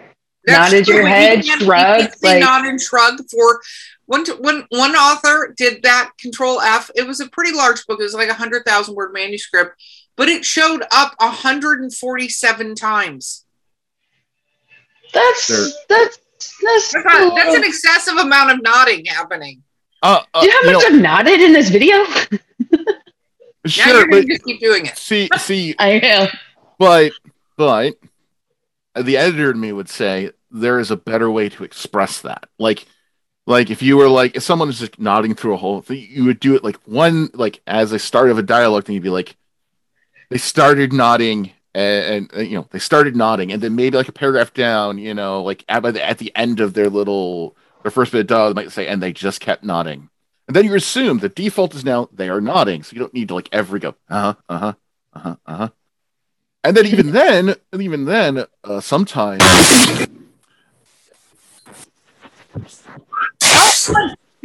nodded 0.47 0.85
true, 0.85 0.97
your 0.97 1.07
head, 1.07 1.42
can't- 1.42 1.61
you 1.61 1.66
shrugged? 1.66 2.01
can't 2.11 2.23
Like, 2.23 2.40
nod 2.40 2.66
and 2.66 2.81
shrug 2.81 3.21
for 3.31 3.62
one. 4.05 4.25
t- 4.25 4.33
When 4.33 4.66
one 4.69 4.95
author 4.95 5.55
did 5.57 5.83
that 5.85 6.11
Control 6.21 6.61
F, 6.61 6.90
it 6.95 7.07
was 7.07 7.21
a 7.21 7.29
pretty 7.31 7.53
large 7.53 7.85
book. 7.87 7.99
It 8.01 8.05
was 8.05 8.14
like 8.14 8.29
a 8.29 8.35
hundred 8.35 8.64
thousand 8.66 8.95
word 8.95 9.12
manuscript, 9.14 9.81
but 10.16 10.29
it 10.29 10.44
showed 10.44 10.83
up 10.90 11.14
hundred 11.20 11.81
and 11.81 11.94
forty 11.94 12.29
seven 12.29 12.74
times. 12.74 13.44
that's 15.12 15.48
There- 15.48 15.59
that's 15.88 16.18
that's. 16.62 16.92
That's, 16.92 17.05
not- 17.07 17.35
that's 17.35 17.57
an 17.57 17.64
excessive 17.64 18.16
amount 18.16 18.50
of 18.52 18.62
nodding 18.62 19.05
happening. 19.07 19.62
uh, 20.02 20.20
uh, 20.35 20.40
Do 20.42 20.46
you 20.46 20.52
know 20.52 20.59
how 20.62 20.68
you 20.68 20.72
much 20.74 20.83
know, 20.90 20.96
I've 20.96 21.02
nodded 21.02 21.40
in 21.40 21.52
this 21.52 21.70
video? 21.70 21.96
Now 23.64 23.72
sure 23.72 23.96
you're 23.98 24.09
but 24.09 24.26
just 24.29 24.44
keep 24.44 24.61
doing 24.61 24.87
it. 24.87 24.96
see 24.96 25.29
see 25.38 25.74
I 25.81 25.98
know. 25.98 26.29
but 26.79 27.11
but 27.57 27.94
the 28.94 29.16
editor 29.16 29.50
in 29.50 29.59
me 29.59 29.72
would 29.72 29.88
say 29.88 30.31
there 30.52 30.79
is 30.79 30.92
a 30.92 30.96
better 30.96 31.29
way 31.29 31.48
to 31.48 31.64
express 31.64 32.20
that 32.20 32.48
like 32.61 32.87
like 33.44 33.68
if 33.70 33.83
you 33.83 33.96
were 33.96 34.09
like 34.09 34.37
if 34.37 34.44
someone 34.44 34.68
was 34.68 34.79
just 34.79 35.00
nodding 35.00 35.35
through 35.35 35.55
a 35.55 35.57
whole 35.57 35.81
thing 35.83 36.07
you 36.09 36.24
would 36.26 36.38
do 36.38 36.55
it 36.55 36.62
like 36.62 36.76
one 36.87 37.29
like 37.35 37.61
as 37.66 37.90
a 37.90 37.98
start 37.98 38.31
of 38.31 38.38
a 38.38 38.42
dialogue 38.42 38.85
thing 38.85 38.94
you'd 38.94 39.02
be 39.02 39.11
like 39.11 39.35
they 40.29 40.39
started 40.39 40.93
nodding 40.93 41.53
and, 41.75 42.31
and 42.33 42.49
you 42.49 42.57
know 42.57 42.67
they 42.71 42.79
started 42.79 43.17
nodding 43.17 43.53
and 43.53 43.62
then 43.62 43.75
maybe 43.75 43.97
like 43.97 44.09
a 44.09 44.12
paragraph 44.12 44.53
down 44.55 44.99
you 44.99 45.15
know 45.15 45.43
like 45.43 45.65
at, 45.69 45.83
the, 45.83 46.05
at 46.05 46.19
the 46.19 46.33
end 46.35 46.61
of 46.61 46.75
their 46.75 46.89
little 46.89 47.57
their 47.83 47.91
first 47.91 48.12
bit 48.12 48.23
of 48.23 48.27
dialogue 48.27 48.55
they 48.55 48.62
might 48.62 48.73
say 48.73 48.87
and 48.87 49.03
they 49.03 49.12
just 49.12 49.41
kept 49.41 49.65
nodding 49.65 50.09
and 50.49 50.57
then 50.57 50.65
you 50.65 50.75
assume 50.75 51.18
the 51.18 51.29
default 51.29 51.74
is 51.74 51.85
now 51.85 52.09
they 52.12 52.29
are 52.29 52.41
nodding 52.41 52.83
so 52.83 52.95
you 52.95 53.01
don't 53.01 53.14
need 53.14 53.29
to 53.29 53.35
like 53.35 53.49
every 53.53 53.81
go 53.81 53.95
uh-huh 54.09 54.35
uh-huh 54.49 54.74
uh-huh 55.12 55.37
uh-huh 55.47 55.68
and 56.64 56.77
then 56.77 56.87
even 56.87 57.12
then 57.12 57.55
and 57.72 57.83
even 57.83 58.05
then 58.05 58.45
uh, 58.64 58.81
sometimes 58.81 59.43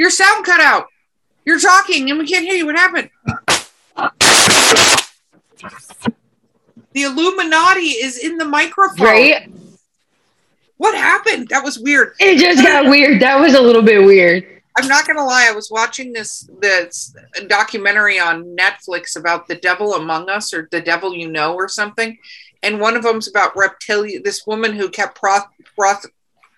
your 0.02 0.10
sound 0.10 0.46
cut 0.46 0.60
out. 0.60 0.88
You're 1.46 1.60
talking 1.60 2.10
and 2.10 2.20
we 2.20 2.28
can't 2.28 2.46
hear 2.46 2.56
you. 2.56 2.66
What 2.66 2.76
happened? 2.76 3.10
The 6.94 7.04
Illuminati 7.04 7.82
is 7.82 8.18
in 8.18 8.38
the 8.38 8.46
microphone. 8.46 9.06
Right? 9.06 9.52
What 10.78 10.96
happened? 10.96 11.50
That 11.50 11.64
was 11.64 11.80
weird. 11.80 12.16
It 12.20 12.40
just 12.40 12.64
got 12.64 12.90
weird. 12.90 13.22
That 13.22 13.40
was 13.40 13.54
a 13.54 13.62
little 13.62 13.84
bit 13.84 14.04
weird. 14.04 14.62
I'm 14.78 14.88
not 14.88 15.06
gonna 15.06 15.24
lie. 15.24 15.48
I 15.50 15.54
was 15.54 15.70
watching 15.70 16.14
this 16.14 16.50
this 16.60 17.16
documentary 17.48 18.20
on 18.20 18.56
Netflix 18.56 19.18
about 19.18 19.48
the 19.48 19.56
devil 19.56 19.96
among 19.96 20.30
us 20.30 20.54
or 20.54 20.68
the 20.72 20.82
devil 20.82 21.14
you 21.14 21.30
know 21.30 21.54
or 21.54 21.68
something, 21.68 22.18
and 22.64 22.80
one 22.80 22.96
of 22.96 23.04
them's 23.04 23.28
about 23.28 23.56
reptilian. 23.56 24.24
This 24.24 24.48
woman 24.48 24.74
who 24.74 24.90
kept 24.90 25.20
proth, 25.20 25.46
proth, 25.76 26.06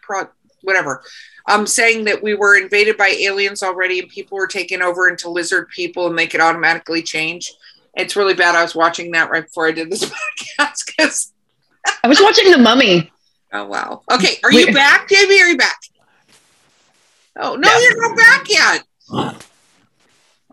proth, 0.02 0.30
whatever. 0.62 1.04
Um, 1.50 1.68
saying 1.68 2.06
that 2.06 2.24
we 2.24 2.36
were 2.36 2.56
invaded 2.56 2.96
by 2.96 3.10
aliens 3.10 3.64
already 3.64 4.00
and 4.00 4.08
people 4.08 4.38
were 4.38 4.48
taken 4.48 4.82
over 4.82 5.10
into 5.10 5.30
lizard 5.30 5.68
people 5.68 6.08
and 6.08 6.18
they 6.18 6.28
could 6.28 6.40
automatically 6.40 7.02
change. 7.02 7.54
It's 7.96 8.16
really 8.16 8.34
bad. 8.34 8.56
I 8.56 8.62
was 8.64 8.74
watching 8.76 9.12
that 9.12 9.30
right 9.30 9.44
before 9.44 9.68
I 9.68 9.72
did 9.72 9.92
this 9.92 10.04
podcast 10.50 10.86
because 10.86 11.32
I 12.04 12.08
was 12.08 12.20
watching 12.22 12.52
The 12.52 12.58
Mummy. 12.58 13.12
oh 13.54 13.66
wow. 13.66 14.02
Okay, 14.12 14.36
are 14.44 14.52
you 14.52 14.66
Wait. 14.68 14.76
back, 14.76 15.08
Jamie? 15.10 15.42
Are 15.42 15.48
you 15.50 15.58
back? 15.58 15.80
Oh 17.40 17.56
no, 17.56 17.70
Yeah. 17.70 17.80
you're 17.80 18.10
not 18.10 18.18
back 18.18 18.50
yet. 18.50 18.84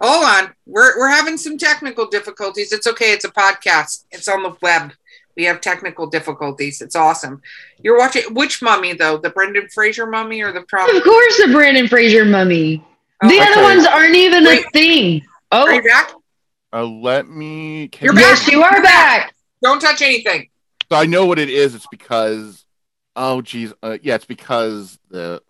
Hold 0.02 0.24
on. 0.24 0.54
We're 0.66 0.98
we're 0.98 1.08
having 1.10 1.36
some 1.36 1.58
technical 1.58 2.06
difficulties. 2.06 2.72
It's 2.72 2.86
okay. 2.86 3.12
It's 3.12 3.24
a 3.24 3.30
podcast. 3.30 4.04
It's 4.10 4.28
on 4.28 4.42
the 4.42 4.56
web. 4.62 4.92
We 5.36 5.44
have 5.44 5.60
technical 5.60 6.06
difficulties. 6.06 6.80
It's 6.80 6.96
awesome. 6.96 7.40
You're 7.82 7.98
watching 7.98 8.22
which 8.34 8.62
mummy 8.62 8.94
though? 8.94 9.18
The 9.18 9.30
Brendan 9.30 9.68
Fraser 9.68 10.06
mummy 10.06 10.40
or 10.42 10.52
the 10.52 10.60
Of 10.60 10.68
course, 11.04 11.36
the 11.38 11.48
Brendan 11.52 11.88
Fraser 11.88 12.24
mummy. 12.24 12.84
Oh, 13.22 13.28
the 13.28 13.40
other 13.40 13.62
ones 13.62 13.86
aren't 13.86 14.14
even 14.16 14.44
Wait. 14.44 14.64
a 14.64 14.70
thing. 14.70 15.22
Are 15.52 15.68
Oh, 15.68 15.70
you 15.70 15.82
back? 15.82 16.12
Uh, 16.72 16.84
let 16.86 17.28
me. 17.28 17.88
can 17.88 18.06
You're 18.06 18.14
you- 18.14 18.20
back. 18.20 18.38
yes, 18.38 18.48
you 18.48 18.62
are 18.62 18.82
back. 18.82 19.34
Don't 19.62 19.80
touch 19.80 20.02
anything. 20.02 20.48
So 20.90 20.96
I 20.98 21.06
know 21.06 21.26
what 21.26 21.38
it 21.38 21.50
is. 21.50 21.74
It's 21.74 21.86
because, 21.90 22.64
oh 23.16 23.42
geez, 23.42 23.72
uh, 23.82 23.98
yeah, 24.02 24.14
it's 24.16 24.24
because 24.24 24.98
the 25.10 25.42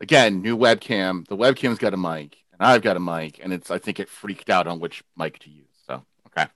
again 0.00 0.42
new 0.42 0.56
webcam. 0.56 1.26
The 1.28 1.36
webcam's 1.36 1.78
got 1.78 1.94
a 1.94 1.96
mic, 1.96 2.36
and 2.52 2.60
I've 2.66 2.82
got 2.82 2.96
a 2.96 3.00
mic, 3.00 3.40
and 3.42 3.52
it's 3.52 3.70
I 3.70 3.78
think 3.78 4.00
it 4.00 4.08
freaked 4.08 4.50
out 4.50 4.66
on 4.66 4.80
which 4.80 5.04
mic 5.16 5.38
to 5.40 5.50
use. 5.50 5.68
So 5.86 6.02
okay, 6.28 6.48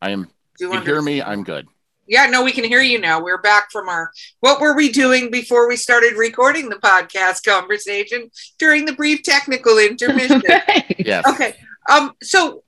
I 0.00 0.10
am. 0.10 0.28
Do 0.58 0.66
You 0.72 0.80
hear 0.80 1.00
me? 1.00 1.22
I'm 1.22 1.44
good. 1.44 1.66
Yeah, 2.08 2.26
no, 2.26 2.42
we 2.42 2.52
can 2.52 2.64
hear 2.64 2.82
you 2.82 2.98
now. 2.98 3.22
We're 3.22 3.40
back 3.40 3.70
from 3.70 3.88
our 3.88 4.10
what 4.40 4.60
were 4.60 4.74
we 4.76 4.90
doing 4.90 5.30
before 5.30 5.68
we 5.68 5.76
started 5.76 6.14
recording 6.16 6.68
the 6.68 6.76
podcast 6.76 7.44
conversation 7.46 8.30
during 8.58 8.84
the 8.84 8.92
brief 8.92 9.22
technical 9.22 9.78
intermission. 9.90 10.42
Right. 10.46 10.96
Yes. 10.98 11.24
okay. 11.26 11.54
Um 11.88 12.12
so 12.22 12.64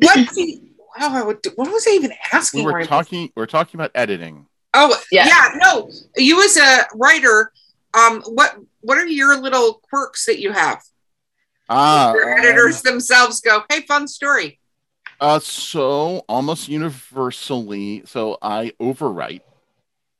what 0.00 0.28
the 0.34 0.60
wow, 0.98 1.26
what 1.26 1.44
what 1.56 1.70
was 1.70 1.86
I 1.86 1.92
even 1.92 2.12
asking? 2.32 2.60
We 2.60 2.66
were 2.66 2.72
right 2.72 2.88
talking. 2.88 3.30
We 3.36 3.42
are 3.42 3.46
talking 3.46 3.78
about 3.78 3.90
editing. 3.94 4.46
Oh 4.74 4.96
yeah. 5.10 5.26
Yeah. 5.26 5.48
no. 5.56 5.90
You 6.16 6.42
as 6.44 6.56
a 6.56 6.86
writer, 6.94 7.52
um, 7.94 8.22
what 8.22 8.56
what 8.80 8.98
are 8.98 9.06
your 9.06 9.40
little 9.40 9.80
quirks 9.88 10.26
that 10.26 10.40
you 10.40 10.52
have? 10.52 10.82
Ah, 11.68 12.12
Your 12.12 12.32
um, 12.32 12.38
editors 12.38 12.82
themselves 12.82 13.40
go, 13.40 13.64
hey, 13.68 13.80
fun 13.80 14.06
story. 14.06 14.60
Uh, 15.20 15.38
so 15.40 16.24
almost 16.28 16.68
universally, 16.68 18.02
so 18.04 18.38
I 18.40 18.72
overwrite. 18.80 19.40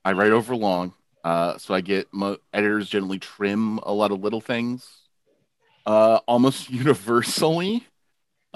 I 0.04 0.12
write 0.12 0.32
over 0.32 0.56
long. 0.56 0.94
Uh, 1.22 1.58
so 1.58 1.74
I 1.74 1.80
get 1.80 2.08
mo- 2.12 2.38
editors 2.52 2.88
generally 2.88 3.18
trim 3.18 3.78
a 3.78 3.92
lot 3.92 4.10
of 4.10 4.20
little 4.20 4.40
things. 4.40 4.88
Uh, 5.84 6.20
almost 6.26 6.70
universally, 6.70 7.86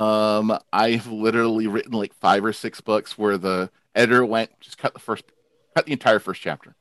um, 0.00 0.58
I've 0.72 1.06
literally 1.06 1.66
written 1.66 1.92
like 1.92 2.14
five 2.14 2.44
or 2.44 2.52
six 2.52 2.80
books 2.80 3.18
where 3.18 3.36
the 3.38 3.70
editor 3.94 4.24
went 4.24 4.50
just 4.60 4.78
cut 4.78 4.94
the 4.94 5.00
first, 5.00 5.24
cut 5.76 5.86
the 5.86 5.92
entire 5.92 6.18
first 6.18 6.40
chapter 6.40 6.74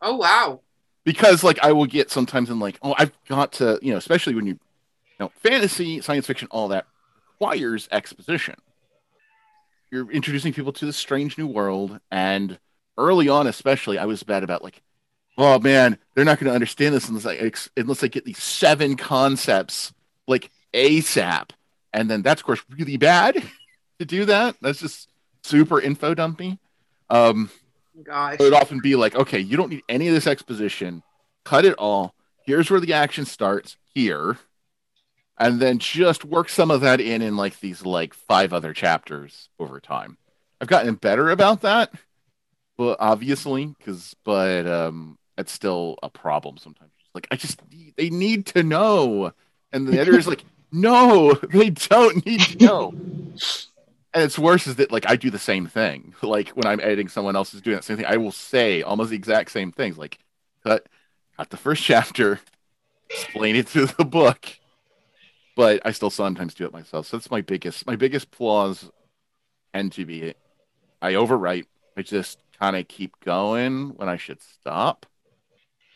Oh 0.00 0.16
wow. 0.16 0.60
because 1.04 1.44
like 1.44 1.58
I 1.62 1.72
will 1.72 1.86
get 1.86 2.10
sometimes 2.10 2.50
in 2.50 2.58
like 2.58 2.78
oh 2.82 2.94
I've 2.98 3.12
got 3.28 3.52
to 3.54 3.78
you 3.82 3.92
know 3.92 3.98
especially 3.98 4.34
when 4.34 4.46
you, 4.46 4.54
you 4.54 5.16
know 5.20 5.32
fantasy 5.42 6.00
science 6.00 6.26
fiction 6.26 6.48
all 6.50 6.68
that 6.68 6.86
requires 7.40 7.88
exposition. 7.92 8.54
You're 9.90 10.10
introducing 10.10 10.52
people 10.54 10.72
to 10.72 10.86
this 10.86 10.96
strange 10.96 11.36
new 11.36 11.46
world, 11.46 12.00
and 12.10 12.58
early 12.96 13.28
on 13.28 13.46
especially 13.46 13.98
I 13.98 14.06
was 14.06 14.22
bad 14.22 14.42
about 14.42 14.62
like 14.64 14.80
oh 15.38 15.58
man 15.58 15.98
they're 16.14 16.24
not 16.24 16.38
going 16.38 16.48
to 16.48 16.54
understand 16.54 16.94
this 16.94 17.08
unless 17.08 17.26
I 17.26 17.52
unless 17.76 18.02
I 18.02 18.08
get 18.08 18.24
these 18.24 18.42
seven 18.42 18.96
concepts 18.96 19.92
like 20.26 20.50
ASAP, 20.74 21.50
and 21.92 22.10
then 22.10 22.22
that's 22.22 22.40
of 22.40 22.46
course 22.46 22.62
really 22.70 22.96
bad 22.96 23.42
to 23.98 24.04
do 24.04 24.24
that. 24.26 24.56
That's 24.60 24.80
just 24.80 25.08
super 25.42 25.80
info 25.80 26.14
dumpy. 26.14 26.58
Um, 27.10 27.50
Gosh. 28.02 28.34
it 28.34 28.40
would 28.40 28.54
often 28.54 28.80
be 28.80 28.96
like, 28.96 29.14
okay, 29.14 29.38
you 29.38 29.56
don't 29.56 29.70
need 29.70 29.82
any 29.88 30.08
of 30.08 30.14
this 30.14 30.26
exposition. 30.26 31.02
Cut 31.44 31.64
it 31.64 31.74
all. 31.74 32.14
Here's 32.46 32.70
where 32.70 32.80
the 32.80 32.94
action 32.94 33.24
starts 33.24 33.76
here. 33.94 34.38
And 35.38 35.60
then 35.60 35.78
just 35.78 36.24
work 36.24 36.48
some 36.48 36.70
of 36.70 36.82
that 36.82 37.00
in 37.00 37.20
in 37.20 37.36
like 37.36 37.58
these 37.60 37.84
like 37.84 38.14
five 38.14 38.52
other 38.52 38.72
chapters 38.72 39.48
over 39.58 39.80
time. 39.80 40.18
I've 40.60 40.68
gotten 40.68 40.94
better 40.94 41.30
about 41.30 41.62
that, 41.62 41.92
but 42.76 42.98
obviously, 43.00 43.66
because 43.66 44.14
but 44.24 44.66
um, 44.66 45.18
it's 45.36 45.50
still 45.50 45.96
a 46.02 46.08
problem 46.08 46.58
sometimes. 46.58 46.92
Like 47.14 47.26
I 47.32 47.36
just 47.36 47.60
they 47.96 48.10
need 48.10 48.46
to 48.46 48.62
know, 48.62 49.32
and 49.72 49.88
the 49.88 49.98
editor's 50.00 50.28
like, 50.28 50.44
no, 50.72 51.34
they 51.52 51.70
don't 51.70 52.24
need 52.26 52.46
to 52.46 52.66
know. 52.66 52.94
And 54.14 54.22
it's 54.24 54.38
worse 54.38 54.66
is 54.66 54.76
that 54.76 54.92
like 54.92 55.08
I 55.08 55.16
do 55.16 55.30
the 55.30 55.38
same 55.38 55.66
thing. 55.66 56.14
Like 56.22 56.50
when 56.50 56.66
I'm 56.66 56.80
editing 56.80 57.08
someone 57.08 57.36
else 57.36 57.54
is 57.54 57.62
doing 57.62 57.76
that 57.76 57.84
same 57.84 57.96
thing, 57.96 58.06
I 58.06 58.16
will 58.18 58.32
say 58.32 58.82
almost 58.82 59.10
the 59.10 59.16
exact 59.16 59.50
same 59.50 59.72
things. 59.72 59.96
Like 59.98 60.18
cut 60.64 60.86
cut 61.36 61.50
the 61.50 61.56
first 61.56 61.82
chapter, 61.84 62.40
explain 63.10 63.56
it 63.56 63.68
through 63.68 63.86
the 63.86 64.04
book. 64.04 64.46
But 65.56 65.82
I 65.84 65.92
still 65.92 66.10
sometimes 66.10 66.54
do 66.54 66.64
it 66.66 66.72
myself. 66.72 67.06
So 67.06 67.16
that's 67.16 67.30
my 67.30 67.42
biggest 67.42 67.86
my 67.86 67.96
biggest 67.96 68.34
flaws 68.34 68.90
tend 69.74 69.92
to 69.94 70.06
be 70.06 70.34
I 71.02 71.14
overwrite. 71.14 71.66
I 71.96 72.02
just 72.02 72.38
kind 72.60 72.76
of 72.76 72.88
keep 72.88 73.18
going 73.20 73.90
when 73.96 74.08
I 74.08 74.16
should 74.18 74.42
stop. 74.42 75.06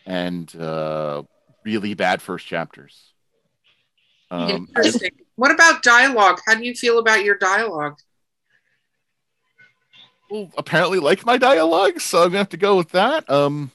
And 0.06 0.54
uh 0.56 1.24
really 1.64 1.94
bad 1.94 2.22
first 2.22 2.46
chapters. 2.46 3.14
Um, 4.30 4.50
Interesting. 4.50 5.10
What 5.36 5.50
about 5.50 5.82
dialogue? 5.82 6.40
How 6.46 6.54
do 6.54 6.64
you 6.64 6.74
feel 6.74 6.98
about 6.98 7.24
your 7.24 7.36
dialogue? 7.36 7.98
people 10.28 10.52
apparently 10.58 10.98
like 10.98 11.24
my 11.24 11.36
dialogue, 11.36 12.00
so 12.00 12.22
I'm 12.22 12.28
gonna 12.28 12.38
have 12.38 12.48
to 12.50 12.56
go 12.56 12.76
with 12.76 12.90
that. 12.90 13.28
Um, 13.30 13.70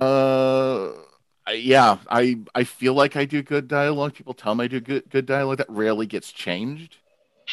uh, 0.00 0.90
I, 1.46 1.52
yeah, 1.52 1.98
I 2.08 2.38
I 2.54 2.64
feel 2.64 2.94
like 2.94 3.16
I 3.16 3.24
do 3.24 3.42
good 3.42 3.68
dialogue. 3.68 4.14
People 4.14 4.34
tell 4.34 4.54
me 4.54 4.64
I 4.64 4.68
do 4.68 4.80
good 4.80 5.08
good 5.10 5.26
dialogue. 5.26 5.58
That 5.58 5.70
rarely 5.70 6.06
gets 6.06 6.32
changed. 6.32 6.96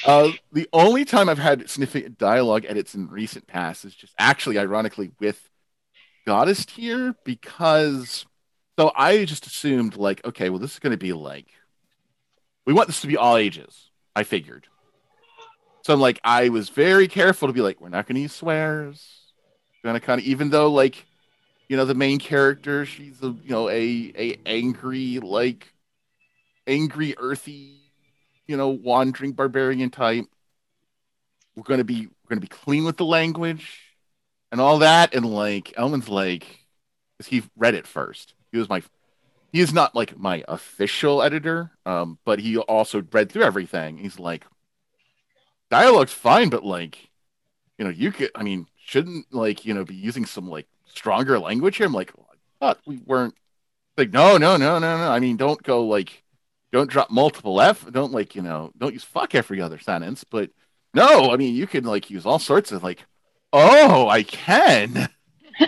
Uh, 0.05 0.31
the 0.53 0.69
only 0.71 1.03
time 1.03 1.27
I've 1.27 1.37
had 1.37 1.69
significant 1.69 2.17
dialogue 2.17 2.65
edits 2.67 2.95
in 2.95 3.09
recent 3.09 3.45
past 3.45 3.83
is 3.83 3.93
just 3.93 4.13
actually, 4.17 4.57
ironically, 4.57 5.11
with 5.19 5.49
Goddess 6.25 6.65
here 6.69 7.13
because 7.25 8.25
so 8.79 8.91
I 8.95 9.25
just 9.25 9.45
assumed 9.45 9.97
like, 9.97 10.25
okay, 10.25 10.49
well, 10.49 10.59
this 10.59 10.73
is 10.73 10.79
going 10.79 10.91
to 10.91 10.97
be 10.97 11.11
like, 11.11 11.47
we 12.65 12.73
want 12.73 12.87
this 12.87 13.01
to 13.01 13.07
be 13.07 13.17
all 13.17 13.37
ages. 13.37 13.89
I 14.15 14.23
figured. 14.23 14.67
So 15.83 15.93
I'm 15.93 15.99
like, 15.99 16.19
I 16.23 16.49
was 16.49 16.69
very 16.69 17.07
careful 17.07 17.47
to 17.47 17.53
be 17.53 17.61
like, 17.61 17.81
we're 17.81 17.89
not 17.89 18.05
going 18.07 18.15
to 18.15 18.21
use 18.21 18.33
swears. 18.33 19.33
Going 19.83 19.95
to 19.95 19.99
kind 19.99 20.19
of, 20.19 20.27
even 20.27 20.49
though 20.49 20.71
like, 20.71 21.05
you 21.67 21.77
know, 21.77 21.85
the 21.85 21.95
main 21.95 22.19
character, 22.19 22.85
she's 22.85 23.21
a 23.23 23.27
you 23.27 23.49
know 23.49 23.69
a 23.69 24.11
a 24.15 24.39
angry 24.45 25.19
like, 25.19 25.73
angry 26.67 27.15
earthy, 27.17 27.79
you 28.45 28.57
know, 28.57 28.69
wandering 28.69 29.31
barbarian 29.31 29.89
type. 29.89 30.25
We're 31.55 31.63
going 31.63 31.79
to 31.79 31.83
be 31.83 32.01
we're 32.01 32.29
going 32.29 32.41
to 32.41 32.47
be 32.47 32.47
clean 32.47 32.83
with 32.83 32.97
the 32.97 33.05
language 33.05 33.79
and 34.51 34.61
all 34.61 34.79
that, 34.79 35.15
and 35.15 35.25
like 35.25 35.73
Elman's 35.77 36.09
like, 36.09 36.59
because 37.17 37.29
he 37.29 37.41
read 37.57 37.73
it 37.73 37.87
first. 37.87 38.35
He 38.51 38.57
was 38.57 38.69
my 38.69 38.83
he 39.51 39.59
is 39.59 39.73
not 39.73 39.95
like 39.95 40.17
my 40.17 40.43
official 40.47 41.21
editor, 41.21 41.71
um, 41.85 42.17
but 42.25 42.39
he 42.39 42.57
also 42.57 43.03
read 43.11 43.31
through 43.31 43.43
everything. 43.43 43.97
He's 43.97 44.17
like, 44.19 44.45
dialogue's 45.69 46.13
fine, 46.13 46.49
but 46.49 46.63
like, 46.65 47.09
you 47.77 47.85
know, 47.85 47.91
you 47.91 48.11
could, 48.11 48.31
I 48.35 48.43
mean, 48.43 48.67
shouldn't 48.85 49.33
like, 49.33 49.65
you 49.65 49.73
know, 49.73 49.85
be 49.85 49.95
using 49.95 50.25
some 50.25 50.49
like 50.49 50.67
stronger 50.85 51.39
language 51.39 51.77
here? 51.77 51.87
I'm 51.87 51.93
like, 51.93 52.11
I 52.17 52.65
thought 52.65 52.79
we 52.85 52.97
weren't 53.05 53.35
like, 53.97 54.11
no, 54.11 54.37
no, 54.37 54.57
no, 54.57 54.79
no, 54.79 54.97
no. 54.97 55.11
I 55.11 55.19
mean, 55.19 55.37
don't 55.37 55.61
go 55.63 55.85
like, 55.85 56.23
don't 56.71 56.89
drop 56.89 57.09
multiple 57.11 57.59
F, 57.61 57.89
don't 57.91 58.13
like, 58.13 58.35
you 58.35 58.41
know, 58.41 58.71
don't 58.77 58.93
use 58.93 59.03
fuck 59.03 59.35
every 59.35 59.61
other 59.61 59.79
sentence, 59.79 60.23
but 60.23 60.49
no, 60.93 61.31
I 61.31 61.37
mean, 61.37 61.55
you 61.55 61.67
can 61.67 61.83
like 61.83 62.09
use 62.09 62.25
all 62.25 62.39
sorts 62.39 62.71
of 62.71 62.83
like, 62.83 63.03
oh, 63.53 64.07
I 64.07 64.23
can. 64.23 65.09
I 65.59 65.67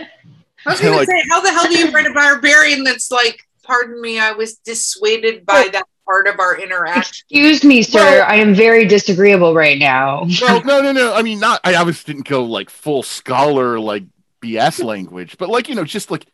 was 0.66 0.80
going 0.80 0.94
Like- 0.98 1.08
to 1.08 1.12
say, 1.12 1.24
how 1.30 1.42
the 1.42 1.52
hell 1.52 1.66
do 1.66 1.78
you 1.78 1.92
write 1.92 2.06
a 2.06 2.14
barbarian 2.14 2.84
that's 2.84 3.12
like, 3.12 3.42
pardon 3.64 4.00
me, 4.02 4.20
I 4.20 4.32
was 4.34 4.56
dissuaded 4.58 5.46
by 5.46 5.68
that 5.72 5.86
part 6.06 6.28
of 6.28 6.40
our 6.40 6.60
interaction? 6.60 7.24
Excuse 7.26 7.64
me, 7.64 7.82
sir. 7.82 8.00
Well- 8.00 8.26
I 8.28 8.36
am 8.36 8.54
very 8.54 8.86
disagreeable 8.86 9.54
right 9.56 9.78
now. 9.80 10.26
well, 10.42 10.64
no, 10.64 10.82
no, 10.82 10.92
no. 10.92 11.14
I 11.14 11.22
mean, 11.22 11.40
not. 11.40 11.62
I 11.64 11.76
obviously 11.76 12.14
didn't 12.14 12.28
go 12.28 12.44
like 12.44 12.70
full 12.70 13.04
scholar 13.04 13.80
like 13.80 14.04
BS 14.42 14.84
language, 14.84 15.38
but 15.38 15.50
like 15.50 15.70
you 15.70 15.76
know, 15.76 15.84
just 15.86 16.12
like 16.12 16.26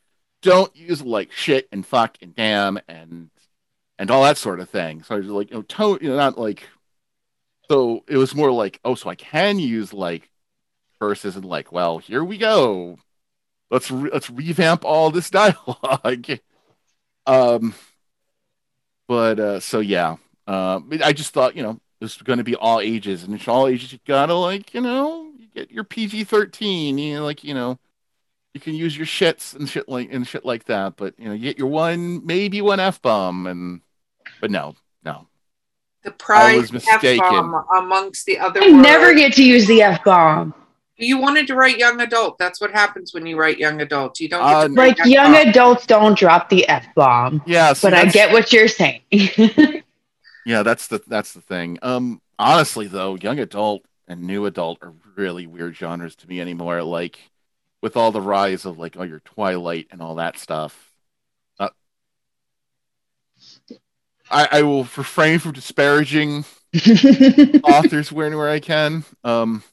don't 0.42 0.74
use 0.76 1.02
like 1.02 1.32
shit 1.32 1.68
and 1.72 1.86
fuck 1.86 2.18
and 2.22 2.36
damn 2.36 2.80
and 2.88 3.30
and 3.98 4.10
all 4.10 4.24
that 4.24 4.38
sort 4.38 4.60
of 4.60 4.70
thing. 4.70 5.04
So 5.04 5.16
I 5.16 5.20
was 5.20 5.28
like, 5.28 5.50
oh, 5.52 5.56
you 5.56 5.56
know, 5.58 5.62
tone, 5.64 6.00
you 6.02 6.10
know, 6.10 6.18
not 6.18 6.38
like. 6.40 6.68
So 7.70 8.04
it 8.08 8.18
was 8.18 8.34
more 8.34 8.52
like, 8.52 8.80
oh, 8.84 8.96
so 8.96 9.10
I 9.12 9.16
can 9.16 9.60
use 9.60 9.94
like 9.94 10.28
curses 11.00 11.36
and 11.36 11.46
like, 11.46 11.72
well, 11.72 12.00
here 12.00 12.24
we 12.24 12.38
go. 12.40 12.98
Let's 13.70 13.92
re- 13.92 14.10
let's 14.12 14.30
revamp 14.32 14.84
all 14.84 15.12
this 15.12 15.30
dialogue. 15.30 16.26
Um, 17.30 17.76
but 19.08 19.40
uh, 19.40 19.60
so 19.60 19.80
yeah, 19.80 20.18
uh, 20.48 20.80
I 21.04 21.14
just 21.14 21.32
thought 21.32 21.56
you 21.56 21.62
know 21.62 21.80
this 22.00 22.18
was 22.18 22.24
going 22.24 22.38
to 22.40 22.44
be 22.44 22.56
all 22.56 22.80
ages, 22.80 23.24
and 23.24 23.36
it's 23.36 23.48
all 23.48 23.68
ages. 23.68 23.94
You 23.94 24.00
gotta 24.08 24.34
like 24.34 24.74
you 24.74 24.82
know 24.82 25.30
you 25.38 25.48
get 25.54 25.70
your 25.70 25.84
PG 25.84 26.24
thirteen. 26.24 26.98
You 26.98 27.18
know, 27.18 27.24
like 27.24 27.44
you 27.44 27.54
know 27.54 27.78
you 28.56 28.60
can 28.60 28.74
use 28.74 28.98
your 28.98 29.06
shits 29.06 29.56
and 29.56 29.70
shit 29.70 29.88
like 29.88 30.12
and 30.12 30.28
shit 30.28 30.44
like 30.44 30.66
that. 30.66 30.96
But 30.96 31.14
you 31.20 31.26
know 31.26 31.34
you 31.34 31.42
get 31.42 31.60
your 31.60 31.68
one 31.68 32.26
maybe 32.26 32.62
one 32.62 32.80
f 32.80 33.00
bomb, 33.00 33.46
and 33.46 33.82
but 34.42 34.50
no 34.50 34.76
no 35.04 35.28
The 36.04 36.12
prize. 36.12 36.72
F-bomb 36.74 37.64
amongst 37.78 38.26
the 38.26 38.40
other 38.40 38.62
I 38.64 38.68
never 38.68 39.14
get 39.14 39.34
to 39.34 39.44
use 39.44 39.68
the 39.68 39.84
F 39.84 40.04
bomb. 40.04 40.56
You 41.00 41.18
wanted 41.20 41.48
to 41.48 41.56
write 41.56 41.78
young 41.78 42.02
adult. 42.02 42.38
That's 42.38 42.60
what 42.62 42.72
happens 42.72 43.14
when 43.14 43.26
you 43.26 43.38
write 43.40 43.58
young 43.58 43.82
adult. 43.82 44.20
You 44.20 44.30
don't 44.30 44.48
get 44.48 44.58
Uh, 44.58 44.68
to 44.68 44.70
write 44.74 44.98
Like 44.98 45.06
young 45.06 45.36
F-bomb. 45.36 45.50
adults 45.50 45.86
don't 45.88 46.18
drop 46.18 46.50
the 46.50 46.68
F 46.70 46.86
bomb. 46.96 47.42
yeah. 47.46 47.74
see, 47.74 47.88
But 47.88 47.94
I 47.94 48.06
get 48.06 48.32
what 48.32 48.52
you're 48.54 48.68
saying. 48.68 49.02
Yeah, 50.46 50.64
that's 50.64 50.88
the 50.88 51.02
that's 51.08 51.34
the 51.34 51.42
thing. 51.42 51.78
Um, 51.82 52.22
honestly, 52.40 52.88
though, 52.88 53.16
young 53.16 53.40
adult 53.40 53.84
and 54.08 54.24
new 54.24 54.46
adult 54.46 54.80
are 54.82 54.94
really 55.16 55.48
weird 55.48 55.76
genres 55.76 56.16
to 56.18 56.28
me 56.28 56.42
anymore. 56.42 56.82
Like 56.84 57.20
with 57.82 57.96
all 57.98 58.12
the 58.12 58.22
rise 58.22 58.66
of 58.66 58.78
like 58.80 58.96
oh 58.98 59.04
your 59.04 59.20
Twilight 59.22 59.88
and 59.92 60.02
all 60.02 60.16
that 60.16 60.38
stuff. 60.40 60.92
Uh, 61.60 61.70
I 64.32 64.48
I 64.52 64.62
will 64.64 64.84
refrain 64.84 65.40
from 65.40 65.54
disparaging 65.54 66.46
authors 67.64 68.12
where 68.12 68.36
where 68.38 68.50
I 68.50 68.60
can. 68.60 69.04
Um, 69.24 69.64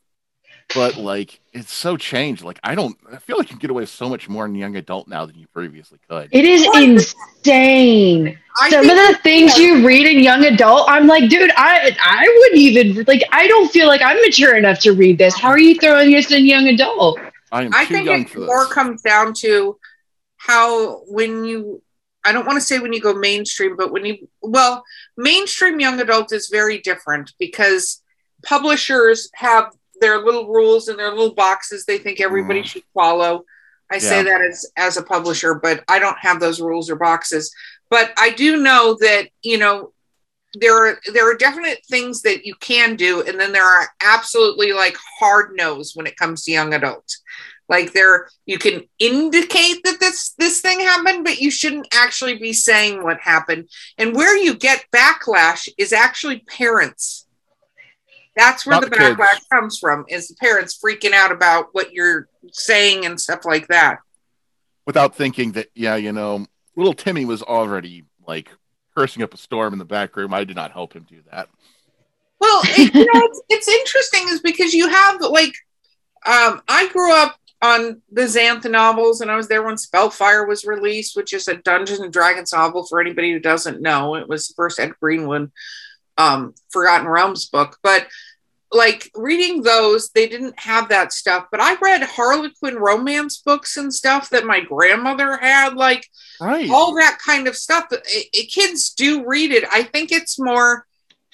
but 0.74 0.96
like 0.96 1.40
it's 1.52 1.72
so 1.72 1.96
changed. 1.96 2.42
Like 2.42 2.58
I 2.62 2.74
don't. 2.74 2.96
I 3.12 3.16
feel 3.16 3.38
like 3.38 3.48
you 3.48 3.56
can 3.56 3.58
get 3.58 3.70
away 3.70 3.82
with 3.82 3.90
so 3.90 4.08
much 4.08 4.28
more 4.28 4.46
in 4.46 4.54
young 4.54 4.76
adult 4.76 5.08
now 5.08 5.26
than 5.26 5.38
you 5.38 5.46
previously 5.48 5.98
could. 6.08 6.28
it 6.32 6.44
is 6.44 6.66
insane. 6.74 8.38
I 8.60 8.70
Some 8.70 8.88
of 8.88 8.96
the 8.96 9.18
things 9.22 9.56
you 9.56 9.86
read 9.86 10.06
in 10.06 10.22
young 10.22 10.44
adult, 10.44 10.88
I'm 10.88 11.06
like, 11.06 11.28
dude, 11.30 11.50
I 11.56 11.96
I 12.00 12.38
wouldn't 12.38 12.60
even 12.60 13.04
like. 13.06 13.22
I 13.32 13.46
don't 13.46 13.70
feel 13.70 13.86
like 13.86 14.02
I'm 14.02 14.16
mature 14.22 14.56
enough 14.56 14.80
to 14.80 14.92
read 14.92 15.18
this. 15.18 15.34
How 15.38 15.48
are 15.48 15.58
you 15.58 15.78
throwing 15.78 16.10
this 16.10 16.30
in 16.32 16.46
young 16.46 16.66
adult? 16.68 17.20
I 17.52 17.62
am 17.64 17.74
I 17.74 17.84
too 17.84 17.94
think 17.94 18.06
young 18.06 18.22
it 18.22 18.30
for 18.30 18.40
this. 18.40 18.46
more 18.46 18.66
comes 18.66 19.02
down 19.02 19.34
to 19.38 19.78
how 20.36 21.02
when 21.06 21.44
you 21.44 21.82
I 22.24 22.32
don't 22.32 22.44
want 22.44 22.56
to 22.56 22.60
say 22.60 22.80
when 22.80 22.92
you 22.92 23.00
go 23.00 23.14
mainstream, 23.14 23.76
but 23.76 23.92
when 23.92 24.04
you 24.04 24.28
well, 24.42 24.84
mainstream 25.16 25.78
young 25.78 26.00
adult 26.00 26.32
is 26.32 26.48
very 26.48 26.78
different 26.78 27.32
because 27.38 28.02
publishers 28.42 29.30
have 29.34 29.72
their 30.00 30.18
little 30.24 30.48
rules 30.48 30.88
and 30.88 30.98
their 30.98 31.10
little 31.10 31.34
boxes 31.34 31.84
they 31.84 31.98
think 31.98 32.20
everybody 32.20 32.62
Mm. 32.62 32.66
should 32.66 32.84
follow. 32.94 33.44
I 33.90 33.98
say 33.98 34.22
that 34.24 34.40
as 34.40 34.66
as 34.76 34.96
a 34.96 35.02
publisher, 35.02 35.54
but 35.54 35.84
I 35.88 35.98
don't 35.98 36.18
have 36.18 36.40
those 36.40 36.60
rules 36.60 36.90
or 36.90 36.96
boxes. 36.96 37.54
But 37.88 38.12
I 38.18 38.30
do 38.30 38.56
know 38.56 38.96
that, 39.00 39.28
you 39.42 39.58
know, 39.58 39.92
there 40.54 40.76
are 40.76 40.98
there 41.12 41.30
are 41.30 41.36
definite 41.36 41.84
things 41.88 42.22
that 42.22 42.44
you 42.44 42.54
can 42.56 42.96
do, 42.96 43.22
and 43.22 43.38
then 43.38 43.52
there 43.52 43.64
are 43.64 43.88
absolutely 44.02 44.72
like 44.72 44.96
hard 45.20 45.54
nose 45.56 45.92
when 45.94 46.06
it 46.06 46.16
comes 46.16 46.42
to 46.44 46.52
young 46.52 46.74
adults. 46.74 47.22
Like 47.68 47.92
there, 47.92 48.28
you 48.44 48.58
can 48.58 48.84
indicate 48.98 49.82
that 49.84 50.00
this 50.00 50.34
this 50.38 50.60
thing 50.60 50.80
happened, 50.80 51.24
but 51.24 51.40
you 51.40 51.50
shouldn't 51.50 51.88
actually 51.92 52.38
be 52.38 52.52
saying 52.52 53.02
what 53.02 53.20
happened. 53.20 53.68
And 53.98 54.14
where 54.16 54.36
you 54.36 54.54
get 54.54 54.86
backlash 54.94 55.68
is 55.76 55.92
actually 55.92 56.40
parents. 56.40 57.25
That's 58.36 58.66
where 58.66 58.74
Not 58.74 58.84
the 58.84 58.90
the 58.90 58.96
backlash 58.96 59.40
comes 59.50 59.78
from. 59.78 60.04
Is 60.08 60.28
the 60.28 60.34
parents 60.36 60.78
freaking 60.82 61.12
out 61.12 61.32
about 61.32 61.68
what 61.72 61.92
you're 61.92 62.28
saying 62.52 63.06
and 63.06 63.20
stuff 63.20 63.44
like 63.44 63.66
that. 63.68 63.98
without 64.86 65.14
thinking 65.16 65.52
that 65.52 65.68
yeah 65.74 65.96
you 65.96 66.12
know 66.12 66.46
little 66.76 66.94
timmy 66.94 67.24
was 67.24 67.42
already 67.42 68.04
like 68.26 68.50
cursing 68.96 69.22
up 69.22 69.34
a 69.34 69.36
storm 69.36 69.72
in 69.72 69.78
the 69.80 69.84
back 69.84 70.14
room 70.16 70.32
i 70.32 70.44
did 70.44 70.54
not 70.54 70.70
help 70.70 70.92
him 70.92 71.04
do 71.08 71.20
that 71.32 71.48
Well, 72.38 72.60
it, 72.64 72.94
you 72.94 73.00
know, 73.00 73.20
it's, 73.24 73.42
it's 73.48 73.68
interesting 73.68 74.28
is 74.28 74.40
because 74.40 74.74
you 74.74 74.88
have 74.88 75.20
like, 75.22 75.54
um, 76.26 76.60
I 76.68 76.88
grew 76.92 77.12
up 77.12 77.36
on 77.62 78.02
the 78.12 78.22
Xanth 78.22 78.70
novels, 78.70 79.22
and 79.22 79.30
I 79.30 79.36
was 79.36 79.48
there 79.48 79.62
when 79.62 79.78
Spellfire 79.78 80.46
was 80.46 80.64
released, 80.66 81.16
which 81.16 81.32
is 81.32 81.48
a 81.48 81.56
Dungeons 81.56 82.00
and 82.00 82.12
Dragons 82.12 82.52
novel. 82.52 82.84
For 82.86 83.00
anybody 83.00 83.32
who 83.32 83.40
doesn't 83.40 83.80
know, 83.80 84.14
it 84.16 84.28
was 84.28 84.46
the 84.46 84.54
first 84.54 84.78
Ed 84.78 84.92
Greenwood 85.00 85.50
um, 86.18 86.54
Forgotten 86.70 87.08
Realms 87.08 87.46
book. 87.46 87.78
But 87.82 88.06
like 88.76 89.10
reading 89.14 89.62
those, 89.62 90.10
they 90.10 90.28
didn't 90.28 90.58
have 90.60 90.88
that 90.90 91.12
stuff. 91.12 91.46
But 91.50 91.60
I 91.60 91.74
read 91.76 92.02
Harlequin 92.02 92.76
romance 92.76 93.38
books 93.38 93.76
and 93.76 93.92
stuff 93.92 94.30
that 94.30 94.44
my 94.44 94.60
grandmother 94.60 95.36
had, 95.38 95.74
like 95.74 96.06
right 96.40 96.68
all 96.70 96.94
that 96.96 97.18
kind 97.24 97.48
of 97.48 97.56
stuff. 97.56 97.86
It- 97.90 98.28
it- 98.32 98.52
kids 98.52 98.90
do 98.90 99.24
read 99.26 99.50
it. 99.52 99.64
I 99.72 99.82
think 99.82 100.12
it's 100.12 100.38
more, 100.38 100.86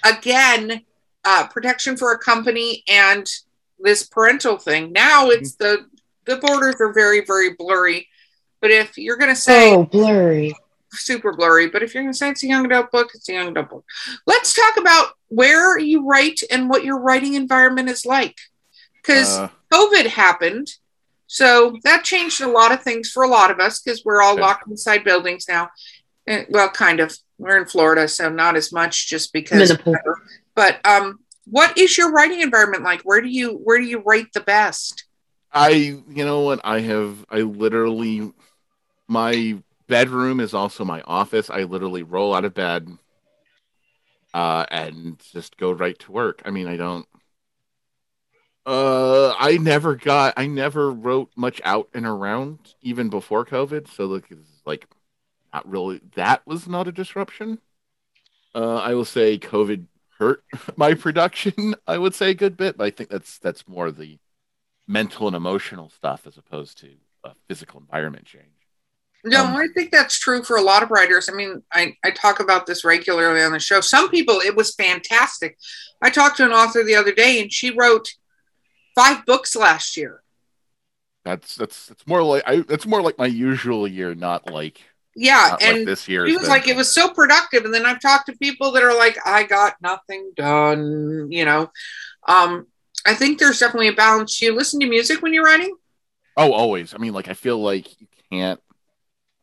again, 0.04 0.82
uh, 1.24 1.46
protection 1.48 1.96
for 1.96 2.12
a 2.12 2.18
company 2.18 2.82
and 2.88 3.28
this 3.78 4.02
parental 4.04 4.58
thing. 4.58 4.92
Now 4.92 5.28
it's 5.30 5.54
the 5.56 5.86
the 6.24 6.36
borders 6.36 6.76
are 6.80 6.92
very 6.92 7.20
very 7.24 7.54
blurry. 7.54 8.08
But 8.60 8.70
if 8.70 8.96
you're 8.96 9.16
going 9.16 9.34
to 9.34 9.40
say 9.40 9.74
Oh, 9.74 9.82
blurry. 9.84 10.54
Super 10.92 11.32
blurry, 11.34 11.68
but 11.68 11.82
if 11.82 11.94
you're 11.94 12.02
going 12.02 12.12
to 12.12 12.16
say 12.18 12.30
it's 12.30 12.42
a 12.44 12.46
young 12.46 12.64
adult 12.66 12.90
book, 12.90 13.10
it's 13.14 13.28
a 13.28 13.32
young 13.32 13.48
adult 13.48 13.70
book. 13.70 13.84
Let's 14.26 14.52
talk 14.54 14.76
about 14.76 15.12
where 15.28 15.78
you 15.78 16.06
write 16.06 16.40
and 16.50 16.68
what 16.68 16.84
your 16.84 16.98
writing 17.00 17.34
environment 17.34 17.88
is 17.88 18.04
like, 18.06 18.36
because 19.02 19.38
Uh, 19.38 19.48
COVID 19.72 20.06
happened. 20.06 20.68
So 21.26 21.78
that 21.84 22.04
changed 22.04 22.42
a 22.42 22.46
lot 22.48 22.72
of 22.72 22.82
things 22.82 23.10
for 23.10 23.22
a 23.22 23.28
lot 23.28 23.50
of 23.50 23.58
us 23.58 23.80
because 23.80 24.04
we're 24.04 24.20
all 24.20 24.32
Okay. 24.34 24.42
locked 24.42 24.68
inside 24.68 25.02
buildings 25.02 25.46
now. 25.48 25.70
Eh, 26.26 26.44
well, 26.50 26.68
kind 26.70 27.00
of. 27.00 27.16
We're 27.38 27.56
in 27.56 27.66
Florida, 27.66 28.06
so 28.06 28.28
not 28.28 28.54
as 28.54 28.70
much 28.72 29.08
just 29.08 29.32
because. 29.32 29.72
But 30.54 30.84
um, 30.86 31.20
what 31.46 31.76
is 31.76 31.96
your 31.98 32.12
writing 32.12 32.40
environment 32.40 32.84
like? 32.84 33.00
Where 33.02 33.20
do 33.20 33.28
you 33.28 33.54
where 33.64 33.78
do 33.78 33.84
you 33.84 33.98
write 34.00 34.32
the 34.32 34.40
best? 34.40 35.06
i 35.54 35.68
you 36.08 36.24
know 36.24 36.40
what 36.40 36.60
i 36.64 36.80
have 36.80 37.26
i 37.28 37.40
literally 37.40 38.32
my 39.06 39.58
bedroom 39.92 40.40
is 40.40 40.54
also 40.54 40.86
my 40.86 41.02
office. 41.02 41.50
I 41.50 41.64
literally 41.64 42.02
roll 42.02 42.34
out 42.34 42.46
of 42.46 42.54
bed 42.54 42.88
uh 44.32 44.64
and 44.70 45.20
just 45.32 45.58
go 45.58 45.70
right 45.70 45.98
to 45.98 46.12
work. 46.12 46.40
I 46.46 46.50
mean 46.50 46.66
i 46.66 46.76
don't 46.78 47.06
uh 48.64 49.34
i 49.38 49.58
never 49.58 49.94
got 49.96 50.32
i 50.38 50.46
never 50.46 50.90
wrote 50.90 51.30
much 51.36 51.60
out 51.64 51.88
and 51.92 52.06
around 52.06 52.74
even 52.80 53.10
before 53.10 53.44
covid. 53.44 53.86
So 53.86 54.14
it's 54.14 54.62
like 54.64 54.86
not 55.52 55.68
really 55.68 56.00
that 56.14 56.46
was 56.46 56.66
not 56.66 56.88
a 56.88 56.92
disruption. 56.92 57.58
Uh 58.54 58.76
i 58.76 58.94
will 58.94 59.04
say 59.04 59.38
covid 59.38 59.86
hurt 60.18 60.42
my 60.76 60.94
production 60.94 61.74
i 61.86 61.98
would 61.98 62.14
say 62.14 62.30
a 62.30 62.34
good 62.34 62.56
bit 62.56 62.78
but 62.78 62.84
i 62.84 62.90
think 62.90 63.10
that's 63.10 63.38
that's 63.38 63.68
more 63.68 63.90
the 63.90 64.18
mental 64.88 65.26
and 65.26 65.36
emotional 65.36 65.90
stuff 65.90 66.26
as 66.26 66.38
opposed 66.38 66.78
to 66.78 66.90
a 67.24 67.32
physical 67.48 67.80
environment 67.80 68.24
change 68.24 68.51
No, 69.24 69.44
Um, 69.44 69.56
I 69.56 69.68
think 69.74 69.92
that's 69.92 70.18
true 70.18 70.42
for 70.42 70.56
a 70.56 70.62
lot 70.62 70.82
of 70.82 70.90
writers. 70.90 71.28
I 71.28 71.34
mean, 71.34 71.62
I, 71.72 71.94
I 72.04 72.10
talk 72.10 72.40
about 72.40 72.66
this 72.66 72.84
regularly 72.84 73.42
on 73.42 73.52
the 73.52 73.60
show. 73.60 73.80
Some 73.80 74.10
people, 74.10 74.40
it 74.40 74.56
was 74.56 74.74
fantastic. 74.74 75.58
I 76.02 76.10
talked 76.10 76.38
to 76.38 76.44
an 76.44 76.52
author 76.52 76.82
the 76.82 76.96
other 76.96 77.12
day, 77.12 77.40
and 77.40 77.52
she 77.52 77.70
wrote 77.70 78.08
five 78.94 79.26
books 79.26 79.56
last 79.56 79.96
year. 79.96 80.22
that's 81.24 81.54
that's 81.56 81.86
that's 81.86 82.06
more 82.06 82.22
like 82.22 82.42
I 82.46 82.60
that's 82.60 82.86
more 82.86 83.02
like 83.02 83.18
my 83.18 83.26
usual 83.26 83.86
year 83.86 84.14
not 84.14 84.46
like 84.46 84.80
Yeah, 85.14 85.50
not 85.50 85.60
and 85.60 85.78
like 85.78 85.84
this 85.84 86.08
year 86.08 86.26
He 86.26 86.36
was 86.36 86.48
like, 86.48 86.68
it 86.68 86.76
was 86.76 86.90
so 86.90 87.12
productive. 87.12 87.64
And 87.64 87.74
then 87.74 87.84
I've 87.84 88.00
talked 88.00 88.26
to 88.26 88.36
people 88.38 88.72
that 88.72 88.82
are 88.82 88.96
like, 88.96 89.18
I 89.26 89.42
got 89.44 89.74
nothing 89.82 90.32
done, 90.36 91.30
you 91.30 91.44
know. 91.44 91.70
Um, 92.28 92.66
I 93.06 93.14
think 93.14 93.38
there's 93.38 93.60
definitely 93.60 93.88
a 93.88 93.94
balance. 93.94 94.38
Do 94.38 94.46
you 94.46 94.54
listen 94.56 94.80
to 94.80 94.86
music 94.88 95.22
when 95.22 95.34
you're 95.34 95.44
writing? 95.44 95.74
oh 96.36 96.52
always 96.52 96.94
i 96.94 96.98
mean 96.98 97.12
like 97.12 97.28
i 97.28 97.34
feel 97.34 97.60
like 97.60 98.00
you 98.00 98.06
can't 98.30 98.60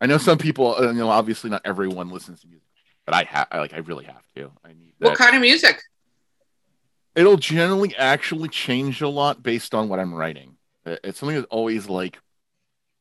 i 0.01 0.05
know 0.05 0.17
some 0.17 0.37
people 0.37 0.75
uh, 0.75 0.87
you 0.87 0.93
know 0.93 1.09
obviously 1.09 1.49
not 1.49 1.61
everyone 1.65 2.09
listens 2.09 2.41
to 2.41 2.47
music 2.47 2.67
but 3.05 3.15
i 3.15 3.23
have 3.23 3.47
like 3.53 3.73
i 3.73 3.77
really 3.77 4.05
have 4.05 4.23
to 4.35 4.51
i 4.63 4.69
need 4.69 4.93
that 4.99 5.09
What 5.09 5.17
kind 5.17 5.35
of 5.35 5.41
music? 5.41 5.81
it'll 7.15 7.37
generally 7.37 7.95
actually 7.97 8.49
change 8.49 9.01
a 9.01 9.07
lot 9.09 9.43
based 9.43 9.73
on 9.73 9.89
what 9.89 9.99
I'm 9.99 10.13
writing. 10.13 10.55
Uh, 10.85 10.95
It's 11.03 11.19
something 11.19 11.35
that's 11.35 11.47
always 11.49 11.89
like, 11.89 12.19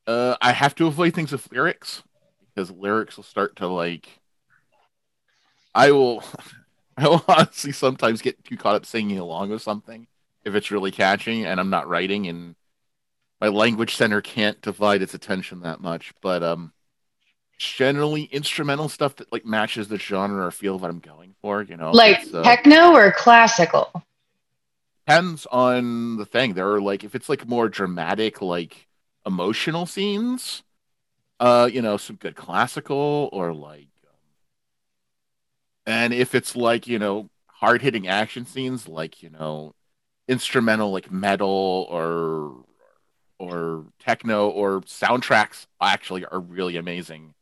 uh, 0.06 0.36
I 0.40 0.52
have 0.52 0.74
to 0.76 0.86
avoid 0.86 1.14
things 1.14 1.32
with 1.32 1.50
lyrics 1.52 2.02
because 2.54 2.70
lyrics 2.70 3.16
will 3.16 3.24
start 3.24 3.56
to 3.56 3.68
like. 3.68 4.08
I 5.74 5.92
will, 5.92 6.22
I 6.96 7.08
will 7.08 7.24
honestly 7.28 7.72
sometimes 7.72 8.22
get 8.22 8.44
too 8.44 8.56
caught 8.56 8.74
up 8.76 8.86
singing 8.86 9.18
along 9.18 9.50
with 9.50 9.62
something 9.62 10.06
if 10.44 10.54
it's 10.54 10.70
really 10.70 10.90
catchy 10.90 11.44
and 11.44 11.60
I'm 11.60 11.70
not 11.70 11.88
writing 11.88 12.26
and 12.26 12.56
my 13.40 13.48
language 13.48 13.96
center 13.96 14.20
can't 14.20 14.60
divide 14.62 15.02
its 15.02 15.14
attention 15.14 15.60
that 15.60 15.80
much. 15.80 16.12
But 16.22 16.42
um, 16.42 16.72
generally 17.58 18.24
instrumental 18.24 18.88
stuff 18.88 19.16
that 19.16 19.32
like 19.32 19.44
matches 19.44 19.88
the 19.88 19.98
genre 19.98 20.46
or 20.46 20.50
feel 20.50 20.78
that 20.78 20.90
I'm 20.90 21.00
going 21.00 21.34
for. 21.42 21.62
You 21.62 21.76
know, 21.76 21.90
Like 21.92 22.22
uh, 22.32 22.42
techno 22.42 22.92
or 22.94 23.12
classical? 23.12 23.90
depends 25.06 25.46
on 25.50 26.16
the 26.16 26.26
thing. 26.26 26.54
There 26.54 26.70
are 26.72 26.80
like 26.80 27.04
if 27.04 27.14
it's 27.14 27.28
like 27.28 27.46
more 27.46 27.68
dramatic, 27.68 28.40
like 28.42 28.86
emotional 29.26 29.86
scenes, 29.86 30.62
uh, 31.40 31.68
you 31.72 31.82
know, 31.82 31.96
some 31.96 32.16
good 32.16 32.36
classical 32.36 33.30
or 33.32 33.54
like, 33.54 33.88
um, 34.06 34.20
and 35.86 36.12
if 36.12 36.34
it's 36.34 36.54
like 36.56 36.86
you 36.86 36.98
know 36.98 37.28
hard 37.46 37.82
hitting 37.82 38.06
action 38.08 38.46
scenes, 38.46 38.88
like 38.88 39.22
you 39.22 39.30
know, 39.30 39.74
instrumental 40.28 40.92
like 40.92 41.10
metal 41.10 41.86
or 41.90 42.64
or 43.38 43.86
techno 44.00 44.48
or 44.48 44.80
soundtracks 44.82 45.66
actually 45.80 46.24
are 46.26 46.40
really 46.40 46.76
amazing. 46.76 47.34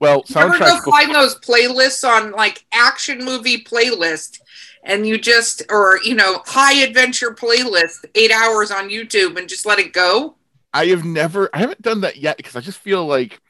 Well, 0.00 0.24
You 0.26 0.34
ever 0.42 0.58
go 0.60 0.80
find 0.80 1.14
those 1.14 1.38
playlists 1.38 2.08
on 2.08 2.32
like 2.32 2.64
action 2.72 3.24
movie 3.24 3.62
playlist 3.62 4.40
and 4.82 5.06
you 5.06 5.18
just 5.18 5.62
or 5.68 6.00
you 6.02 6.14
know 6.14 6.42
high 6.46 6.78
adventure 6.82 7.32
playlist 7.32 8.06
eight 8.14 8.30
hours 8.32 8.70
on 8.70 8.88
youtube 8.88 9.36
and 9.38 9.48
just 9.48 9.66
let 9.66 9.78
it 9.78 9.92
go 9.92 10.36
I 10.72 10.86
have 10.86 11.04
never, 11.04 11.50
I 11.52 11.58
haven't 11.58 11.82
done 11.82 12.00
that 12.02 12.16
yet 12.16 12.36
because 12.36 12.56
I 12.56 12.60
just 12.60 12.78
feel 12.78 13.06
like 13.06 13.40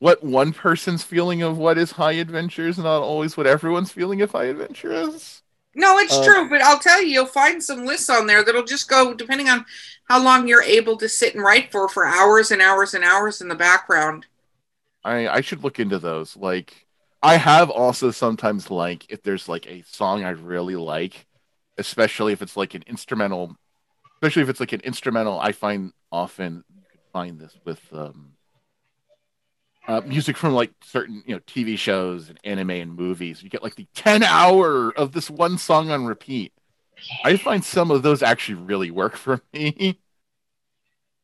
what 0.00 0.24
one 0.24 0.52
person's 0.52 1.04
feeling 1.04 1.42
of 1.42 1.58
what 1.58 1.78
is 1.78 1.92
high 1.92 2.12
adventure 2.14 2.68
is 2.68 2.78
not 2.78 3.02
always 3.02 3.36
what 3.36 3.46
everyone's 3.48 3.92
feeling 3.92 4.22
of 4.22 4.32
high 4.32 4.46
adventure 4.46 4.92
is. 4.92 5.42
no 5.74 5.98
it's 5.98 6.18
Uh, 6.18 6.20
true 6.20 6.48
but 6.48 6.60
i'll 6.62 6.78
tell 6.78 7.02
you 7.02 7.08
you'll 7.08 7.26
find 7.26 7.62
some 7.62 7.84
lists 7.86 8.10
on 8.10 8.26
there 8.26 8.44
that'll 8.44 8.64
just 8.64 8.88
go 8.88 9.14
depending 9.14 9.48
on 9.48 9.64
how 10.08 10.22
long 10.22 10.48
you're 10.48 10.62
able 10.62 10.96
to 10.96 11.08
sit 11.08 11.34
and 11.34 11.44
write 11.44 11.70
for 11.70 11.88
for 11.88 12.04
hours 12.06 12.50
and 12.50 12.60
hours 12.60 12.94
and 12.94 13.04
hours 13.04 13.40
in 13.40 13.48
the 13.48 13.54
background 13.54 14.26
I 15.04 15.28
I 15.28 15.40
should 15.40 15.62
look 15.64 15.78
into 15.78 15.98
those. 15.98 16.36
Like 16.36 16.86
I 17.22 17.36
have 17.36 17.70
also 17.70 18.10
sometimes 18.10 18.70
like 18.70 19.10
if 19.10 19.22
there's 19.22 19.48
like 19.48 19.66
a 19.66 19.82
song 19.82 20.24
I 20.24 20.30
really 20.30 20.76
like, 20.76 21.26
especially 21.78 22.32
if 22.32 22.42
it's 22.42 22.56
like 22.56 22.74
an 22.74 22.84
instrumental, 22.86 23.56
especially 24.16 24.42
if 24.42 24.48
it's 24.48 24.60
like 24.60 24.72
an 24.72 24.80
instrumental. 24.80 25.38
I 25.40 25.52
find 25.52 25.92
often 26.12 26.64
you 26.74 26.82
can 26.90 27.00
find 27.12 27.38
this 27.38 27.56
with 27.64 27.80
um, 27.92 28.32
uh, 29.88 30.00
music 30.02 30.36
from 30.36 30.54
like 30.54 30.72
certain 30.82 31.22
you 31.26 31.34
know 31.34 31.40
TV 31.46 31.76
shows 31.78 32.28
and 32.28 32.38
anime 32.44 32.70
and 32.70 32.94
movies. 32.94 33.42
You 33.42 33.50
get 33.50 33.62
like 33.62 33.76
the 33.76 33.88
ten 33.94 34.22
hour 34.22 34.90
of 34.96 35.12
this 35.12 35.30
one 35.30 35.58
song 35.58 35.90
on 35.90 36.06
repeat. 36.06 36.52
I 37.24 37.36
find 37.36 37.64
some 37.64 37.90
of 37.90 38.02
those 38.02 38.22
actually 38.22 38.56
really 38.56 38.90
work 38.90 39.16
for 39.16 39.40
me. 39.52 39.98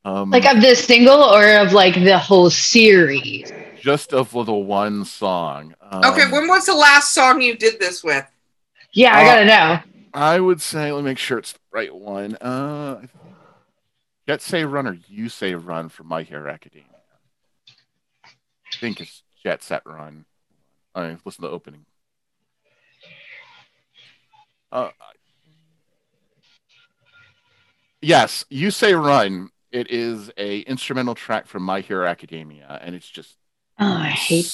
Um, 0.05 0.31
Like 0.31 0.47
of 0.47 0.61
this 0.61 0.85
single 0.85 1.23
or 1.23 1.59
of 1.59 1.73
like 1.73 1.95
the 1.95 2.19
whole 2.19 2.51
series? 2.51 3.53
Just 3.87 4.13
of 4.13 4.33
the 4.33 4.53
one 4.53 5.05
song. 5.05 5.73
Um, 5.81 6.03
okay 6.13 6.29
when 6.29 6.49
was 6.49 6.67
the 6.67 6.75
last 6.75 7.15
song 7.15 7.41
you 7.41 7.57
did 7.57 7.79
this 7.79 8.03
with 8.03 8.27
Yeah, 8.91 9.17
I 9.17 9.23
Uh, 9.23 9.25
gotta 9.25 9.45
know. 9.45 9.81
I 10.13 10.41
would 10.41 10.61
say, 10.61 10.91
let 10.91 11.05
me 11.05 11.11
make 11.11 11.19
sure 11.19 11.39
it's 11.39 11.53
the 11.53 11.61
right 11.71 11.95
one. 11.95 12.35
Uh, 12.37 13.07
Jet 14.27 14.43
Say 14.43 14.65
Run 14.65 14.89
or 14.89 14.99
You 15.07 15.29
Say 15.29 15.55
Run 15.55 15.89
from 15.89 16.09
My 16.09 16.25
Hero 16.25 16.51
Academia. 16.51 16.87
I 18.25 18.77
think 18.81 19.01
it's 19.01 19.23
Jet 19.45 19.63
Set 19.63 19.83
Run. 19.87 20.25
All 20.97 21.05
right, 21.05 21.17
listen 21.25 21.43
to 21.43 21.49
the 21.49 21.55
opening. 21.55 21.87
Uh, 24.73 24.89
yes, 28.03 28.45
You 28.51 28.73
Say 28.73 28.95
Run. 28.95 29.51
It 29.71 29.91
is 29.93 30.33
a 30.37 30.61
instrumental 30.63 31.15
track 31.15 31.47
from 31.47 31.63
My 31.63 31.83
Hero 31.83 32.05
Academia, 32.05 32.81
and 32.83 32.97
it's 32.97 33.09
just 33.09 33.37
Oh, 33.79 33.87
I 33.87 34.09
hate. 34.09 34.53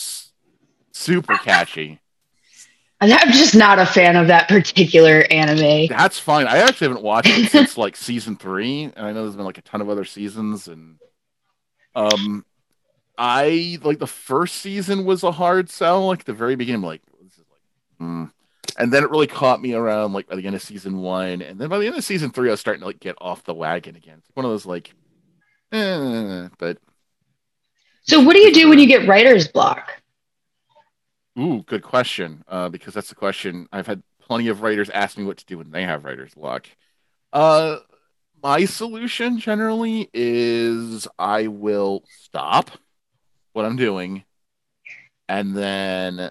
super 0.93 1.37
catchy. 1.39 2.01
I'm 3.03 3.33
just 3.33 3.57
not 3.57 3.81
a 3.81 3.87
fan 3.87 4.15
of 4.15 4.29
that 4.29 4.49
particular 4.49 5.25
anime. 5.29 5.89
That's 5.89 6.21
fine. 6.21 6.47
I 6.47 6.59
actually 6.59 6.89
haven't 6.89 7.03
watched 7.03 7.31
it 7.31 7.51
since 7.51 7.77
like 7.77 7.97
season 7.97 8.37
three, 8.37 8.85
and 8.85 9.05
I 9.05 9.13
know 9.13 9.23
there's 9.23 9.35
been 9.35 9.45
like 9.45 9.59
a 9.59 9.63
ton 9.63 9.81
of 9.81 9.89
other 9.89 10.05
seasons. 10.05 10.69
And 10.69 10.99
um, 11.97 12.45
I 13.19 13.79
like 13.83 13.99
the 13.99 14.07
first 14.07 14.57
season 14.57 15.05
was 15.05 15.25
a 15.25 15.33
hard 15.33 15.69
sell. 15.69 16.07
Like 16.07 16.25
the 16.25 16.33
very 16.33 16.55
beginning, 16.55 16.83
like 16.83 17.03
this 17.21 17.33
is 17.33 17.39
like, 17.51 17.99
hmm. 17.99 18.25
and 18.79 18.93
then 18.93 19.03
it 19.03 19.11
really 19.11 19.27
caught 19.27 19.61
me 19.61 19.75
around 19.75 20.13
like 20.13 20.29
by 20.29 20.37
the 20.37 20.47
end 20.47 20.55
of 20.55 20.63
season 20.63 20.99
one, 20.99 21.43
and 21.43 21.61
then 21.61 21.69
by 21.69 21.79
the 21.79 21.89
end 21.89 21.97
of 21.97 22.05
season 22.05 22.31
three, 22.31 22.51
I 22.51 22.53
was 22.53 22.61
starting 22.61 22.83
to 22.83 22.87
like 22.87 23.01
get 23.01 23.17
off 23.21 23.43
the 23.43 23.55
wagon 23.55 23.97
again. 23.97 24.19
It's 24.19 24.31
one 24.37 24.47
of 24.47 24.53
those 24.53 24.67
like, 24.67 24.95
eh, 25.73 26.49
but 26.57 26.79
So, 28.03 28.21
what 28.21 28.35
do 28.35 28.41
you 28.41 28.53
do 28.53 28.69
when 28.69 28.79
you 28.79 28.87
get 28.87 29.07
writer's 29.07 29.49
block? 29.49 30.03
Ooh, 31.39 31.63
good 31.67 31.83
question. 31.83 32.45
Uh, 32.49 32.69
because 32.69 32.95
that's 32.95 33.09
the 33.09 33.15
question 33.15 33.69
I've 33.73 33.87
had 33.87 34.03
plenty 34.21 34.49
of 34.49 34.63
writers 34.63 34.91
ask 34.91 35.17
me 35.17 35.25
what 35.25 35.39
to 35.39 35.47
do 35.47 35.59
when 35.59 35.71
they 35.71 35.85
have 35.85 36.05
writer's 36.05 36.35
block. 36.35 36.67
Uh, 37.33 37.79
my 38.43 38.65
solution 38.65 39.39
generally 39.39 40.11
is 40.13 41.07
I 41.19 41.47
will 41.47 42.03
stop 42.09 42.71
what 43.53 43.65
I'm 43.65 43.77
doing 43.77 44.25
and 45.29 45.57
then 45.57 46.31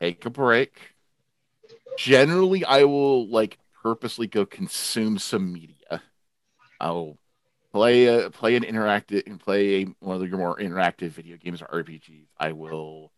take 0.00 0.24
a 0.24 0.30
break. 0.30 0.94
Generally, 1.98 2.64
I 2.64 2.84
will 2.84 3.28
like 3.28 3.58
purposely 3.82 4.26
go 4.26 4.46
consume 4.46 5.18
some 5.18 5.52
media. 5.52 6.02
I'll 6.80 7.18
play 7.72 8.06
a, 8.06 8.30
play 8.30 8.56
an 8.56 8.64
interactive 8.64 9.26
and 9.26 9.38
play 9.40 9.82
a, 9.82 9.84
one 10.00 10.20
of 10.20 10.28
your 10.28 10.38
more 10.38 10.56
interactive 10.56 11.10
video 11.10 11.36
games 11.36 11.62
or 11.62 11.82
RPGs. 11.82 12.26
I 12.38 12.52
will 12.52 13.12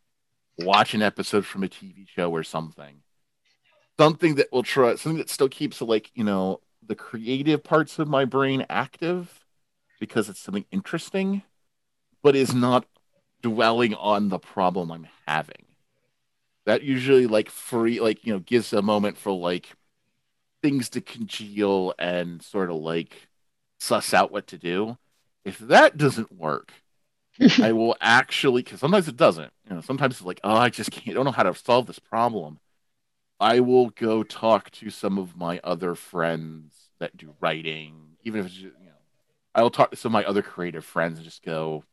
watch 0.59 0.94
an 0.94 1.03
episode 1.03 1.46
from 1.46 1.64
a 1.64 1.68
TV 1.68 2.07
show 2.09 2.30
or 2.30 2.42
something. 2.42 3.03
Something 3.98 4.36
that 4.36 4.53
will 4.53 4.62
try 4.62 4.94
something 4.96 5.18
that 5.18 5.30
still 5.30 5.48
keeps 5.48 5.80
like, 5.80 6.11
you 6.14 6.24
know, 6.24 6.61
the 6.84 6.94
creative 6.94 7.62
parts 7.62 7.98
of 7.98 8.09
my 8.09 8.24
brain 8.24 8.66
active 8.68 9.44
because 10.00 10.28
it's 10.28 10.40
something 10.40 10.64
interesting, 10.72 11.42
but 12.22 12.34
is 12.34 12.55
not 12.55 12.86
dwelling 13.42 13.94
on 13.94 14.28
the 14.28 14.38
problem 14.38 14.90
I'm 14.90 15.09
having. 15.26 15.66
That 16.64 16.82
usually 16.82 17.26
like 17.26 17.50
free 17.50 18.00
like, 18.00 18.24
you 18.24 18.32
know, 18.32 18.38
gives 18.40 18.72
a 18.72 18.82
moment 18.82 19.16
for 19.16 19.32
like 19.32 19.68
things 20.62 20.88
to 20.90 21.00
congeal 21.00 21.92
and 21.98 22.42
sort 22.42 22.70
of 22.70 22.76
like 22.76 23.28
suss 23.83 24.14
out 24.14 24.33
what 24.33 24.47
to 24.49 24.59
do. 24.59 24.97
If 25.45 25.59
that 25.59 25.97
doesn't 25.97 26.33
work, 26.33 26.72
I 27.61 27.72
will 27.72 27.97
actually, 28.01 28.62
because 28.62 28.80
sometimes 28.80 29.09
it 29.09 29.16
doesn't. 29.16 29.53
You 29.68 29.76
know, 29.76 29.80
sometimes 29.80 30.14
it's 30.14 30.24
like, 30.24 30.41
oh, 30.45 30.55
I 30.55 30.68
just 30.68 30.91
can't, 30.91 31.09
I 31.09 31.12
don't 31.14 31.24
know 31.24 31.33
how 31.33 31.43
to 31.43 31.55
solve 31.55 31.87
this 31.87 31.99
problem. 31.99 32.61
I 33.41 33.61
will 33.61 33.91
go 33.91 34.22
talk 34.22 34.70
to 34.72 34.91
some 34.91 35.18
of 35.18 35.37
my 35.37 35.61
other 35.64 35.95
friends 35.95 36.91
that 37.01 37.16
do 37.16 37.35
writing, 37.41 38.16
even 38.22 38.41
if 38.41 38.47
it's 38.47 38.55
just, 38.55 38.64
you 38.78 38.87
know, 38.87 38.93
I 39.55 39.62
will 39.62 39.70
talk 39.70 39.91
to 39.91 39.97
some 39.97 40.11
of 40.11 40.14
my 40.14 40.24
other 40.24 40.43
creative 40.43 40.85
friends 40.85 41.18
and 41.18 41.24
just 41.24 41.43
go, 41.43 41.85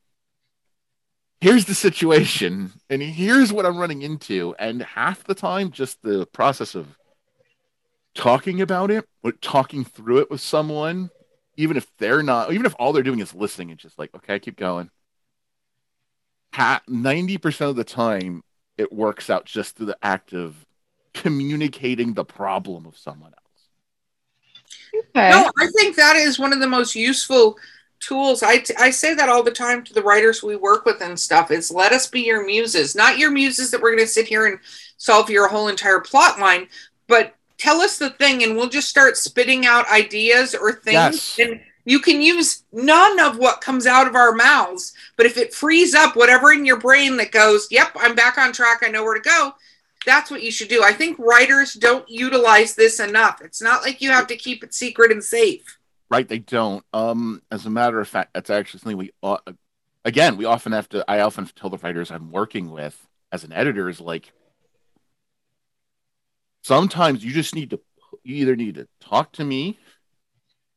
here's 1.42 1.66
the 1.66 1.74
situation, 1.74 2.74
and 2.90 3.02
here's 3.02 3.52
what 3.52 3.66
I'm 3.66 3.78
running 3.78 4.04
into. 4.04 4.56
And 4.60 4.84
half 4.84 5.24
the 5.24 5.34
time, 5.34 5.72
just 5.72 6.04
the 6.04 6.28
process 6.28 6.76
of 6.76 6.98
talking 8.14 8.62
about 8.62 8.92
it, 8.92 9.06
or 9.24 9.32
talking 9.32 9.84
through 9.84 10.20
it 10.20 10.30
with 10.30 10.42
someone, 10.42 11.10
even 11.60 11.76
if 11.78 11.86
they're 11.98 12.24
not, 12.24 12.54
even 12.54 12.66
if 12.66 12.76
all 12.80 12.94
they're 12.94 13.04
doing 13.04 13.20
is 13.20 13.36
listening, 13.36 13.70
it's 13.70 13.84
just 13.84 14.00
like, 14.00 14.10
okay, 14.16 14.40
keep 14.40 14.56
going 14.56 14.90
ninety 16.88 17.38
percent 17.38 17.70
of 17.70 17.76
the 17.76 17.84
time 17.84 18.44
it 18.78 18.92
works 18.92 19.30
out 19.30 19.46
just 19.46 19.76
through 19.76 19.86
the 19.88 19.98
act 20.02 20.34
of 20.34 20.66
communicating 21.14 22.14
the 22.14 22.26
problem 22.26 22.86
of 22.86 22.98
someone 22.98 23.34
else. 23.34 25.06
Okay. 25.10 25.30
No, 25.30 25.52
I 25.60 25.68
think 25.76 25.96
that 25.96 26.16
is 26.16 26.40
one 26.40 26.54
of 26.54 26.60
the 26.60 26.68
most 26.68 26.96
useful 26.96 27.58
tools. 28.00 28.42
I, 28.42 28.60
t- 28.60 28.74
I 28.80 28.90
say 28.90 29.14
that 29.14 29.28
all 29.28 29.44
the 29.44 29.52
time 29.52 29.84
to 29.84 29.94
the 29.94 30.02
writers 30.02 30.42
we 30.42 30.56
work 30.56 30.86
with 30.86 31.02
and 31.02 31.20
stuff 31.20 31.52
is 31.52 31.70
let 31.70 31.92
us 31.92 32.08
be 32.08 32.22
your 32.22 32.46
muses, 32.46 32.96
not 32.96 33.18
your 33.18 33.32
muses 33.32 33.70
that 33.72 33.82
we're 33.82 33.92
going 33.92 34.06
to 34.06 34.08
sit 34.08 34.28
here 34.28 34.46
and 34.46 34.60
solve 34.98 35.30
your 35.30 35.50
whole 35.50 35.68
entire 35.68 36.00
plot 36.00 36.40
line, 36.40 36.68
but 37.08 37.36
tell 37.60 37.82
us 37.82 38.00
the 38.00 38.10
thing 38.10 38.42
and 38.44 38.56
we'll 38.56 38.70
just 38.70 38.90
start 38.90 39.18
spitting 39.18 39.66
out 39.66 39.90
ideas 39.92 40.56
or 40.56 40.74
things. 40.74 41.38
Yes. 41.38 41.40
And 41.40 41.62
you 41.86 42.00
can 42.00 42.22
use 42.22 42.64
none 42.72 43.20
of 43.20 43.38
what 43.38 43.62
comes 43.62 43.86
out 43.86 44.08
of 44.08 44.16
our 44.16 44.34
mouths, 44.34 44.94
but 45.18 45.26
if 45.26 45.38
it 45.38 45.54
frees 45.54 45.94
up 45.94 46.16
whatever 46.16 46.52
in 46.52 46.66
your 46.66 46.80
brain 46.80 47.18
that 47.18 47.32
goes, 47.32 47.68
yep, 47.72 47.92
I'm 47.96 48.16
back 48.16 48.38
on 48.38 48.54
track, 48.54 48.80
I 48.84 48.90
know 48.90 49.04
where 49.04 49.16
to 49.16 49.22
go, 49.22 49.54
that's 50.06 50.32
what 50.32 50.44
you 50.44 50.52
should 50.52 50.70
do. 50.70 50.84
I 50.84 50.94
think 50.94 51.20
writers 51.20 51.74
don't 51.74 52.08
utilize 52.10 52.76
this 52.76 53.00
enough. 53.00 53.42
It's 53.42 53.62
not 53.62 53.84
like 53.84 54.02
you 54.02 54.12
have 54.12 54.28
to 54.28 54.36
keep 54.36 54.64
it 54.64 54.74
secret 54.74 55.12
and 55.12 55.24
safe. 55.24 55.78
Right? 56.10 56.28
They 56.28 56.40
don't. 56.40 56.84
Um, 56.94 57.42
as 57.52 57.66
a 57.66 57.70
matter 57.70 58.00
of 58.00 58.08
fact, 58.08 58.34
that's 58.34 58.50
actually 58.50 58.80
something 58.80 58.98
we 58.98 59.12
uh, 59.22 59.38
again 60.06 60.38
we 60.38 60.46
often 60.46 60.72
have 60.72 60.90
to. 60.90 61.06
I 61.08 61.20
often 61.20 61.48
tell 61.56 61.70
the 61.70 61.78
writers 61.78 62.10
I'm 62.10 62.32
working 62.32 62.72
with 62.72 63.08
as 63.32 63.44
an 63.44 63.54
editor 63.54 63.90
is 63.90 64.02
like 64.02 64.32
sometimes 66.70 67.26
you 67.26 67.34
just 67.34 67.56
need 67.56 67.72
to 67.72 67.80
you 68.24 68.36
either 68.36 68.56
need 68.56 68.76
to 68.76 68.88
talk 69.02 69.32
to 69.32 69.44
me 69.44 69.80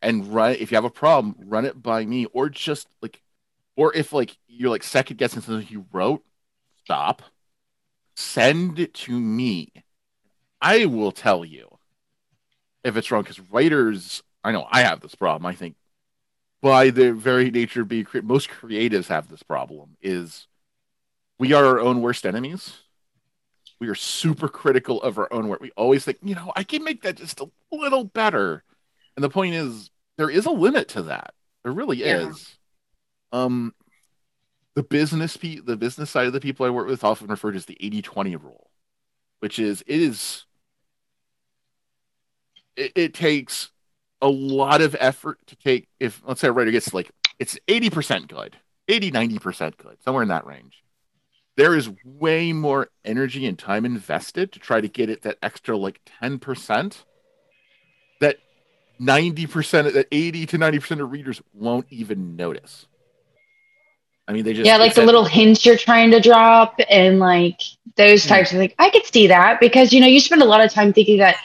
and 0.01 0.35
run 0.35 0.53
if 0.53 0.71
you 0.71 0.75
have 0.75 0.87
a 0.87 0.91
problem 0.91 1.35
run 1.39 1.67
it 1.67 1.83
by 1.83 2.03
me 2.03 2.25
or 2.33 2.49
just 2.49 2.89
like 3.03 3.21
or 3.77 3.95
if 3.95 4.11
like 4.11 4.39
you're 4.49 4.71
like 4.71 4.83
second 4.83 5.19
guessing 5.19 5.43
something 5.43 5.67
you 5.69 5.85
wrote 5.93 6.25
stop 6.83 7.21
send 8.17 8.79
it 8.79 8.95
to 8.95 9.13
me 9.21 9.71
i 10.63 10.87
will 10.87 11.13
tell 11.13 11.45
you 11.45 11.69
if 12.83 12.97
it's 12.97 13.11
wrong 13.11 13.21
because 13.21 13.41
writers 13.51 14.23
i 14.43 14.51
know 14.51 14.67
i 14.71 14.81
have 14.81 15.01
this 15.01 15.15
problem 15.15 15.45
i 15.45 15.55
think 15.55 15.77
by 16.63 16.89
the 16.89 17.13
very 17.13 17.51
nature 17.51 17.83
of 17.83 17.89
being 17.89 18.07
cre- 18.07 18.23
most 18.23 18.49
creatives 18.49 19.09
have 19.09 19.29
this 19.29 19.43
problem 19.43 19.91
is 20.01 20.47
we 21.39 21.53
are 21.53 21.67
our 21.67 21.81
own 21.81 22.01
worst 22.01 22.25
enemies. 22.25 22.79
We 23.83 23.89
are 23.89 23.97
super 23.97 24.49
critical 24.49 25.03
of 25.03 25.19
our 25.19 25.27
own 25.33 25.49
work. 25.49 25.61
We 25.61 25.73
always 25.77 26.05
think, 26.05 26.19
you 26.23 26.37
know, 26.37 26.53
I 26.55 26.63
can 26.63 26.85
make 26.85 27.03
that 27.03 27.17
just 27.17 27.41
a 27.41 27.49
little 27.73 28.05
better. 28.05 28.63
And 29.17 29.25
the 29.25 29.29
point 29.29 29.57
is, 29.57 29.91
there 30.19 30.31
is 30.31 30.47
a 30.47 30.53
limit 30.53 30.87
to 30.91 31.03
that. 31.03 31.35
There 31.65 31.73
really 31.73 31.97
Yeah. 31.99 32.29
is. 32.29 32.59
Um, 33.33 33.75
the 34.77 34.85
business 34.85 35.37
pe- 35.37 35.59
the 35.59 35.77
business 35.77 36.11
side 36.11 36.29
of 36.29 36.33
the 36.33 36.39
people 36.39 36.65
I 36.65 36.71
work 36.71 36.87
with 36.87 37.03
often 37.03 37.27
referred 37.27 37.53
to 37.53 37.57
as 37.57 37.67
the 37.67 37.77
80-20 37.81 38.37
rule, 38.41 38.71
which 39.41 39.59
is 39.59 39.83
it 39.89 40.01
is 40.01 40.45
it, 42.77 42.93
it 42.95 43.15
takes 43.15 43.73
a 44.21 44.29
lot 44.29 44.81
of 44.81 44.95
effort 45.01 45.41
to 45.49 45.57
take 45.57 45.89
if 45.99 46.23
let's 46.25 46.41
say 46.41 46.47
a 46.47 46.53
writer 46.53 46.71
gets 46.71 46.95
like 46.95 47.11
it's 47.41 47.59
80% 47.67 48.29
good 48.29 48.57
80 48.87 49.11
90% 49.11 49.77
good 49.77 50.01
somewhere 50.05 50.23
in 50.23 50.29
that 50.29 50.47
range 50.47 50.85
there 51.57 51.75
is 51.77 51.91
way 52.05 52.53
more 52.53 52.89
energy 53.05 53.47
and 53.47 53.59
time 53.59 53.85
invested 53.85 54.53
to 54.53 54.59
try 54.59 54.81
to 54.81 54.89
get 54.89 55.11
it 55.11 55.23
that 55.23 55.39
extra 55.43 55.77
like 55.77 56.01
10% 56.23 57.05
that 58.21 58.37
90% 59.01 59.93
that 59.93 60.07
80 60.13 60.47
to 60.47 60.59
90% 60.59 61.01
of 61.01 61.11
readers 61.13 61.43
won't 61.53 61.87
even 61.91 62.37
notice 62.37 62.87
i 64.29 64.33
mean 64.33 64.45
they 64.45 64.53
just 64.53 64.67
yeah, 64.67 64.77
like 64.77 64.95
the 64.95 65.01
that- 65.01 65.07
little 65.07 65.25
hints 65.25 65.67
you're 65.67 65.77
trying 65.77 66.11
to 66.13 66.21
drop 66.21 66.79
and 66.89 67.19
like 67.19 67.61
those 67.97 68.25
Yeah. 68.25 68.37
types 68.37 68.53
of 68.53 68.59
things. 68.59 68.73
I 68.79 68.89
could 68.91 69.05
see 69.05 69.27
that 69.27 69.59
because 69.61 69.93
you 69.93 70.01
know 70.01 70.07
you 70.07 70.21
spend 70.21 70.41
a 70.43 70.47
lot 70.47 70.65
of 70.65 70.71
time 70.73 70.93
thinking 70.93 71.19
that 71.19 71.37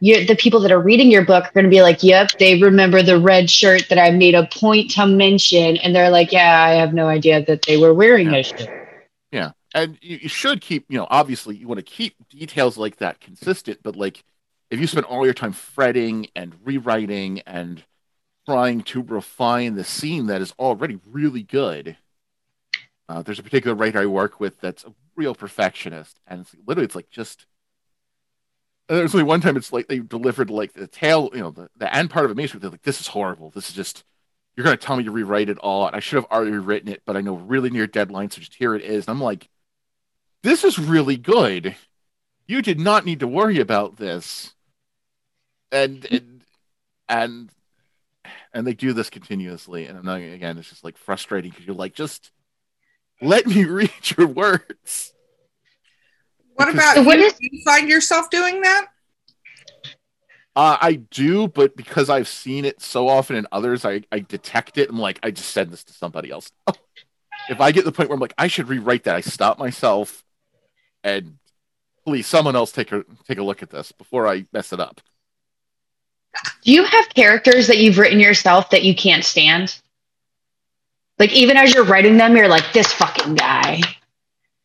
you 0.00 0.26
the 0.26 0.34
people 0.34 0.58
that 0.60 0.72
are 0.72 0.80
reading 0.80 1.10
your 1.12 1.24
book 1.24 1.44
are 1.44 1.50
going 1.52 1.64
to 1.64 1.70
be 1.70 1.82
like, 1.82 2.02
"Yep, 2.02 2.30
they 2.40 2.58
remember 2.60 3.02
the 3.02 3.20
red 3.20 3.48
shirt 3.50 3.88
that 3.90 3.98
I 3.98 4.10
made 4.10 4.34
a 4.34 4.46
point 4.46 4.90
to 4.92 5.06
mention," 5.06 5.76
and 5.76 5.94
they're 5.94 6.10
like, 6.10 6.32
"Yeah, 6.32 6.60
I 6.60 6.70
have 6.74 6.92
no 6.94 7.06
idea 7.06 7.44
that 7.44 7.62
they 7.66 7.76
were 7.76 7.94
wearing 7.94 8.32
Yeah. 8.32 8.38
a 8.38 8.42
shirt." 8.42 8.81
And 9.74 9.98
you, 10.02 10.28
should 10.28 10.60
keep, 10.60 10.84
you 10.88 10.98
know, 10.98 11.06
obviously 11.10 11.56
you 11.56 11.66
want 11.66 11.78
to 11.78 11.84
keep 11.84 12.14
details 12.28 12.76
like 12.76 12.96
that 12.96 13.20
consistent, 13.20 13.80
but 13.82 13.96
like 13.96 14.22
if 14.70 14.80
you 14.80 14.86
spend 14.86 15.06
all 15.06 15.24
your 15.24 15.34
time 15.34 15.52
fretting 15.52 16.26
and 16.36 16.54
rewriting 16.62 17.40
and 17.40 17.84
trying 18.46 18.82
to 18.82 19.02
refine 19.02 19.74
the 19.74 19.84
scene 19.84 20.26
that 20.26 20.42
is 20.42 20.52
already 20.58 20.98
really 21.06 21.42
good, 21.42 21.96
uh, 23.08 23.22
there's 23.22 23.38
a 23.38 23.42
particular 23.42 23.76
writer 23.76 24.00
I 24.00 24.06
work 24.06 24.40
with 24.40 24.60
that's 24.60 24.84
a 24.84 24.94
real 25.16 25.34
perfectionist, 25.34 26.20
and 26.26 26.40
it's 26.42 26.54
literally 26.66 26.86
it's 26.86 26.94
like 26.94 27.10
just. 27.10 27.46
There's 28.88 29.14
only 29.14 29.24
one 29.24 29.40
time 29.40 29.56
it's 29.56 29.72
like 29.72 29.88
they 29.88 30.00
delivered 30.00 30.50
like 30.50 30.72
the 30.72 30.86
tail, 30.86 31.30
you 31.32 31.40
know, 31.40 31.50
the, 31.50 31.70
the 31.76 31.94
end 31.94 32.10
part 32.10 32.24
of 32.24 32.30
a 32.30 32.34
manuscript. 32.34 32.62
They're 32.62 32.70
like, 32.70 32.82
"This 32.82 33.00
is 33.00 33.08
horrible. 33.08 33.50
This 33.50 33.68
is 33.68 33.74
just 33.74 34.04
you're 34.56 34.64
going 34.64 34.76
to 34.76 34.84
tell 34.84 34.96
me 34.96 35.04
to 35.04 35.10
rewrite 35.10 35.48
it 35.48 35.58
all. 35.58 35.86
And 35.86 35.96
I 35.96 36.00
should 36.00 36.16
have 36.16 36.30
already 36.30 36.52
written 36.52 36.88
it, 36.88 37.02
but 37.06 37.16
I 37.16 37.20
know 37.20 37.36
really 37.36 37.70
near 37.70 37.86
deadline, 37.86 38.30
so 38.30 38.40
just 38.40 38.54
here 38.54 38.74
it 38.74 38.82
is. 38.82 39.06
And 39.06 39.14
I'm 39.14 39.22
like, 39.22 39.48
this 40.42 40.64
is 40.64 40.78
really 40.78 41.16
good. 41.16 41.74
You 42.46 42.62
did 42.62 42.80
not 42.80 43.04
need 43.04 43.20
to 43.20 43.28
worry 43.28 43.60
about 43.60 43.96
this. 43.96 44.52
And 45.70 46.04
and 46.10 46.42
and 47.08 47.50
and 48.52 48.66
they 48.66 48.74
do 48.74 48.92
this 48.92 49.08
continuously. 49.10 49.86
And 49.86 49.96
I'm 49.98 50.04
not, 50.04 50.20
again, 50.20 50.58
it's 50.58 50.68
just 50.68 50.84
like 50.84 50.98
frustrating 50.98 51.50
because 51.50 51.66
you're 51.66 51.74
like, 51.74 51.94
just 51.94 52.30
let 53.20 53.46
me 53.46 53.64
read 53.66 53.90
your 54.16 54.26
words. 54.26 55.12
What 56.54 56.66
Because- 56.66 56.74
about 56.74 56.94
So 56.96 57.02
what 57.04 57.18
you? 57.18 57.26
is- 57.26 57.32
Do 57.34 57.48
you 57.50 57.62
find 57.64 57.88
yourself 57.88 58.28
doing 58.30 58.60
that? 58.62 58.86
Uh, 60.54 60.76
I 60.82 60.94
do, 61.10 61.48
but 61.48 61.74
because 61.76 62.10
I've 62.10 62.28
seen 62.28 62.66
it 62.66 62.82
so 62.82 63.08
often 63.08 63.36
in 63.36 63.46
others, 63.52 63.86
I, 63.86 64.02
I 64.12 64.18
detect 64.20 64.76
it. 64.76 64.90
I'm 64.90 64.98
like, 64.98 65.18
I 65.22 65.30
just 65.30 65.48
send 65.50 65.70
this 65.70 65.82
to 65.84 65.94
somebody 65.94 66.30
else. 66.30 66.52
if 67.48 67.58
I 67.58 67.72
get 67.72 67.80
to 67.80 67.84
the 67.86 67.92
point 67.92 68.10
where 68.10 68.16
I'm 68.16 68.20
like, 68.20 68.34
I 68.36 68.48
should 68.48 68.68
rewrite 68.68 69.04
that, 69.04 69.16
I 69.16 69.22
stop 69.22 69.58
myself 69.58 70.22
and 71.04 71.38
please, 72.04 72.26
someone 72.26 72.56
else 72.56 72.72
take 72.72 72.92
a 72.92 73.04
take 73.26 73.38
a 73.38 73.42
look 73.42 73.62
at 73.62 73.70
this 73.70 73.92
before 73.92 74.28
I 74.28 74.46
mess 74.52 74.72
it 74.72 74.80
up. 74.80 75.00
Do 76.62 76.72
you 76.72 76.84
have 76.84 77.08
characters 77.10 77.66
that 77.66 77.78
you've 77.78 77.98
written 77.98 78.20
yourself 78.20 78.70
that 78.70 78.84
you 78.84 78.94
can't 78.94 79.24
stand? 79.24 79.78
Like 81.18 81.32
even 81.32 81.56
as 81.56 81.74
you're 81.74 81.84
writing 81.84 82.16
them, 82.16 82.36
you're 82.36 82.48
like, 82.48 82.72
"This 82.72 82.92
fucking 82.92 83.34
guy." 83.34 83.80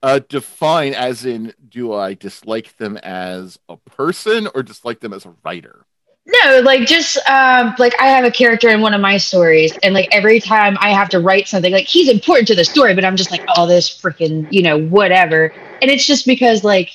Uh, 0.04 0.20
define 0.30 0.94
as 0.94 1.26
in, 1.26 1.54
do 1.68 1.92
I 1.92 2.14
dislike 2.14 2.78
them 2.78 2.98
as 2.98 3.60
a 3.68 3.78
person 3.78 4.48
or 4.54 4.62
dislike 4.62 5.00
them 5.00 5.12
as 5.12 5.26
a 5.26 5.34
writer? 5.44 5.86
No, 6.30 6.60
like 6.60 6.86
just 6.86 7.18
um 7.30 7.74
like 7.80 7.94
I 8.02 8.08
have 8.08 8.26
a 8.26 8.32
character 8.32 8.68
in 8.68 8.82
one 8.82 8.94
of 8.94 9.00
my 9.00 9.16
stories 9.16 9.78
and 9.82 9.94
like 9.94 10.10
every 10.12 10.42
time 10.42 10.78
I 10.82 10.90
have 10.90 11.08
to 11.10 11.20
write 11.20 11.48
something 11.48 11.72
like 11.72 11.88
he's 11.88 12.10
important 12.10 12.50
to 12.50 12.56
the 12.56 12.66
story 12.66 12.94
but 12.94 13.06
I'm 13.06 13.16
just 13.16 13.32
like 13.32 13.46
oh 13.56 13.66
this 13.66 13.90
freaking, 13.90 14.52
you 14.52 14.62
know, 14.62 14.78
whatever. 14.78 15.54
And 15.82 15.90
it's 15.90 16.06
just 16.06 16.26
because 16.26 16.66
like 16.66 16.90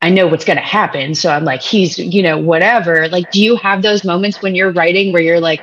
I 0.00 0.08
know 0.08 0.26
what's 0.26 0.46
going 0.46 0.56
to 0.56 0.62
happen 0.62 1.14
so 1.14 1.30
I'm 1.30 1.44
like 1.44 1.60
he's, 1.60 1.98
you 1.98 2.22
know, 2.22 2.38
whatever. 2.38 3.08
Like 3.08 3.30
do 3.30 3.42
you 3.42 3.56
have 3.56 3.82
those 3.82 4.04
moments 4.04 4.40
when 4.40 4.54
you're 4.54 4.72
writing 4.72 5.12
where 5.12 5.22
you're 5.22 5.40
like 5.40 5.60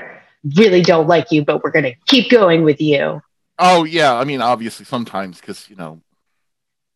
really 0.56 0.82
don't 0.84 1.08
like 1.08 1.32
you 1.32 1.44
but 1.44 1.64
we're 1.64 1.72
going 1.72 1.86
to 1.86 1.96
keep 2.06 2.30
going 2.30 2.64
with 2.64 2.80
you? 2.80 3.24
Oh 3.58 3.86
yeah, 3.86 4.14
I 4.14 4.24
mean 4.24 4.42
obviously 4.42 4.86
sometimes 4.86 5.42
because 5.42 5.68
you 5.68 5.76
know 5.76 6.00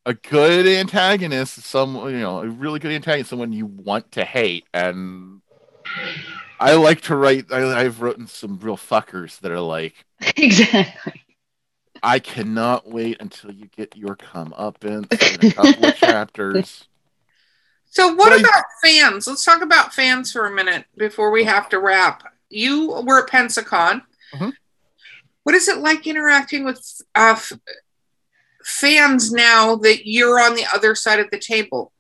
a 0.06 0.14
good 0.14 0.68
antagonist 0.68 1.58
is 1.58 1.66
some 1.66 1.96
you 1.96 2.20
know 2.20 2.40
a 2.42 2.48
really 2.48 2.80
good 2.80 2.92
antagonist 2.92 3.30
someone 3.30 3.52
you 3.54 3.66
want 3.66 4.12
to 4.12 4.26
hate 4.26 4.66
and 4.74 5.42
I 6.60 6.74
like 6.76 7.02
to 7.02 7.16
write 7.16 7.46
I, 7.52 7.82
I've 7.82 8.02
written 8.02 8.28
some 8.28 8.60
real 8.60 8.78
fuckers 8.78 9.40
that 9.42 9.52
are 9.52 9.60
like 9.60 9.94
exactly. 10.38 11.22
I 12.02 12.20
cannot 12.20 12.90
wait 12.90 13.18
until 13.22 13.52
you 13.54 13.68
get 13.68 13.96
your 13.96 14.16
comeuppance 14.18 15.42
in 15.42 15.50
a 15.50 15.54
couple 15.54 15.86
of 15.86 15.96
chapters. 15.98 16.86
So, 17.92 18.14
what 18.16 18.30
But 18.30 18.34
I- 18.34 18.40
about 18.42 18.64
fans? 18.84 19.28
Let's 19.28 19.46
talk 19.46 19.62
about 19.62 19.94
fans 19.94 20.32
for 20.32 20.46
a 20.46 20.52
minute 20.52 20.86
before 20.98 21.32
we 21.32 21.46
have 21.46 21.70
to 21.70 21.80
wrap. 21.80 22.24
You 22.50 23.02
were 23.06 23.24
at 23.24 23.30
Pensacon. 23.30 24.02
Mhm. 24.36 24.52
What 25.44 25.56
is 25.56 25.68
it 25.70 25.78
like 25.78 26.06
interacting 26.08 26.66
with 26.66 26.80
uh, 27.16 27.36
f- 27.38 27.54
fans 28.66 29.32
now 29.32 29.76
that 29.78 30.06
you're 30.08 30.40
on 30.42 30.56
the 30.56 30.66
other 30.74 30.96
side 30.96 31.20
of 31.22 31.30
the 31.32 31.40
table? 31.40 31.93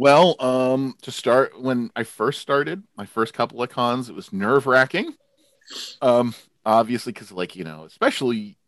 Well, 0.00 0.36
um, 0.38 0.94
to 1.02 1.10
start, 1.10 1.60
when 1.60 1.90
I 1.96 2.04
first 2.04 2.40
started, 2.40 2.84
my 2.96 3.04
first 3.04 3.34
couple 3.34 3.60
of 3.60 3.68
cons, 3.68 4.08
it 4.08 4.14
was 4.14 4.32
nerve 4.32 4.64
wracking. 4.68 5.12
Um, 6.00 6.36
obviously, 6.64 7.12
because 7.12 7.32
like 7.32 7.56
you 7.56 7.64
know, 7.64 7.82
especially 7.82 8.58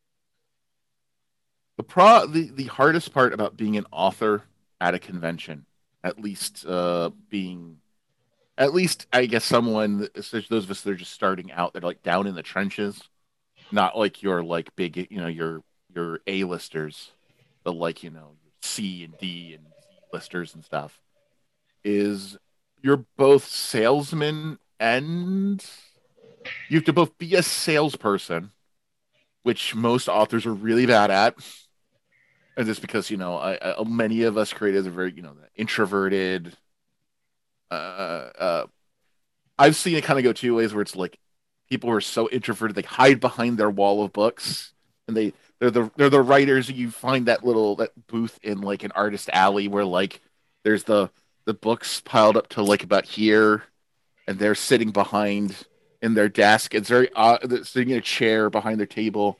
the 1.76 1.84
pro 1.84 2.26
the 2.26 2.50
the 2.50 2.64
hardest 2.64 3.14
part 3.14 3.32
about 3.32 3.56
being 3.56 3.76
an 3.76 3.86
author 3.92 4.42
at 4.80 4.94
a 4.94 4.98
convention, 4.98 5.66
at 6.02 6.20
least 6.20 6.66
uh, 6.66 7.10
being, 7.28 7.76
at 8.58 8.74
least 8.74 9.06
I 9.12 9.26
guess 9.26 9.44
someone, 9.44 10.08
those 10.12 10.34
of 10.34 10.70
us 10.72 10.80
that 10.80 10.90
are 10.90 10.96
just 10.96 11.12
starting 11.12 11.52
out, 11.52 11.74
that 11.74 11.84
are 11.84 11.86
like 11.86 12.02
down 12.02 12.26
in 12.26 12.34
the 12.34 12.42
trenches, 12.42 13.00
not 13.70 13.96
like 13.96 14.20
your 14.20 14.42
like 14.42 14.74
big, 14.74 15.06
you 15.08 15.20
know, 15.20 15.28
your 15.28 15.62
your 15.94 16.18
A 16.26 16.42
listers, 16.42 17.12
but 17.62 17.76
like 17.76 18.02
you 18.02 18.10
know, 18.10 18.32
C 18.62 19.04
and 19.04 19.16
D 19.16 19.54
and 19.54 19.62
Z 19.62 19.70
listers 20.12 20.56
and 20.56 20.64
stuff 20.64 20.98
is 21.84 22.36
you're 22.82 23.04
both 23.16 23.46
salesman 23.46 24.58
and 24.78 25.64
you 26.68 26.78
have 26.78 26.84
to 26.86 26.92
both 26.92 27.16
be 27.18 27.34
a 27.34 27.42
salesperson, 27.42 28.52
which 29.42 29.74
most 29.74 30.08
authors 30.08 30.46
are 30.46 30.54
really 30.54 30.86
bad 30.86 31.10
at. 31.10 31.34
And 32.56 32.66
just 32.66 32.80
because 32.80 33.10
you 33.10 33.16
know, 33.16 33.36
I, 33.36 33.58
I, 33.62 33.84
many 33.84 34.22
of 34.22 34.36
us 34.36 34.52
creators 34.52 34.86
are 34.86 34.90
very 34.90 35.12
you 35.12 35.22
know 35.22 35.34
introverted. 35.56 36.56
Uh, 37.70 37.74
uh, 38.38 38.66
I've 39.58 39.76
seen 39.76 39.96
it 39.96 40.04
kind 40.04 40.18
of 40.18 40.24
go 40.24 40.32
two 40.32 40.56
ways, 40.56 40.74
where 40.74 40.82
it's 40.82 40.96
like 40.96 41.18
people 41.68 41.90
who 41.90 41.96
are 41.96 42.00
so 42.00 42.28
introverted 42.28 42.74
they 42.74 42.82
hide 42.82 43.20
behind 43.20 43.56
their 43.56 43.70
wall 43.70 44.02
of 44.02 44.12
books, 44.12 44.72
and 45.06 45.16
they 45.16 45.32
they're 45.60 45.70
the 45.70 45.90
they're 45.96 46.10
the 46.10 46.22
writers. 46.22 46.70
You 46.70 46.90
find 46.90 47.26
that 47.26 47.44
little 47.44 47.76
that 47.76 47.90
booth 48.06 48.38
in 48.42 48.60
like 48.62 48.82
an 48.82 48.92
artist 48.92 49.30
alley 49.32 49.68
where 49.68 49.84
like 49.84 50.20
there's 50.64 50.84
the 50.84 51.10
the 51.44 51.54
books 51.54 52.00
piled 52.00 52.36
up 52.36 52.48
to 52.50 52.62
like 52.62 52.82
about 52.82 53.04
here, 53.04 53.64
and 54.26 54.38
they're 54.38 54.54
sitting 54.54 54.90
behind 54.90 55.66
in 56.02 56.14
their 56.14 56.28
desk. 56.28 56.74
It's 56.74 56.88
very 56.88 57.12
odd. 57.14 57.40
They're 57.42 57.64
sitting 57.64 57.90
in 57.90 57.98
a 57.98 58.02
chair 58.02 58.50
behind 58.50 58.78
their 58.78 58.86
table, 58.86 59.38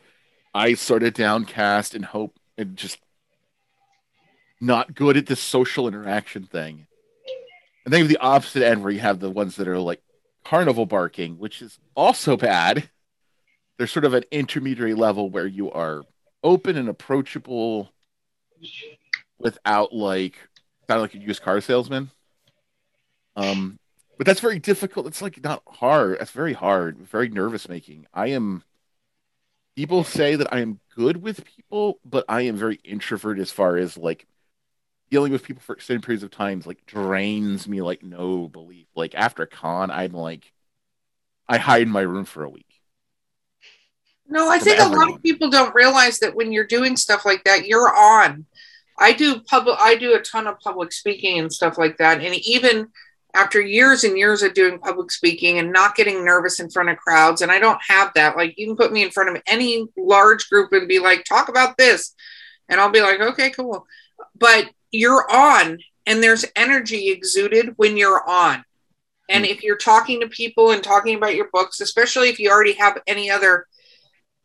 eyes 0.55 0.80
sort 0.80 1.03
of 1.03 1.14
downcast, 1.14 1.94
and 1.94 2.05
hope 2.05 2.38
and 2.59 2.76
just 2.76 2.98
not 4.61 4.94
good 4.94 5.16
at 5.16 5.26
this 5.26 5.40
social 5.40 5.88
interaction 5.88 6.44
thing. 6.44 6.86
And 7.84 7.92
then 7.92 8.01
you 8.01 8.05
have 8.05 8.12
the 8.12 8.18
opposite 8.18 8.62
end 8.62 8.82
where 8.82 8.92
you 8.92 9.01
have 9.01 9.20
the 9.20 9.30
ones 9.30 9.57
that 9.57 9.68
are 9.68 9.78
like 9.78 10.03
carnival 10.44 10.86
barking, 10.86 11.38
which 11.38 11.62
is 11.62 11.78
also 11.94 12.36
bad. 12.36 12.90
There's 13.78 13.90
sort 13.90 14.05
of 14.05 14.12
an 14.12 14.24
intermediary 14.30 14.94
level 14.94 15.30
where 15.30 15.46
you 15.46 15.70
are 15.70 16.03
open 16.42 16.76
and 16.76 16.88
approachable 16.88 17.90
without 19.38 19.94
like 19.94 20.36
sound 20.91 21.03
like 21.03 21.14
a 21.14 21.18
used 21.18 21.43
car 21.43 21.61
salesman. 21.61 22.11
Um, 23.36 23.78
but 24.18 24.26
that's 24.26 24.41
very 24.41 24.59
difficult. 24.59 25.07
It's 25.07 25.22
like 25.22 25.43
not 25.43 25.62
hard. 25.68 26.18
That's 26.18 26.32
very 26.32 26.53
hard. 26.53 26.99
Very 26.99 27.28
nervous 27.28 27.68
making. 27.68 28.07
I 28.12 28.28
am. 28.28 28.64
People 29.76 30.03
say 30.03 30.34
that 30.34 30.53
I 30.53 30.61
am 30.61 30.80
good 30.97 31.22
with 31.22 31.45
people, 31.45 32.01
but 32.05 32.24
I 32.28 32.43
am 32.43 32.57
very 32.57 32.80
introvert 32.82 33.38
as 33.38 33.53
far 33.53 33.76
as 33.76 33.97
like 33.97 34.26
dealing 35.11 35.30
with 35.30 35.45
people 35.45 35.62
for 35.62 35.74
extended 35.74 36.03
periods 36.03 36.24
of 36.24 36.30
times 36.32 36.66
like 36.66 36.84
drains 36.86 37.68
me 37.68 37.80
like 37.82 38.03
no 38.03 38.49
belief. 38.49 38.88
Like 38.97 39.14
after 39.14 39.47
con, 39.47 39.93
I'm 39.93 40.12
like, 40.12 40.53
I 41.49 41.59
hide 41.59 41.82
in 41.82 41.91
my 41.91 42.01
room 42.01 42.24
for 42.24 42.43
a 42.43 42.51
week. 42.51 42.66
No, 44.28 44.49
I 44.49 44.59
think 44.59 44.80
a 44.80 44.86
lot 44.86 45.12
of 45.12 45.22
people 45.22 45.51
don't 45.51 45.74
realize 45.74 46.18
that 46.18 46.34
when 46.34 46.53
you're 46.53 46.66
doing 46.66 46.97
stuff 46.97 47.24
like 47.24 47.45
that, 47.45 47.66
you're 47.66 47.95
on. 47.95 48.47
I 49.01 49.14
do 49.14 49.40
public 49.40 49.76
I 49.80 49.96
do 49.96 50.14
a 50.14 50.20
ton 50.20 50.46
of 50.46 50.61
public 50.61 50.92
speaking 50.92 51.38
and 51.38 51.53
stuff 51.53 51.78
like 51.78 51.96
that. 51.98 52.20
And 52.20 52.34
even 52.34 52.88
after 53.34 53.61
years 53.61 54.05
and 54.05 54.18
years 54.18 54.42
of 54.42 54.55
doing 54.55 54.78
public 54.78 55.11
speaking 55.11 55.59
and 55.59 55.72
not 55.72 55.94
getting 55.94 56.24
nervous 56.24 56.61
in 56.61 56.68
front 56.68 56.90
of 56.90 56.98
crowds, 56.98 57.42
and 57.42 57.51
I 57.51 57.59
don't 57.59 57.80
have 57.88 58.12
that. 58.14 58.36
Like 58.36 58.59
you 58.59 58.66
can 58.66 58.76
put 58.76 58.92
me 58.92 59.03
in 59.03 59.11
front 59.11 59.34
of 59.34 59.42
any 59.46 59.86
large 59.96 60.48
group 60.51 60.72
and 60.72 60.86
be 60.86 60.98
like, 60.98 61.24
talk 61.24 61.48
about 61.48 61.76
this. 61.76 62.14
And 62.68 62.80
I'll 62.80 62.90
be 62.90 63.03
like, 63.03 63.20
okay, 63.20 63.51
cool. 63.51 63.86
But 64.36 64.70
you're 64.90 65.30
on 65.30 65.78
and 66.07 66.22
there's 66.22 66.44
energy 66.55 67.11
exuded 67.11 67.74
when 67.76 67.96
you're 67.96 68.28
on. 68.28 68.64
And 69.28 69.46
hmm. 69.46 69.51
if 69.51 69.62
you're 69.62 69.76
talking 69.76 70.20
to 70.20 70.28
people 70.28 70.72
and 70.72 70.82
talking 70.82 71.16
about 71.16 71.36
your 71.36 71.48
books, 71.53 71.80
especially 71.80 72.28
if 72.28 72.38
you 72.38 72.51
already 72.51 72.74
have 72.74 72.98
any 73.07 73.30
other 73.30 73.66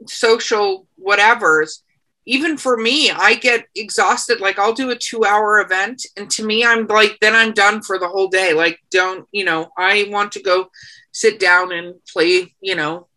social 0.08 0.88
whatevers 1.04 1.80
even 2.26 2.58
for 2.58 2.78
me 2.78 3.12
i 3.12 3.36
get 3.36 3.68
exhausted 3.76 4.40
like 4.40 4.58
i'll 4.58 4.74
do 4.74 4.90
a 4.90 4.96
two 4.96 5.24
hour 5.24 5.60
event 5.60 6.06
and 6.18 6.30
to 6.30 6.46
me 6.46 6.66
i'm 6.66 6.88
like 6.88 7.18
then 7.22 7.36
i'm 7.36 7.54
done 7.54 7.82
for 7.82 7.98
the 8.00 8.08
whole 8.08 8.28
day. 8.28 8.54
Like 8.54 8.80
don't 8.92 9.28
you 9.32 9.46
know 9.46 9.70
i 9.78 10.08
want 10.10 10.32
to 10.34 10.42
go 10.42 10.70
sit 11.12 11.40
down 11.40 11.72
and 11.72 11.96
play 12.12 12.54
you 12.62 12.76
know 12.76 13.08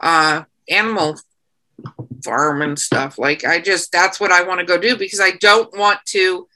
uh 0.00 0.44
animal 0.68 1.18
farm 2.24 2.62
and 2.62 2.78
stuff. 2.78 3.18
Like 3.18 3.44
i 3.44 3.60
just 3.60 3.92
that's 3.92 4.18
what 4.20 4.32
i 4.32 4.42
want 4.42 4.60
to 4.60 4.66
go 4.66 4.78
do 4.78 4.96
because 4.96 5.20
i 5.20 5.32
don't 5.32 5.76
want 5.76 6.00
to 6.06 6.48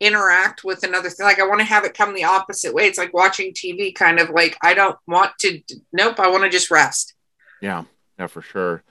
interact 0.00 0.62
with 0.62 0.84
another 0.84 1.10
thing 1.10 1.26
like 1.26 1.40
i 1.40 1.46
want 1.46 1.58
to 1.58 1.64
have 1.64 1.84
it 1.84 1.94
come 1.94 2.14
the 2.14 2.24
opposite 2.24 2.74
way. 2.74 2.86
It's 2.86 2.98
like 2.98 3.12
watching 3.12 3.52
tv 3.52 3.94
kind 3.94 4.20
of 4.20 4.30
like 4.30 4.56
i 4.62 4.74
don't 4.74 4.96
want 5.06 5.32
to 5.40 5.60
nope 5.92 6.20
i 6.20 6.28
want 6.28 6.44
to 6.44 6.50
just 6.50 6.70
rest. 6.70 7.14
Yeah, 7.60 7.84
yeah, 8.18 8.28
for 8.28 8.42
sure. 8.42 8.84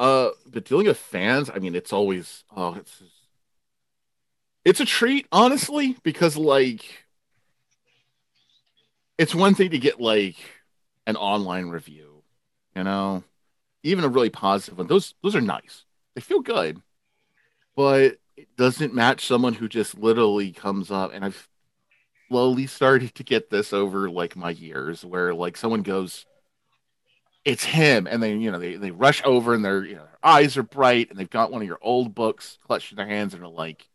Uh, 0.00 0.30
but 0.46 0.64
dealing 0.64 0.86
with 0.86 0.96
fans, 0.96 1.50
I 1.54 1.58
mean, 1.58 1.74
it's 1.74 1.92
always 1.92 2.42
oh, 2.56 2.74
it's 2.74 3.02
it's 4.64 4.80
a 4.80 4.86
treat, 4.86 5.26
honestly, 5.30 5.94
because 6.02 6.38
like 6.38 7.04
it's 9.18 9.34
one 9.34 9.54
thing 9.54 9.70
to 9.70 9.78
get 9.78 10.00
like 10.00 10.36
an 11.06 11.16
online 11.16 11.68
review, 11.68 12.22
you 12.74 12.84
know, 12.84 13.24
even 13.82 14.04
a 14.04 14.08
really 14.08 14.30
positive 14.30 14.78
one. 14.78 14.86
Those 14.86 15.14
those 15.22 15.36
are 15.36 15.42
nice. 15.42 15.84
They 16.14 16.22
feel 16.22 16.40
good, 16.40 16.80
but 17.76 18.18
it 18.36 18.48
doesn't 18.56 18.94
match 18.94 19.26
someone 19.26 19.54
who 19.54 19.68
just 19.68 19.98
literally 19.98 20.52
comes 20.52 20.90
up 20.90 21.12
and 21.14 21.24
I've 21.24 21.48
slowly 22.28 22.66
started 22.66 23.14
to 23.16 23.24
get 23.24 23.50
this 23.50 23.72
over 23.72 24.10
like 24.10 24.36
my 24.36 24.50
years 24.50 25.04
where 25.04 25.34
like 25.34 25.56
someone 25.56 25.82
goes 25.82 26.26
it's 27.44 27.64
him 27.64 28.06
and 28.06 28.22
they 28.22 28.34
you 28.34 28.50
know 28.50 28.58
they, 28.58 28.76
they 28.76 28.90
rush 28.90 29.22
over 29.24 29.54
and 29.54 29.64
their 29.64 29.84
you 29.84 29.94
know 29.94 30.04
their 30.04 30.18
eyes 30.22 30.56
are 30.56 30.62
bright 30.62 31.10
and 31.10 31.18
they've 31.18 31.30
got 31.30 31.50
one 31.50 31.62
of 31.62 31.68
your 31.68 31.78
old 31.80 32.14
books 32.14 32.58
clutched 32.66 32.92
in 32.92 32.96
their 32.96 33.06
hands 33.06 33.34
and 33.34 33.42
are 33.42 33.48
like 33.48 33.88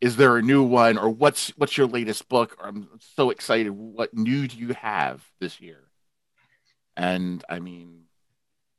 is 0.00 0.16
there 0.16 0.36
a 0.36 0.42
new 0.42 0.62
one 0.62 0.96
or 0.96 1.10
what's 1.10 1.50
what's 1.58 1.76
your 1.76 1.86
latest 1.86 2.28
book? 2.28 2.56
Or 2.58 2.68
i'm 2.68 2.88
so 3.16 3.30
excited. 3.30 3.70
What 3.70 4.14
new 4.14 4.48
do 4.48 4.56
you 4.56 4.74
have 4.74 5.24
this 5.40 5.60
year? 5.60 5.84
And 6.96 7.44
i 7.48 7.60
mean 7.60 8.04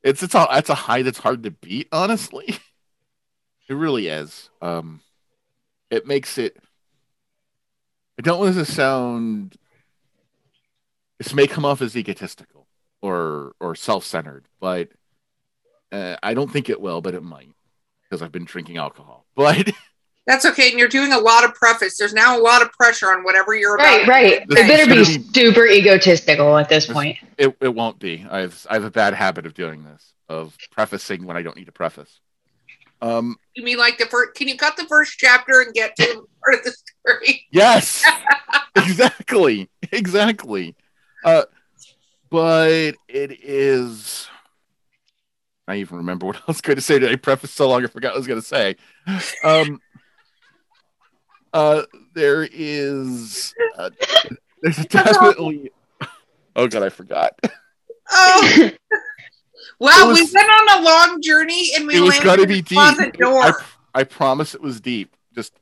it's 0.03 0.23
it's 0.23 0.35
a 0.35 0.47
it's 0.51 0.69
a 0.69 0.75
high 0.75 1.03
that's 1.03 1.19
hard 1.19 1.43
to 1.43 1.51
beat 1.51 1.87
honestly. 1.91 2.57
It 3.69 3.75
really 3.75 4.07
is. 4.07 4.49
Um 4.61 4.99
it 5.89 6.05
makes 6.05 6.37
it 6.37 6.57
i 8.19 8.21
don't 8.21 8.39
want 8.39 8.53
this 8.53 8.67
to 8.67 8.73
sound 8.73 9.55
this 11.19 11.33
may 11.33 11.47
come 11.47 11.63
off 11.63 11.81
as 11.81 11.95
egotistical 11.95 12.60
or 13.01 13.53
or 13.59 13.75
self-centered, 13.75 14.45
but 14.59 14.89
uh, 15.91 16.15
I 16.23 16.33
don't 16.33 16.51
think 16.51 16.69
it 16.69 16.79
will, 16.81 17.01
but 17.01 17.13
it 17.15 17.23
might 17.23 17.49
because 18.09 18.21
I've 18.21 18.31
been 18.31 18.45
drinking 18.45 18.77
alcohol. 18.77 19.25
But 19.35 19.71
That's 20.27 20.45
okay. 20.45 20.69
And 20.69 20.77
you're 20.79 20.87
doing 20.87 21.11
a 21.13 21.17
lot 21.19 21.43
of 21.43 21.55
preface. 21.55 21.97
There's 21.97 22.13
now 22.13 22.37
a 22.37 22.41
lot 22.41 22.61
of 22.61 22.71
pressure 22.73 23.07
on 23.11 23.23
whatever 23.23 23.55
you're 23.55 23.75
Right, 23.75 24.03
about. 24.03 24.07
right. 24.07 24.47
This 24.47 24.59
It 24.59 24.67
better 24.67 24.85
be 24.85 25.03
gonna 25.03 25.17
be- 25.17 25.33
super 25.33 25.65
egotistical 25.65 26.57
at 26.57 26.69
this 26.69 26.85
point. 26.85 27.17
it, 27.39 27.55
it 27.59 27.73
won't 27.73 27.97
be. 27.97 28.25
I've 28.29 28.65
I 28.69 28.75
have 28.75 28.83
a 28.83 28.91
bad 28.91 29.13
habit 29.15 29.45
of 29.47 29.53
doing 29.55 29.83
this 29.83 30.13
of 30.29 30.55
prefacing 30.71 31.25
when 31.25 31.35
I 31.37 31.41
don't 31.41 31.57
need 31.57 31.65
to 31.65 31.71
preface. 31.71 32.19
Um, 33.01 33.37
You 33.55 33.63
mean 33.63 33.79
like 33.79 33.97
the 33.97 34.05
first? 34.05 34.35
Can 34.35 34.47
you 34.47 34.55
cut 34.57 34.77
the 34.77 34.85
first 34.85 35.17
chapter 35.17 35.59
and 35.61 35.73
get 35.73 35.95
to 35.95 36.27
part 36.43 36.59
of 36.59 36.63
the 36.65 36.71
story? 36.71 37.47
yes, 37.51 38.03
exactly, 38.75 39.69
exactly. 39.91 40.75
Uh, 41.25 41.43
but 42.31 42.95
it 43.07 43.43
is. 43.43 44.27
I 45.67 45.75
even 45.75 45.97
remember 45.97 46.25
what 46.25 46.37
I 46.37 46.41
was 46.47 46.61
going 46.61 46.77
to 46.77 46.81
say. 46.81 47.11
I 47.11 47.15
preface 47.17 47.51
so 47.51 47.69
long 47.69 47.83
I 47.83 47.87
forgot 47.87 48.09
what 48.09 48.15
I 48.15 48.17
was 48.19 48.27
going 48.27 48.41
to 48.41 48.47
say? 48.47 48.75
Um, 49.43 49.79
uh, 51.53 51.83
there 52.13 52.47
is. 52.51 53.53
Uh, 53.77 53.89
there's 54.61 54.79
a 54.79 54.83
definitely. 54.85 55.71
Oh 56.55 56.67
god, 56.67 56.83
I 56.83 56.89
forgot. 56.89 57.39
Oh, 58.11 58.71
wow. 59.79 59.89
It 59.93 60.07
was- 60.07 60.19
we 60.19 60.31
went 60.33 60.49
on 60.49 60.81
a 60.81 60.85
long 60.85 61.21
journey 61.21 61.69
and 61.75 61.87
we 61.87 61.95
it 61.97 61.99
was 62.01 62.09
landed 62.09 62.25
going 62.25 62.37
to 62.37 62.43
in 62.43 62.47
be 62.49 62.61
the 62.61 63.11
door. 63.17 63.41
I, 63.43 63.53
I 63.93 64.03
promise 64.03 64.55
it 64.55 64.61
was 64.61 64.81
deep. 64.81 65.15
Just 65.35 65.53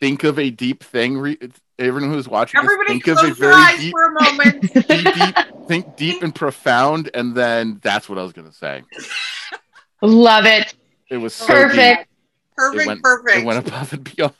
think 0.00 0.24
of 0.24 0.38
a 0.38 0.50
deep 0.50 0.82
thing. 0.82 1.18
Re- 1.18 1.38
everyone 1.78 2.12
who's 2.12 2.28
watching, 2.28 2.60
just 2.60 2.64
Everybody 2.72 3.00
think 3.00 3.06
of 3.08 3.18
a 3.18 3.20
close 3.20 3.38
your 3.38 3.50
very 3.50 3.62
eyes 3.62 3.78
deep, 3.78 3.92
for 3.92 4.04
a 4.04 4.12
moment. 4.22 4.60
deep, 4.88 5.12
deep, 5.12 5.34
think 5.66 5.96
deep 5.96 6.22
and 6.22 6.34
profound, 6.34 7.10
and 7.14 7.34
then 7.34 7.80
that's 7.82 8.08
what 8.08 8.18
I 8.18 8.22
was 8.22 8.32
going 8.32 8.48
to 8.48 8.54
say. 8.54 8.82
Love 10.02 10.44
it. 10.46 10.74
It 11.10 11.16
was 11.18 11.34
so 11.34 11.46
Perfect. 11.46 11.98
deep. 11.98 12.06
Perfect, 12.56 12.82
It 12.82 12.86
went, 12.86 13.02
perfect. 13.02 13.36
It 13.38 13.44
went 13.44 13.66
above 13.68 13.92
and 13.92 14.04
beyond. 14.16 14.34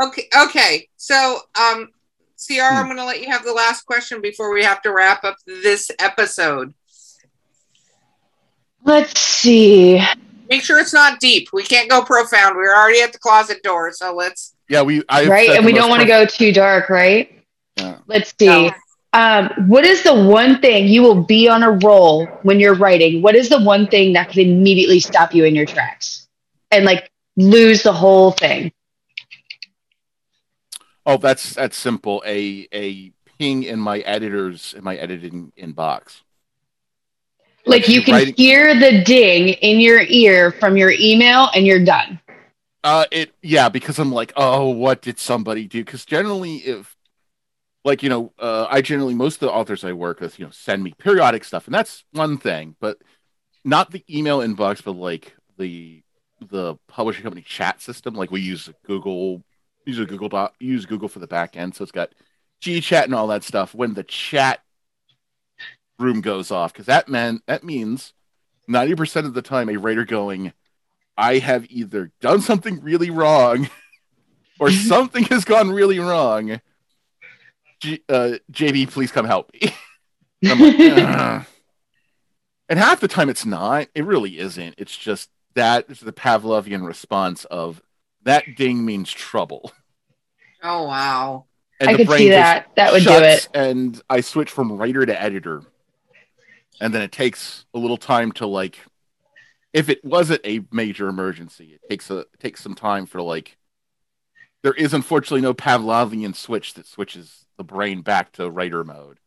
Okay, 0.00 0.28
okay. 0.44 0.88
So, 0.96 1.40
um, 1.58 1.88
CR, 2.46 2.60
I'm 2.62 2.82
Hmm. 2.82 2.88
going 2.88 2.96
to 2.98 3.04
let 3.04 3.20
you 3.20 3.28
have 3.30 3.44
the 3.44 3.52
last 3.52 3.82
question 3.84 4.20
before 4.20 4.52
we 4.52 4.62
have 4.62 4.80
to 4.82 4.92
wrap 4.92 5.24
up 5.24 5.36
this 5.46 5.90
episode. 5.98 6.72
Let's 8.84 9.18
see. 9.20 10.00
Make 10.48 10.62
sure 10.62 10.78
it's 10.78 10.94
not 10.94 11.18
deep. 11.20 11.48
We 11.52 11.62
can't 11.64 11.90
go 11.90 12.02
profound. 12.04 12.56
We're 12.56 12.74
already 12.74 13.00
at 13.02 13.12
the 13.12 13.18
closet 13.18 13.62
door, 13.62 13.92
so 13.92 14.14
let's. 14.14 14.54
Yeah, 14.68 14.82
we. 14.82 15.02
I 15.08 15.26
right? 15.26 15.50
And 15.50 15.64
we 15.64 15.72
don't 15.72 15.88
want 15.88 16.02
to 16.02 16.08
go 16.08 16.26
too 16.26 16.52
dark, 16.52 16.90
right? 16.90 17.32
Yeah. 17.76 17.98
Let's 18.06 18.34
see. 18.38 18.46
No. 18.46 18.70
Um, 19.14 19.50
what 19.68 19.84
is 19.84 20.02
the 20.02 20.14
one 20.14 20.60
thing 20.60 20.86
you 20.86 21.02
will 21.02 21.24
be 21.24 21.48
on 21.48 21.62
a 21.62 21.70
roll 21.70 22.26
when 22.42 22.60
you're 22.60 22.74
writing? 22.74 23.22
What 23.22 23.34
is 23.34 23.48
the 23.48 23.60
one 23.60 23.86
thing 23.86 24.12
that 24.12 24.28
could 24.28 24.38
immediately 24.38 25.00
stop 25.00 25.34
you 25.34 25.44
in 25.44 25.54
your 25.54 25.64
tracks 25.64 26.28
and 26.70 26.84
like 26.84 27.10
lose 27.36 27.82
the 27.82 27.92
whole 27.92 28.32
thing? 28.32 28.70
Oh, 31.06 31.16
that's 31.16 31.54
that's 31.54 31.76
simple. 31.76 32.22
A 32.26 32.68
a 32.72 33.12
ping 33.38 33.62
in 33.62 33.78
my 33.78 34.00
editors 34.00 34.74
in 34.76 34.84
my 34.84 34.96
editing 34.96 35.52
inbox. 35.58 36.20
Like 37.64 37.88
you 37.88 38.02
can 38.02 38.14
Writing- 38.14 38.34
hear 38.34 38.78
the 38.78 39.02
ding 39.04 39.48
in 39.48 39.80
your 39.80 40.02
ear 40.02 40.52
from 40.52 40.76
your 40.76 40.90
email 40.90 41.48
and 41.54 41.66
you're 41.66 41.84
done. 41.84 42.20
Uh, 42.84 43.06
it 43.10 43.32
yeah, 43.42 43.68
because 43.68 43.98
I'm 43.98 44.12
like, 44.12 44.32
oh, 44.36 44.68
what 44.70 45.02
did 45.02 45.18
somebody 45.18 45.66
do? 45.66 45.84
Because 45.84 46.04
generally, 46.04 46.56
if 46.58 46.96
like 47.84 48.02
you 48.02 48.08
know, 48.08 48.32
uh, 48.38 48.66
I 48.70 48.82
generally 48.82 49.14
most 49.14 49.36
of 49.36 49.40
the 49.40 49.52
authors 49.52 49.84
I 49.84 49.92
work 49.92 50.20
with, 50.20 50.38
you 50.38 50.44
know, 50.46 50.50
send 50.52 50.82
me 50.84 50.94
periodic 50.98 51.44
stuff, 51.44 51.66
and 51.66 51.74
that's 51.74 52.04
one 52.12 52.38
thing, 52.38 52.76
but 52.80 52.98
not 53.64 53.90
the 53.90 54.04
email 54.10 54.40
inbox, 54.40 54.82
but 54.84 54.92
like 54.92 55.34
the 55.58 56.02
the 56.40 56.76
publishing 56.88 57.22
company 57.24 57.42
chat 57.42 57.80
system. 57.82 58.14
Like 58.14 58.30
we 58.30 58.40
use 58.40 58.70
Google, 58.86 59.42
use 59.86 59.98
a 59.98 60.06
Google 60.06 60.28
dot, 60.28 60.54
use 60.60 60.86
Google 60.86 61.08
for 61.08 61.18
the 61.18 61.26
back 61.26 61.56
end, 61.56 61.74
so 61.74 61.82
it's 61.82 61.92
got 61.92 62.10
G 62.60 62.80
chat 62.80 63.04
and 63.06 63.14
all 63.14 63.28
that 63.28 63.44
stuff. 63.44 63.74
When 63.74 63.94
the 63.94 64.04
chat 64.04 64.60
room 65.98 66.20
goes 66.20 66.50
off, 66.50 66.72
because 66.72 66.86
that 66.86 67.08
meant 67.08 67.42
that 67.46 67.64
means 67.64 68.12
ninety 68.68 68.94
percent 68.94 69.26
of 69.26 69.34
the 69.34 69.42
time 69.42 69.68
a 69.68 69.76
writer 69.76 70.04
going. 70.04 70.52
I 71.18 71.38
have 71.38 71.66
either 71.68 72.12
done 72.20 72.40
something 72.40 72.80
really 72.80 73.10
wrong 73.10 73.68
or 74.60 74.70
something 74.70 75.24
has 75.24 75.44
gone 75.44 75.70
really 75.70 75.98
wrong. 75.98 76.60
G- 77.80 78.02
uh, 78.08 78.38
JB, 78.52 78.90
please 78.90 79.12
come 79.12 79.26
help 79.26 79.52
me. 79.52 79.74
And 80.40 80.52
I'm 80.52 80.60
like, 80.60 81.46
and 82.68 82.78
half 82.78 83.00
the 83.00 83.08
time 83.08 83.28
it's 83.28 83.44
not. 83.44 83.88
It 83.92 84.04
really 84.04 84.38
isn't. 84.38 84.76
It's 84.78 84.96
just 84.96 85.30
that 85.54 85.86
it's 85.88 85.98
the 85.98 86.12
Pavlovian 86.12 86.86
response 86.86 87.44
of 87.46 87.82
that 88.22 88.44
ding 88.56 88.84
means 88.84 89.10
trouble. 89.10 89.72
Oh, 90.62 90.84
wow. 90.84 91.46
and 91.80 91.90
I 91.90 91.96
could 91.96 92.08
see 92.08 92.28
that. 92.28 92.70
That 92.76 92.92
would 92.92 93.02
do 93.02 93.10
it. 93.10 93.48
And 93.52 94.00
I 94.08 94.20
switch 94.20 94.48
from 94.52 94.78
writer 94.78 95.04
to 95.04 95.20
editor, 95.20 95.62
and 96.80 96.94
then 96.94 97.02
it 97.02 97.10
takes 97.10 97.64
a 97.74 97.78
little 97.80 97.96
time 97.96 98.30
to 98.32 98.46
like. 98.46 98.78
If 99.72 99.88
it 99.88 100.04
wasn't 100.04 100.40
a 100.44 100.60
major 100.72 101.08
emergency, 101.08 101.74
it 101.74 101.88
takes 101.88 102.10
a 102.10 102.18
it 102.20 102.40
takes 102.40 102.62
some 102.62 102.74
time 102.74 103.06
for 103.06 103.20
like. 103.22 103.56
There 104.62 104.72
is 104.74 104.92
unfortunately 104.92 105.40
no 105.42 105.54
Pavlovian 105.54 106.34
switch 106.34 106.74
that 106.74 106.86
switches 106.86 107.46
the 107.58 107.64
brain 107.64 108.02
back 108.02 108.32
to 108.32 108.50
writer 108.50 108.82
mode. 108.82 109.18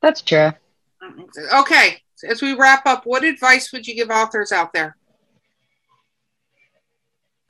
That's 0.00 0.22
true. 0.22 0.52
Okay, 1.54 2.00
as 2.26 2.40
we 2.40 2.54
wrap 2.54 2.86
up, 2.86 3.04
what 3.04 3.24
advice 3.24 3.72
would 3.72 3.86
you 3.86 3.94
give 3.94 4.10
authors 4.10 4.50
out 4.50 4.72
there? 4.72 4.96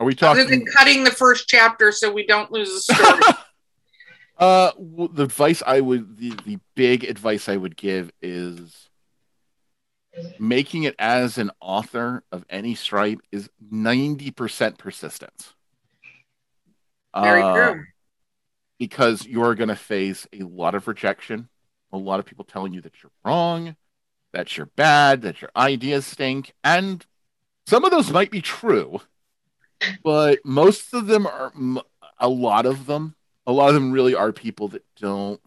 Are 0.01 0.07
we 0.07 0.14
Other 0.14 0.43
talking? 0.45 0.51
than 0.51 0.66
cutting 0.66 1.05
the 1.05 1.12
first 1.12 1.47
chapter 1.49 1.93
so 1.93 2.11
we 2.11 2.26
don't 2.26 2.51
lose 2.51 2.86
the 2.86 2.95
story. 2.95 3.20
Uh, 4.38 4.72
w- 4.72 5.11
the 5.12 5.24
advice 5.24 5.62
I 5.64 5.80
would 5.80 6.16
the 6.16 6.30
the 6.45 6.59
big 6.74 7.05
advice 7.05 7.49
I 7.49 7.57
would 7.57 7.76
give 7.76 8.11
is 8.20 8.88
making 10.38 10.82
it 10.84 10.94
as 10.98 11.38
an 11.38 11.50
author 11.60 12.22
of 12.30 12.44
any 12.50 12.74
stripe 12.74 13.20
is 13.30 13.48
ninety 13.70 14.30
percent 14.30 14.78
persistence. 14.78 15.54
Very 17.14 17.42
Uh, 17.42 17.54
true. 17.54 17.84
because 18.78 19.26
you're 19.26 19.54
going 19.54 19.68
to 19.68 19.76
face 19.76 20.26
a 20.32 20.42
lot 20.44 20.74
of 20.74 20.88
rejection, 20.88 21.48
a 21.92 21.98
lot 21.98 22.18
of 22.20 22.26
people 22.26 22.44
telling 22.44 22.72
you 22.72 22.80
that 22.80 23.02
you're 23.02 23.12
wrong, 23.24 23.76
that 24.32 24.56
you're 24.56 24.70
bad, 24.76 25.22
that 25.22 25.40
your 25.40 25.50
ideas 25.56 26.06
stink, 26.06 26.52
and 26.64 27.06
some 27.66 27.84
of 27.84 27.90
those 27.90 28.10
might 28.10 28.30
be 28.30 28.40
true, 28.40 29.00
but 30.02 30.38
most 30.44 30.92
of 30.94 31.06
them 31.06 31.26
are 31.26 31.52
a 32.18 32.28
lot 32.28 32.66
of 32.66 32.86
them, 32.86 33.14
a 33.46 33.52
lot 33.52 33.68
of 33.68 33.74
them 33.74 33.92
really 33.92 34.14
are 34.14 34.32
people 34.32 34.68
that 34.68 34.84
don't 34.96 35.40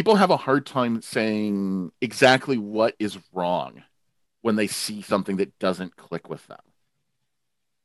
people 0.00 0.16
have 0.16 0.30
a 0.30 0.36
hard 0.38 0.64
time 0.64 1.02
saying 1.02 1.92
exactly 2.00 2.56
what 2.56 2.94
is 2.98 3.18
wrong 3.34 3.82
when 4.40 4.56
they 4.56 4.66
see 4.66 5.02
something 5.02 5.36
that 5.36 5.58
doesn't 5.58 5.94
click 5.94 6.30
with 6.30 6.46
them. 6.46 6.62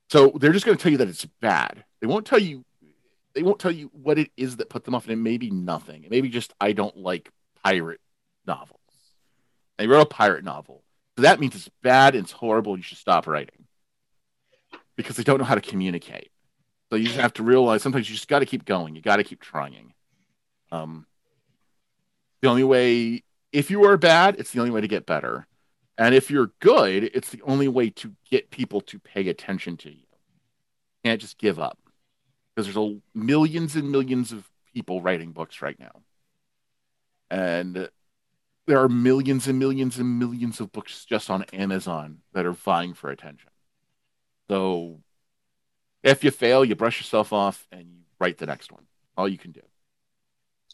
So 0.09 0.31
they're 0.39 0.53
just 0.53 0.65
going 0.65 0.77
to 0.77 0.81
tell 0.81 0.93
you 0.93 0.99
that 0.99 1.09
it's 1.09 1.25
bad. 1.25 1.83
They 1.99 2.07
won't 2.07 2.25
tell 2.25 2.39
you 2.39 2.63
they 3.33 3.43
won't 3.43 3.59
tell 3.59 3.71
you 3.71 3.91
what 3.91 4.17
it 4.17 4.31
is 4.37 4.55
that 4.55 4.69
put 4.69 4.85
them 4.85 4.95
off, 4.95 5.03
and 5.03 5.11
it 5.11 5.17
may 5.17 5.37
be 5.37 5.51
nothing. 5.51 6.05
It 6.05 6.09
may 6.09 6.21
be 6.21 6.29
just 6.29 6.53
I 6.61 6.71
don't 6.71 6.95
like 6.95 7.29
pirate 7.65 7.99
novels. 8.47 8.79
They 9.77 9.85
wrote 9.85 10.03
a 10.03 10.05
pirate 10.05 10.45
novel. 10.45 10.85
So 11.17 11.23
that 11.23 11.41
means 11.41 11.53
it's 11.53 11.69
bad 11.83 12.15
and 12.15 12.23
it's 12.23 12.31
horrible. 12.31 12.77
You 12.77 12.83
should 12.83 12.97
stop 12.97 13.27
writing. 13.27 13.65
Because 14.95 15.17
they 15.17 15.23
don't 15.23 15.39
know 15.39 15.43
how 15.43 15.55
to 15.55 15.59
communicate. 15.59 16.31
So 16.89 16.95
you 16.95 17.07
just 17.07 17.19
have 17.19 17.33
to 17.33 17.43
realize 17.43 17.81
sometimes 17.81 18.09
you 18.09 18.15
just 18.15 18.29
got 18.29 18.39
to 18.39 18.45
keep 18.45 18.63
going. 18.63 18.95
You 18.95 19.01
got 19.01 19.17
to 19.17 19.25
keep 19.25 19.41
trying. 19.41 19.93
Um, 20.71 21.07
the 22.45 22.51
only 22.51 22.63
way, 22.63 23.23
if 23.51 23.71
you 23.71 23.85
are 23.85 23.97
bad, 23.97 24.35
it's 24.37 24.51
the 24.51 24.59
only 24.59 24.69
way 24.69 24.81
to 24.81 24.87
get 24.87 25.07
better. 25.07 25.47
And 25.97 26.13
if 26.13 26.29
you're 26.29 26.51
good, 26.59 27.05
it's 27.05 27.29
the 27.29 27.41
only 27.41 27.67
way 27.67 27.89
to 27.89 28.13
get 28.29 28.51
people 28.51 28.81
to 28.81 28.99
pay 28.99 29.27
attention 29.29 29.77
to 29.77 29.89
you. 29.89 29.95
You 29.95 31.09
can't 31.09 31.19
just 31.19 31.39
give 31.39 31.57
up 31.57 31.79
because 32.53 32.67
there's 32.67 32.77
a, 32.77 32.97
millions 33.15 33.75
and 33.75 33.91
millions 33.91 34.31
of 34.31 34.47
people 34.75 35.01
writing 35.01 35.31
books 35.31 35.63
right 35.63 35.79
now. 35.79 36.03
And 37.31 37.89
there 38.67 38.79
are 38.79 38.89
millions 38.89 39.47
and 39.47 39.57
millions 39.57 39.97
and 39.97 40.19
millions 40.19 40.59
of 40.59 40.71
books 40.71 41.03
just 41.03 41.31
on 41.31 41.45
Amazon 41.51 42.19
that 42.33 42.45
are 42.45 42.53
vying 42.53 42.93
for 42.93 43.09
attention. 43.09 43.49
So 44.51 44.99
if 46.03 46.23
you 46.23 46.29
fail, 46.29 46.63
you 46.63 46.75
brush 46.75 46.99
yourself 46.99 47.33
off 47.33 47.65
and 47.71 47.87
you 47.87 48.01
write 48.19 48.37
the 48.37 48.45
next 48.45 48.71
one. 48.71 48.85
All 49.17 49.27
you 49.27 49.39
can 49.39 49.51
do. 49.51 49.61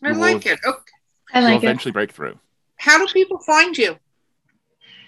I 0.03 0.11
like 0.11 0.45
it. 0.45 0.59
Okay. 0.65 0.91
I 1.33 1.39
You'll 1.39 1.49
like 1.49 1.63
it. 1.63 1.65
eventually 1.65 1.91
break 1.91 2.11
through. 2.11 2.37
How 2.77 2.97
do 2.97 3.11
people 3.11 3.37
find 3.39 3.77
you? 3.77 3.97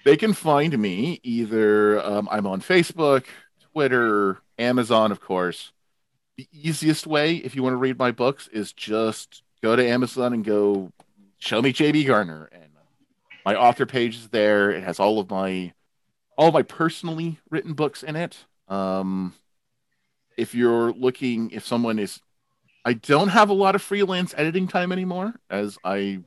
They 0.05 0.17
can 0.17 0.33
find 0.33 0.77
me 0.77 1.19
either 1.23 2.03
um, 2.03 2.27
I'm 2.31 2.45
on 2.45 2.61
Facebook, 2.61 3.25
Twitter, 3.71 4.39
Amazon, 4.59 5.11
of 5.11 5.21
course. 5.21 5.71
The 6.37 6.47
easiest 6.51 7.07
way, 7.07 7.35
if 7.37 7.55
you 7.55 7.63
want 7.63 7.73
to 7.73 7.77
read 7.77 7.97
my 7.97 8.11
books, 8.11 8.47
is 8.51 8.73
just 8.73 9.43
go 9.61 9.75
to 9.75 9.85
Amazon 9.87 10.33
and 10.33 10.43
go 10.43 10.91
show 11.37 11.61
me 11.61 11.71
JB 11.71 12.07
Garner, 12.07 12.49
and 12.51 12.71
my 13.45 13.55
author 13.55 13.85
page 13.85 14.15
is 14.15 14.29
there. 14.29 14.71
It 14.71 14.83
has 14.83 14.99
all 14.99 15.19
of 15.19 15.29
my 15.29 15.73
all 16.37 16.47
of 16.47 16.53
my 16.53 16.63
personally 16.63 17.37
written 17.49 17.73
books 17.73 18.01
in 18.03 18.15
it. 18.15 18.37
Um, 18.67 19.33
if 20.37 20.55
you're 20.55 20.91
looking, 20.93 21.51
if 21.51 21.65
someone 21.65 21.99
is, 21.99 22.19
I 22.85 22.93
don't 22.93 23.29
have 23.29 23.49
a 23.49 23.53
lot 23.53 23.75
of 23.75 23.81
freelance 23.81 24.33
editing 24.37 24.67
time 24.67 24.91
anymore, 24.91 25.35
as 25.49 25.77
I 25.83 26.19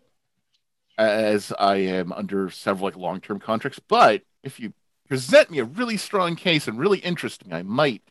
as 0.99 1.53
I 1.59 1.77
am 1.77 2.13
under 2.13 2.49
several 2.51 2.87
like 2.87 2.97
long 2.97 3.21
term 3.21 3.39
contracts. 3.39 3.79
But 3.79 4.23
if 4.43 4.59
you 4.59 4.73
present 5.09 5.51
me 5.51 5.59
a 5.59 5.65
really 5.65 5.97
strong 5.97 6.37
case 6.37 6.67
and 6.67 6.79
really 6.79 6.99
interesting, 6.99 7.53
I 7.53 7.63
might 7.63 8.03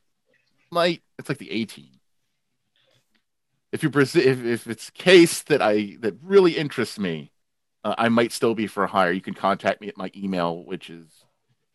might 0.71 1.01
it's 1.17 1.29
like 1.29 1.39
the 1.39 1.51
A 1.51 1.65
team. 1.65 1.99
If 3.71 3.81
you 3.83 3.89
present 3.89 4.25
if, 4.25 4.43
if 4.45 4.67
it's 4.67 4.89
case 4.91 5.41
that 5.43 5.61
I 5.61 5.97
that 6.01 6.15
really 6.21 6.55
interests 6.57 6.99
me, 6.99 7.31
uh, 7.83 7.95
I 7.97 8.09
might 8.09 8.31
still 8.31 8.53
be 8.53 8.67
for 8.67 8.85
hire. 8.87 9.11
You 9.11 9.21
can 9.21 9.33
contact 9.33 9.81
me 9.81 9.87
at 9.87 9.97
my 9.97 10.11
email, 10.15 10.63
which 10.63 10.89
is 10.89 11.07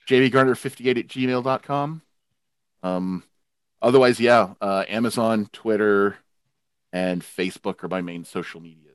jbgarner58 0.09 0.99
at 0.99 1.09
gmail.com. 1.09 2.03
Um 2.85 3.25
otherwise, 3.83 4.21
yeah, 4.21 4.55
uh, 4.61 4.85
Amazon, 4.89 5.49
Twitter, 5.53 6.19
and 6.93 7.23
Facebook 7.23 7.83
are 7.85 7.89
my 7.89 8.01
main 8.03 8.25
social 8.25 8.61
medias. 8.61 8.87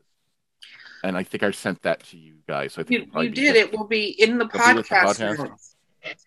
And 1.03 1.15
I 1.15 1.23
think 1.23 1.43
I 1.43 1.51
sent 1.51 1.81
that 1.83 2.03
to 2.05 2.17
you 2.17 2.35
guys. 2.47 2.73
So 2.73 2.81
I 2.81 2.83
think 2.85 3.09
You, 3.13 3.21
you 3.21 3.29
did. 3.29 3.55
It 3.55 3.71
will 3.77 3.85
be 3.87 4.05
in 4.21 4.37
the 4.37 4.45
with 4.45 4.53
the 4.53 4.59
podcast. 4.59 4.83
podcast. 4.83 5.37
notes. 5.49 5.75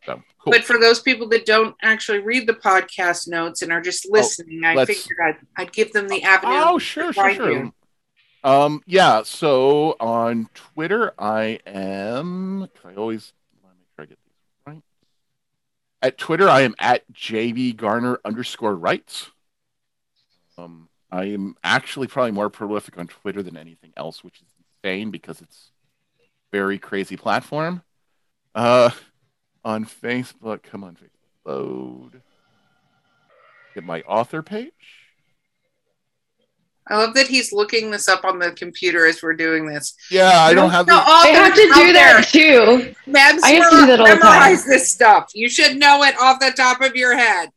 So, 0.04 0.22
cool. 0.38 0.52
But 0.52 0.64
for 0.64 0.78
those 0.78 1.00
people 1.00 1.28
that 1.28 1.46
don't 1.46 1.74
actually 1.82 2.18
read 2.18 2.46
the 2.48 2.54
podcast 2.54 3.28
notes 3.28 3.62
and 3.62 3.72
are 3.72 3.80
just 3.80 4.08
listening, 4.10 4.64
I 4.64 4.72
Oh, 4.72 4.76
let's- 4.78 5.02
figured 5.02 5.18
I'd, 5.24 5.36
I'd 5.56 5.72
give 5.72 5.92
them 5.92 6.08
the 6.08 6.22
avenue. 6.22 6.52
Oh, 6.54 6.78
sure, 6.78 7.12
sure, 7.12 7.34
sure. 7.34 7.50
you. 7.52 7.74
Um, 8.44 8.82
yeah. 8.86 9.22
So 9.24 9.96
on 10.00 10.48
Twitter, 10.54 11.12
I 11.18 11.58
am. 11.66 12.68
I 12.84 12.94
always 12.94 13.32
want 13.62 13.74
to 13.74 13.78
make 13.80 13.88
sure 13.96 14.02
I 14.04 14.06
get 14.06 14.18
these 14.24 14.34
right. 14.66 14.82
At 16.02 16.18
Twitter, 16.18 16.48
I 16.48 16.60
am 16.62 16.74
at 16.78 17.02
JB 17.12 17.76
Garner 17.76 18.18
underscore 18.24 18.74
rights. 18.76 19.30
Um, 20.56 20.87
I 21.10 21.24
am 21.26 21.56
actually 21.64 22.06
probably 22.06 22.32
more 22.32 22.50
prolific 22.50 22.98
on 22.98 23.06
Twitter 23.06 23.42
than 23.42 23.56
anything 23.56 23.92
else, 23.96 24.22
which 24.22 24.40
is 24.40 24.48
insane 24.84 25.10
because 25.10 25.40
it's 25.40 25.70
a 26.20 26.24
very 26.52 26.78
crazy 26.78 27.16
platform. 27.16 27.82
Uh, 28.54 28.90
on 29.64 29.84
Facebook, 29.86 30.62
come 30.62 30.84
on, 30.84 30.96
Facebook, 30.96 31.46
load. 31.46 32.22
Get 33.74 33.84
my 33.84 34.02
author 34.02 34.42
page. 34.42 34.72
I 36.90 36.96
love 36.96 37.14
that 37.14 37.28
he's 37.28 37.52
looking 37.52 37.90
this 37.90 38.08
up 38.08 38.24
on 38.24 38.38
the 38.38 38.52
computer 38.52 39.06
as 39.06 39.22
we're 39.22 39.34
doing 39.34 39.66
this. 39.66 39.94
Yeah, 40.10 40.40
I 40.40 40.54
don't 40.54 40.70
have 40.70 40.86
No 40.86 40.96
the. 40.96 41.02
I 41.06 41.26
have 41.28 41.54
to 41.54 41.60
do 41.60 41.92
that 41.92 42.28
too. 42.28 42.94
there. 43.06 43.14
Mebs, 43.14 43.40
I 43.42 43.50
have 43.50 43.70
to 43.70 43.76
do 43.76 43.86
that 43.86 44.00
all 44.00 44.06
the 44.06 44.12
time. 44.12 44.20
memorize 44.20 44.64
this 44.64 44.90
stuff. 44.90 45.30
You 45.34 45.50
should 45.50 45.76
know 45.76 46.02
it 46.04 46.14
off 46.18 46.40
the 46.40 46.50
top 46.56 46.80
of 46.80 46.96
your 46.96 47.14
head. 47.16 47.50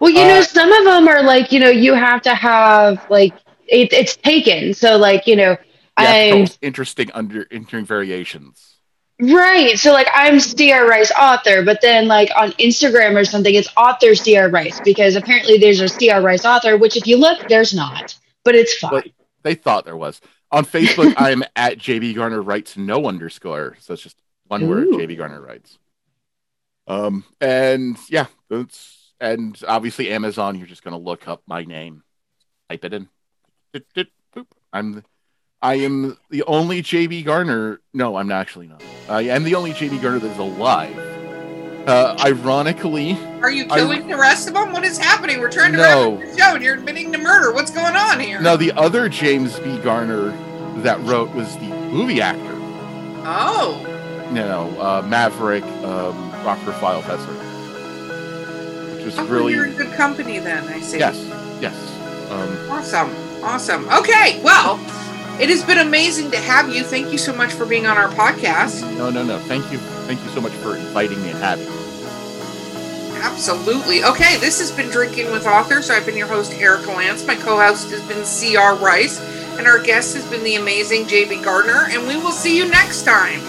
Well, 0.00 0.10
you 0.10 0.24
know, 0.24 0.38
Uh, 0.38 0.42
some 0.42 0.70
of 0.72 0.84
them 0.84 1.08
are 1.08 1.22
like, 1.22 1.52
you 1.52 1.60
know, 1.60 1.68
you 1.70 1.94
have 1.94 2.22
to 2.22 2.34
have 2.34 3.04
like 3.10 3.34
it, 3.66 3.92
it's 3.92 4.16
taken. 4.16 4.74
So 4.74 4.96
like, 4.96 5.26
you 5.26 5.36
know, 5.36 5.56
Yeah, 6.00 6.46
interesting 6.62 7.10
under 7.12 7.46
entering 7.50 7.84
variations. 7.84 8.76
right. 9.20 9.78
So 9.78 9.92
like, 9.92 10.06
I'm 10.14 10.38
CR 10.40 10.86
Rice 10.88 11.10
author, 11.18 11.64
but 11.64 11.80
then 11.82 12.06
like 12.06 12.30
on 12.36 12.52
Instagram 12.52 13.16
or 13.16 13.24
something, 13.24 13.54
it's 13.54 13.68
author 13.76 14.14
CR 14.14 14.48
Rice 14.48 14.80
because 14.80 15.16
apparently 15.16 15.58
there's 15.58 15.80
a 15.80 15.88
CR 15.88 16.20
Rice 16.24 16.44
author, 16.44 16.76
which 16.78 16.96
if 16.96 17.06
you 17.06 17.16
look, 17.18 17.48
there's 17.48 17.74
not, 17.74 18.16
but 18.44 18.54
it's 18.54 18.74
fine. 18.78 18.90
But 18.92 19.08
they 19.42 19.54
thought 19.54 19.84
there 19.84 19.96
was. 19.96 20.20
On 20.50 20.64
Facebook, 20.64 21.12
I'm 21.18 21.42
at 21.56 21.78
JB 21.78 22.14
Garner 22.14 22.40
writes 22.40 22.76
no 22.76 23.06
underscore. 23.06 23.76
So 23.80 23.92
it's 23.94 24.02
just 24.02 24.16
one 24.46 24.66
word, 24.68 24.86
Ooh. 24.86 24.92
JB 24.92 25.18
Garner 25.18 25.42
writes. 25.42 25.78
Um, 26.86 27.24
and 27.40 27.98
yeah, 28.08 28.26
that's 28.48 28.97
and 29.20 29.60
obviously 29.66 30.10
Amazon, 30.10 30.56
you're 30.56 30.66
just 30.66 30.82
gonna 30.84 30.98
look 30.98 31.26
up 31.28 31.42
my 31.46 31.64
name, 31.64 32.02
type 32.68 32.84
it 32.84 32.92
in. 32.94 33.08
Dit, 33.72 33.86
dit, 33.94 34.06
boop. 34.34 34.46
I'm 34.72 34.92
the, 34.92 35.04
I 35.60 35.74
am 35.76 36.16
the 36.30 36.42
only 36.44 36.82
JB 36.82 37.24
Garner. 37.24 37.80
No, 37.92 38.16
I'm 38.16 38.30
actually 38.30 38.68
not. 38.68 38.82
I 39.08 39.22
am 39.22 39.44
the 39.44 39.54
only 39.54 39.72
JB 39.72 40.00
Garner 40.00 40.18
that 40.20 40.30
is 40.30 40.38
alive. 40.38 40.96
Uh, 41.88 42.14
ironically, 42.20 43.12
Are 43.40 43.50
you 43.50 43.64
I- 43.70 43.78
killing 43.78 44.08
the 44.08 44.16
rest 44.16 44.46
of 44.46 44.54
them? 44.54 44.72
What 44.72 44.84
is 44.84 44.98
happening? 44.98 45.40
We're 45.40 45.50
trying 45.50 45.72
to 45.72 45.78
No. 45.78 46.12
wrap 46.16 46.22
up 46.28 46.30
the 46.34 46.38
show 46.38 46.54
and 46.54 46.62
you're 46.62 46.74
admitting 46.74 47.12
to 47.12 47.18
murder. 47.18 47.52
What's 47.52 47.70
going 47.70 47.96
on 47.96 48.20
here? 48.20 48.40
No, 48.40 48.56
the 48.58 48.72
other 48.72 49.08
James 49.08 49.58
B. 49.60 49.78
Garner 49.78 50.30
that 50.82 51.00
wrote 51.00 51.30
was 51.34 51.54
the 51.56 51.68
movie 51.90 52.20
actor. 52.20 52.54
Oh. 53.24 53.80
You 54.28 54.34
know, 54.34 54.68
uh, 54.78 55.02
Maverick, 55.08 55.64
um, 55.82 56.30
Rockford 56.44 56.74
File, 56.74 57.00
that 57.02 57.18
sort 57.20 57.30
of 57.30 57.38
thing. 57.38 57.47
Which 57.47 57.47
was 59.16 59.18
Oh, 59.18 59.26
really 59.26 59.54
you're 59.54 59.66
in 59.66 59.74
good 59.76 59.92
company 59.96 60.38
then, 60.38 60.66
I 60.68 60.80
see. 60.80 60.98
yes, 60.98 61.16
yes. 61.60 61.74
Um, 62.30 62.70
Awesome. 62.70 63.10
Awesome. 63.42 63.88
Okay. 63.88 64.40
Well, 64.42 64.74
it 65.40 65.48
has 65.48 65.62
been 65.64 65.78
amazing 65.78 66.30
to 66.32 66.38
have 66.38 66.68
you. 66.68 66.82
Thank 66.82 67.10
you 67.12 67.18
so 67.18 67.32
much 67.34 67.52
for 67.52 67.64
being 67.64 67.86
on 67.86 67.96
our 67.96 68.08
podcast. 68.10 68.82
no, 68.98 69.08
no, 69.10 69.22
no. 69.24 69.38
Thank 69.38 69.70
you, 69.72 69.78
thank 70.08 70.22
you 70.22 70.28
so 70.30 70.40
much 70.40 70.52
for 70.52 70.76
inviting 70.76 71.22
me 71.22 71.30
and 71.30 71.38
having 71.38 71.64
me. 71.68 71.74
Absolutely. 73.20 74.04
Okay, 74.04 74.36
this 74.38 74.58
has 74.60 74.70
been 74.70 74.90
Drinking 74.90 75.30
with 75.32 75.46
Authors. 75.46 75.90
I've 75.90 76.06
been 76.06 76.16
your 76.16 76.28
host, 76.28 76.52
Erika 76.54 76.90
Lance. 76.90 77.26
My 77.26 77.34
co 77.34 77.56
host 77.58 77.90
has 77.90 78.02
been 78.06 78.24
C.R. 78.24 78.76
Rice, 78.76 79.20
and 79.58 79.66
our 79.66 79.78
guest 79.80 80.14
has 80.16 80.28
been 80.30 80.42
the 80.44 80.54
amazing 80.56 81.06
J.B. 81.08 81.42
Garner, 81.42 81.86
and 81.90 82.06
we 82.06 82.16
will 82.16 82.30
see 82.32 82.56
you 82.56 82.68
next 82.68 83.02
time. 83.04 83.40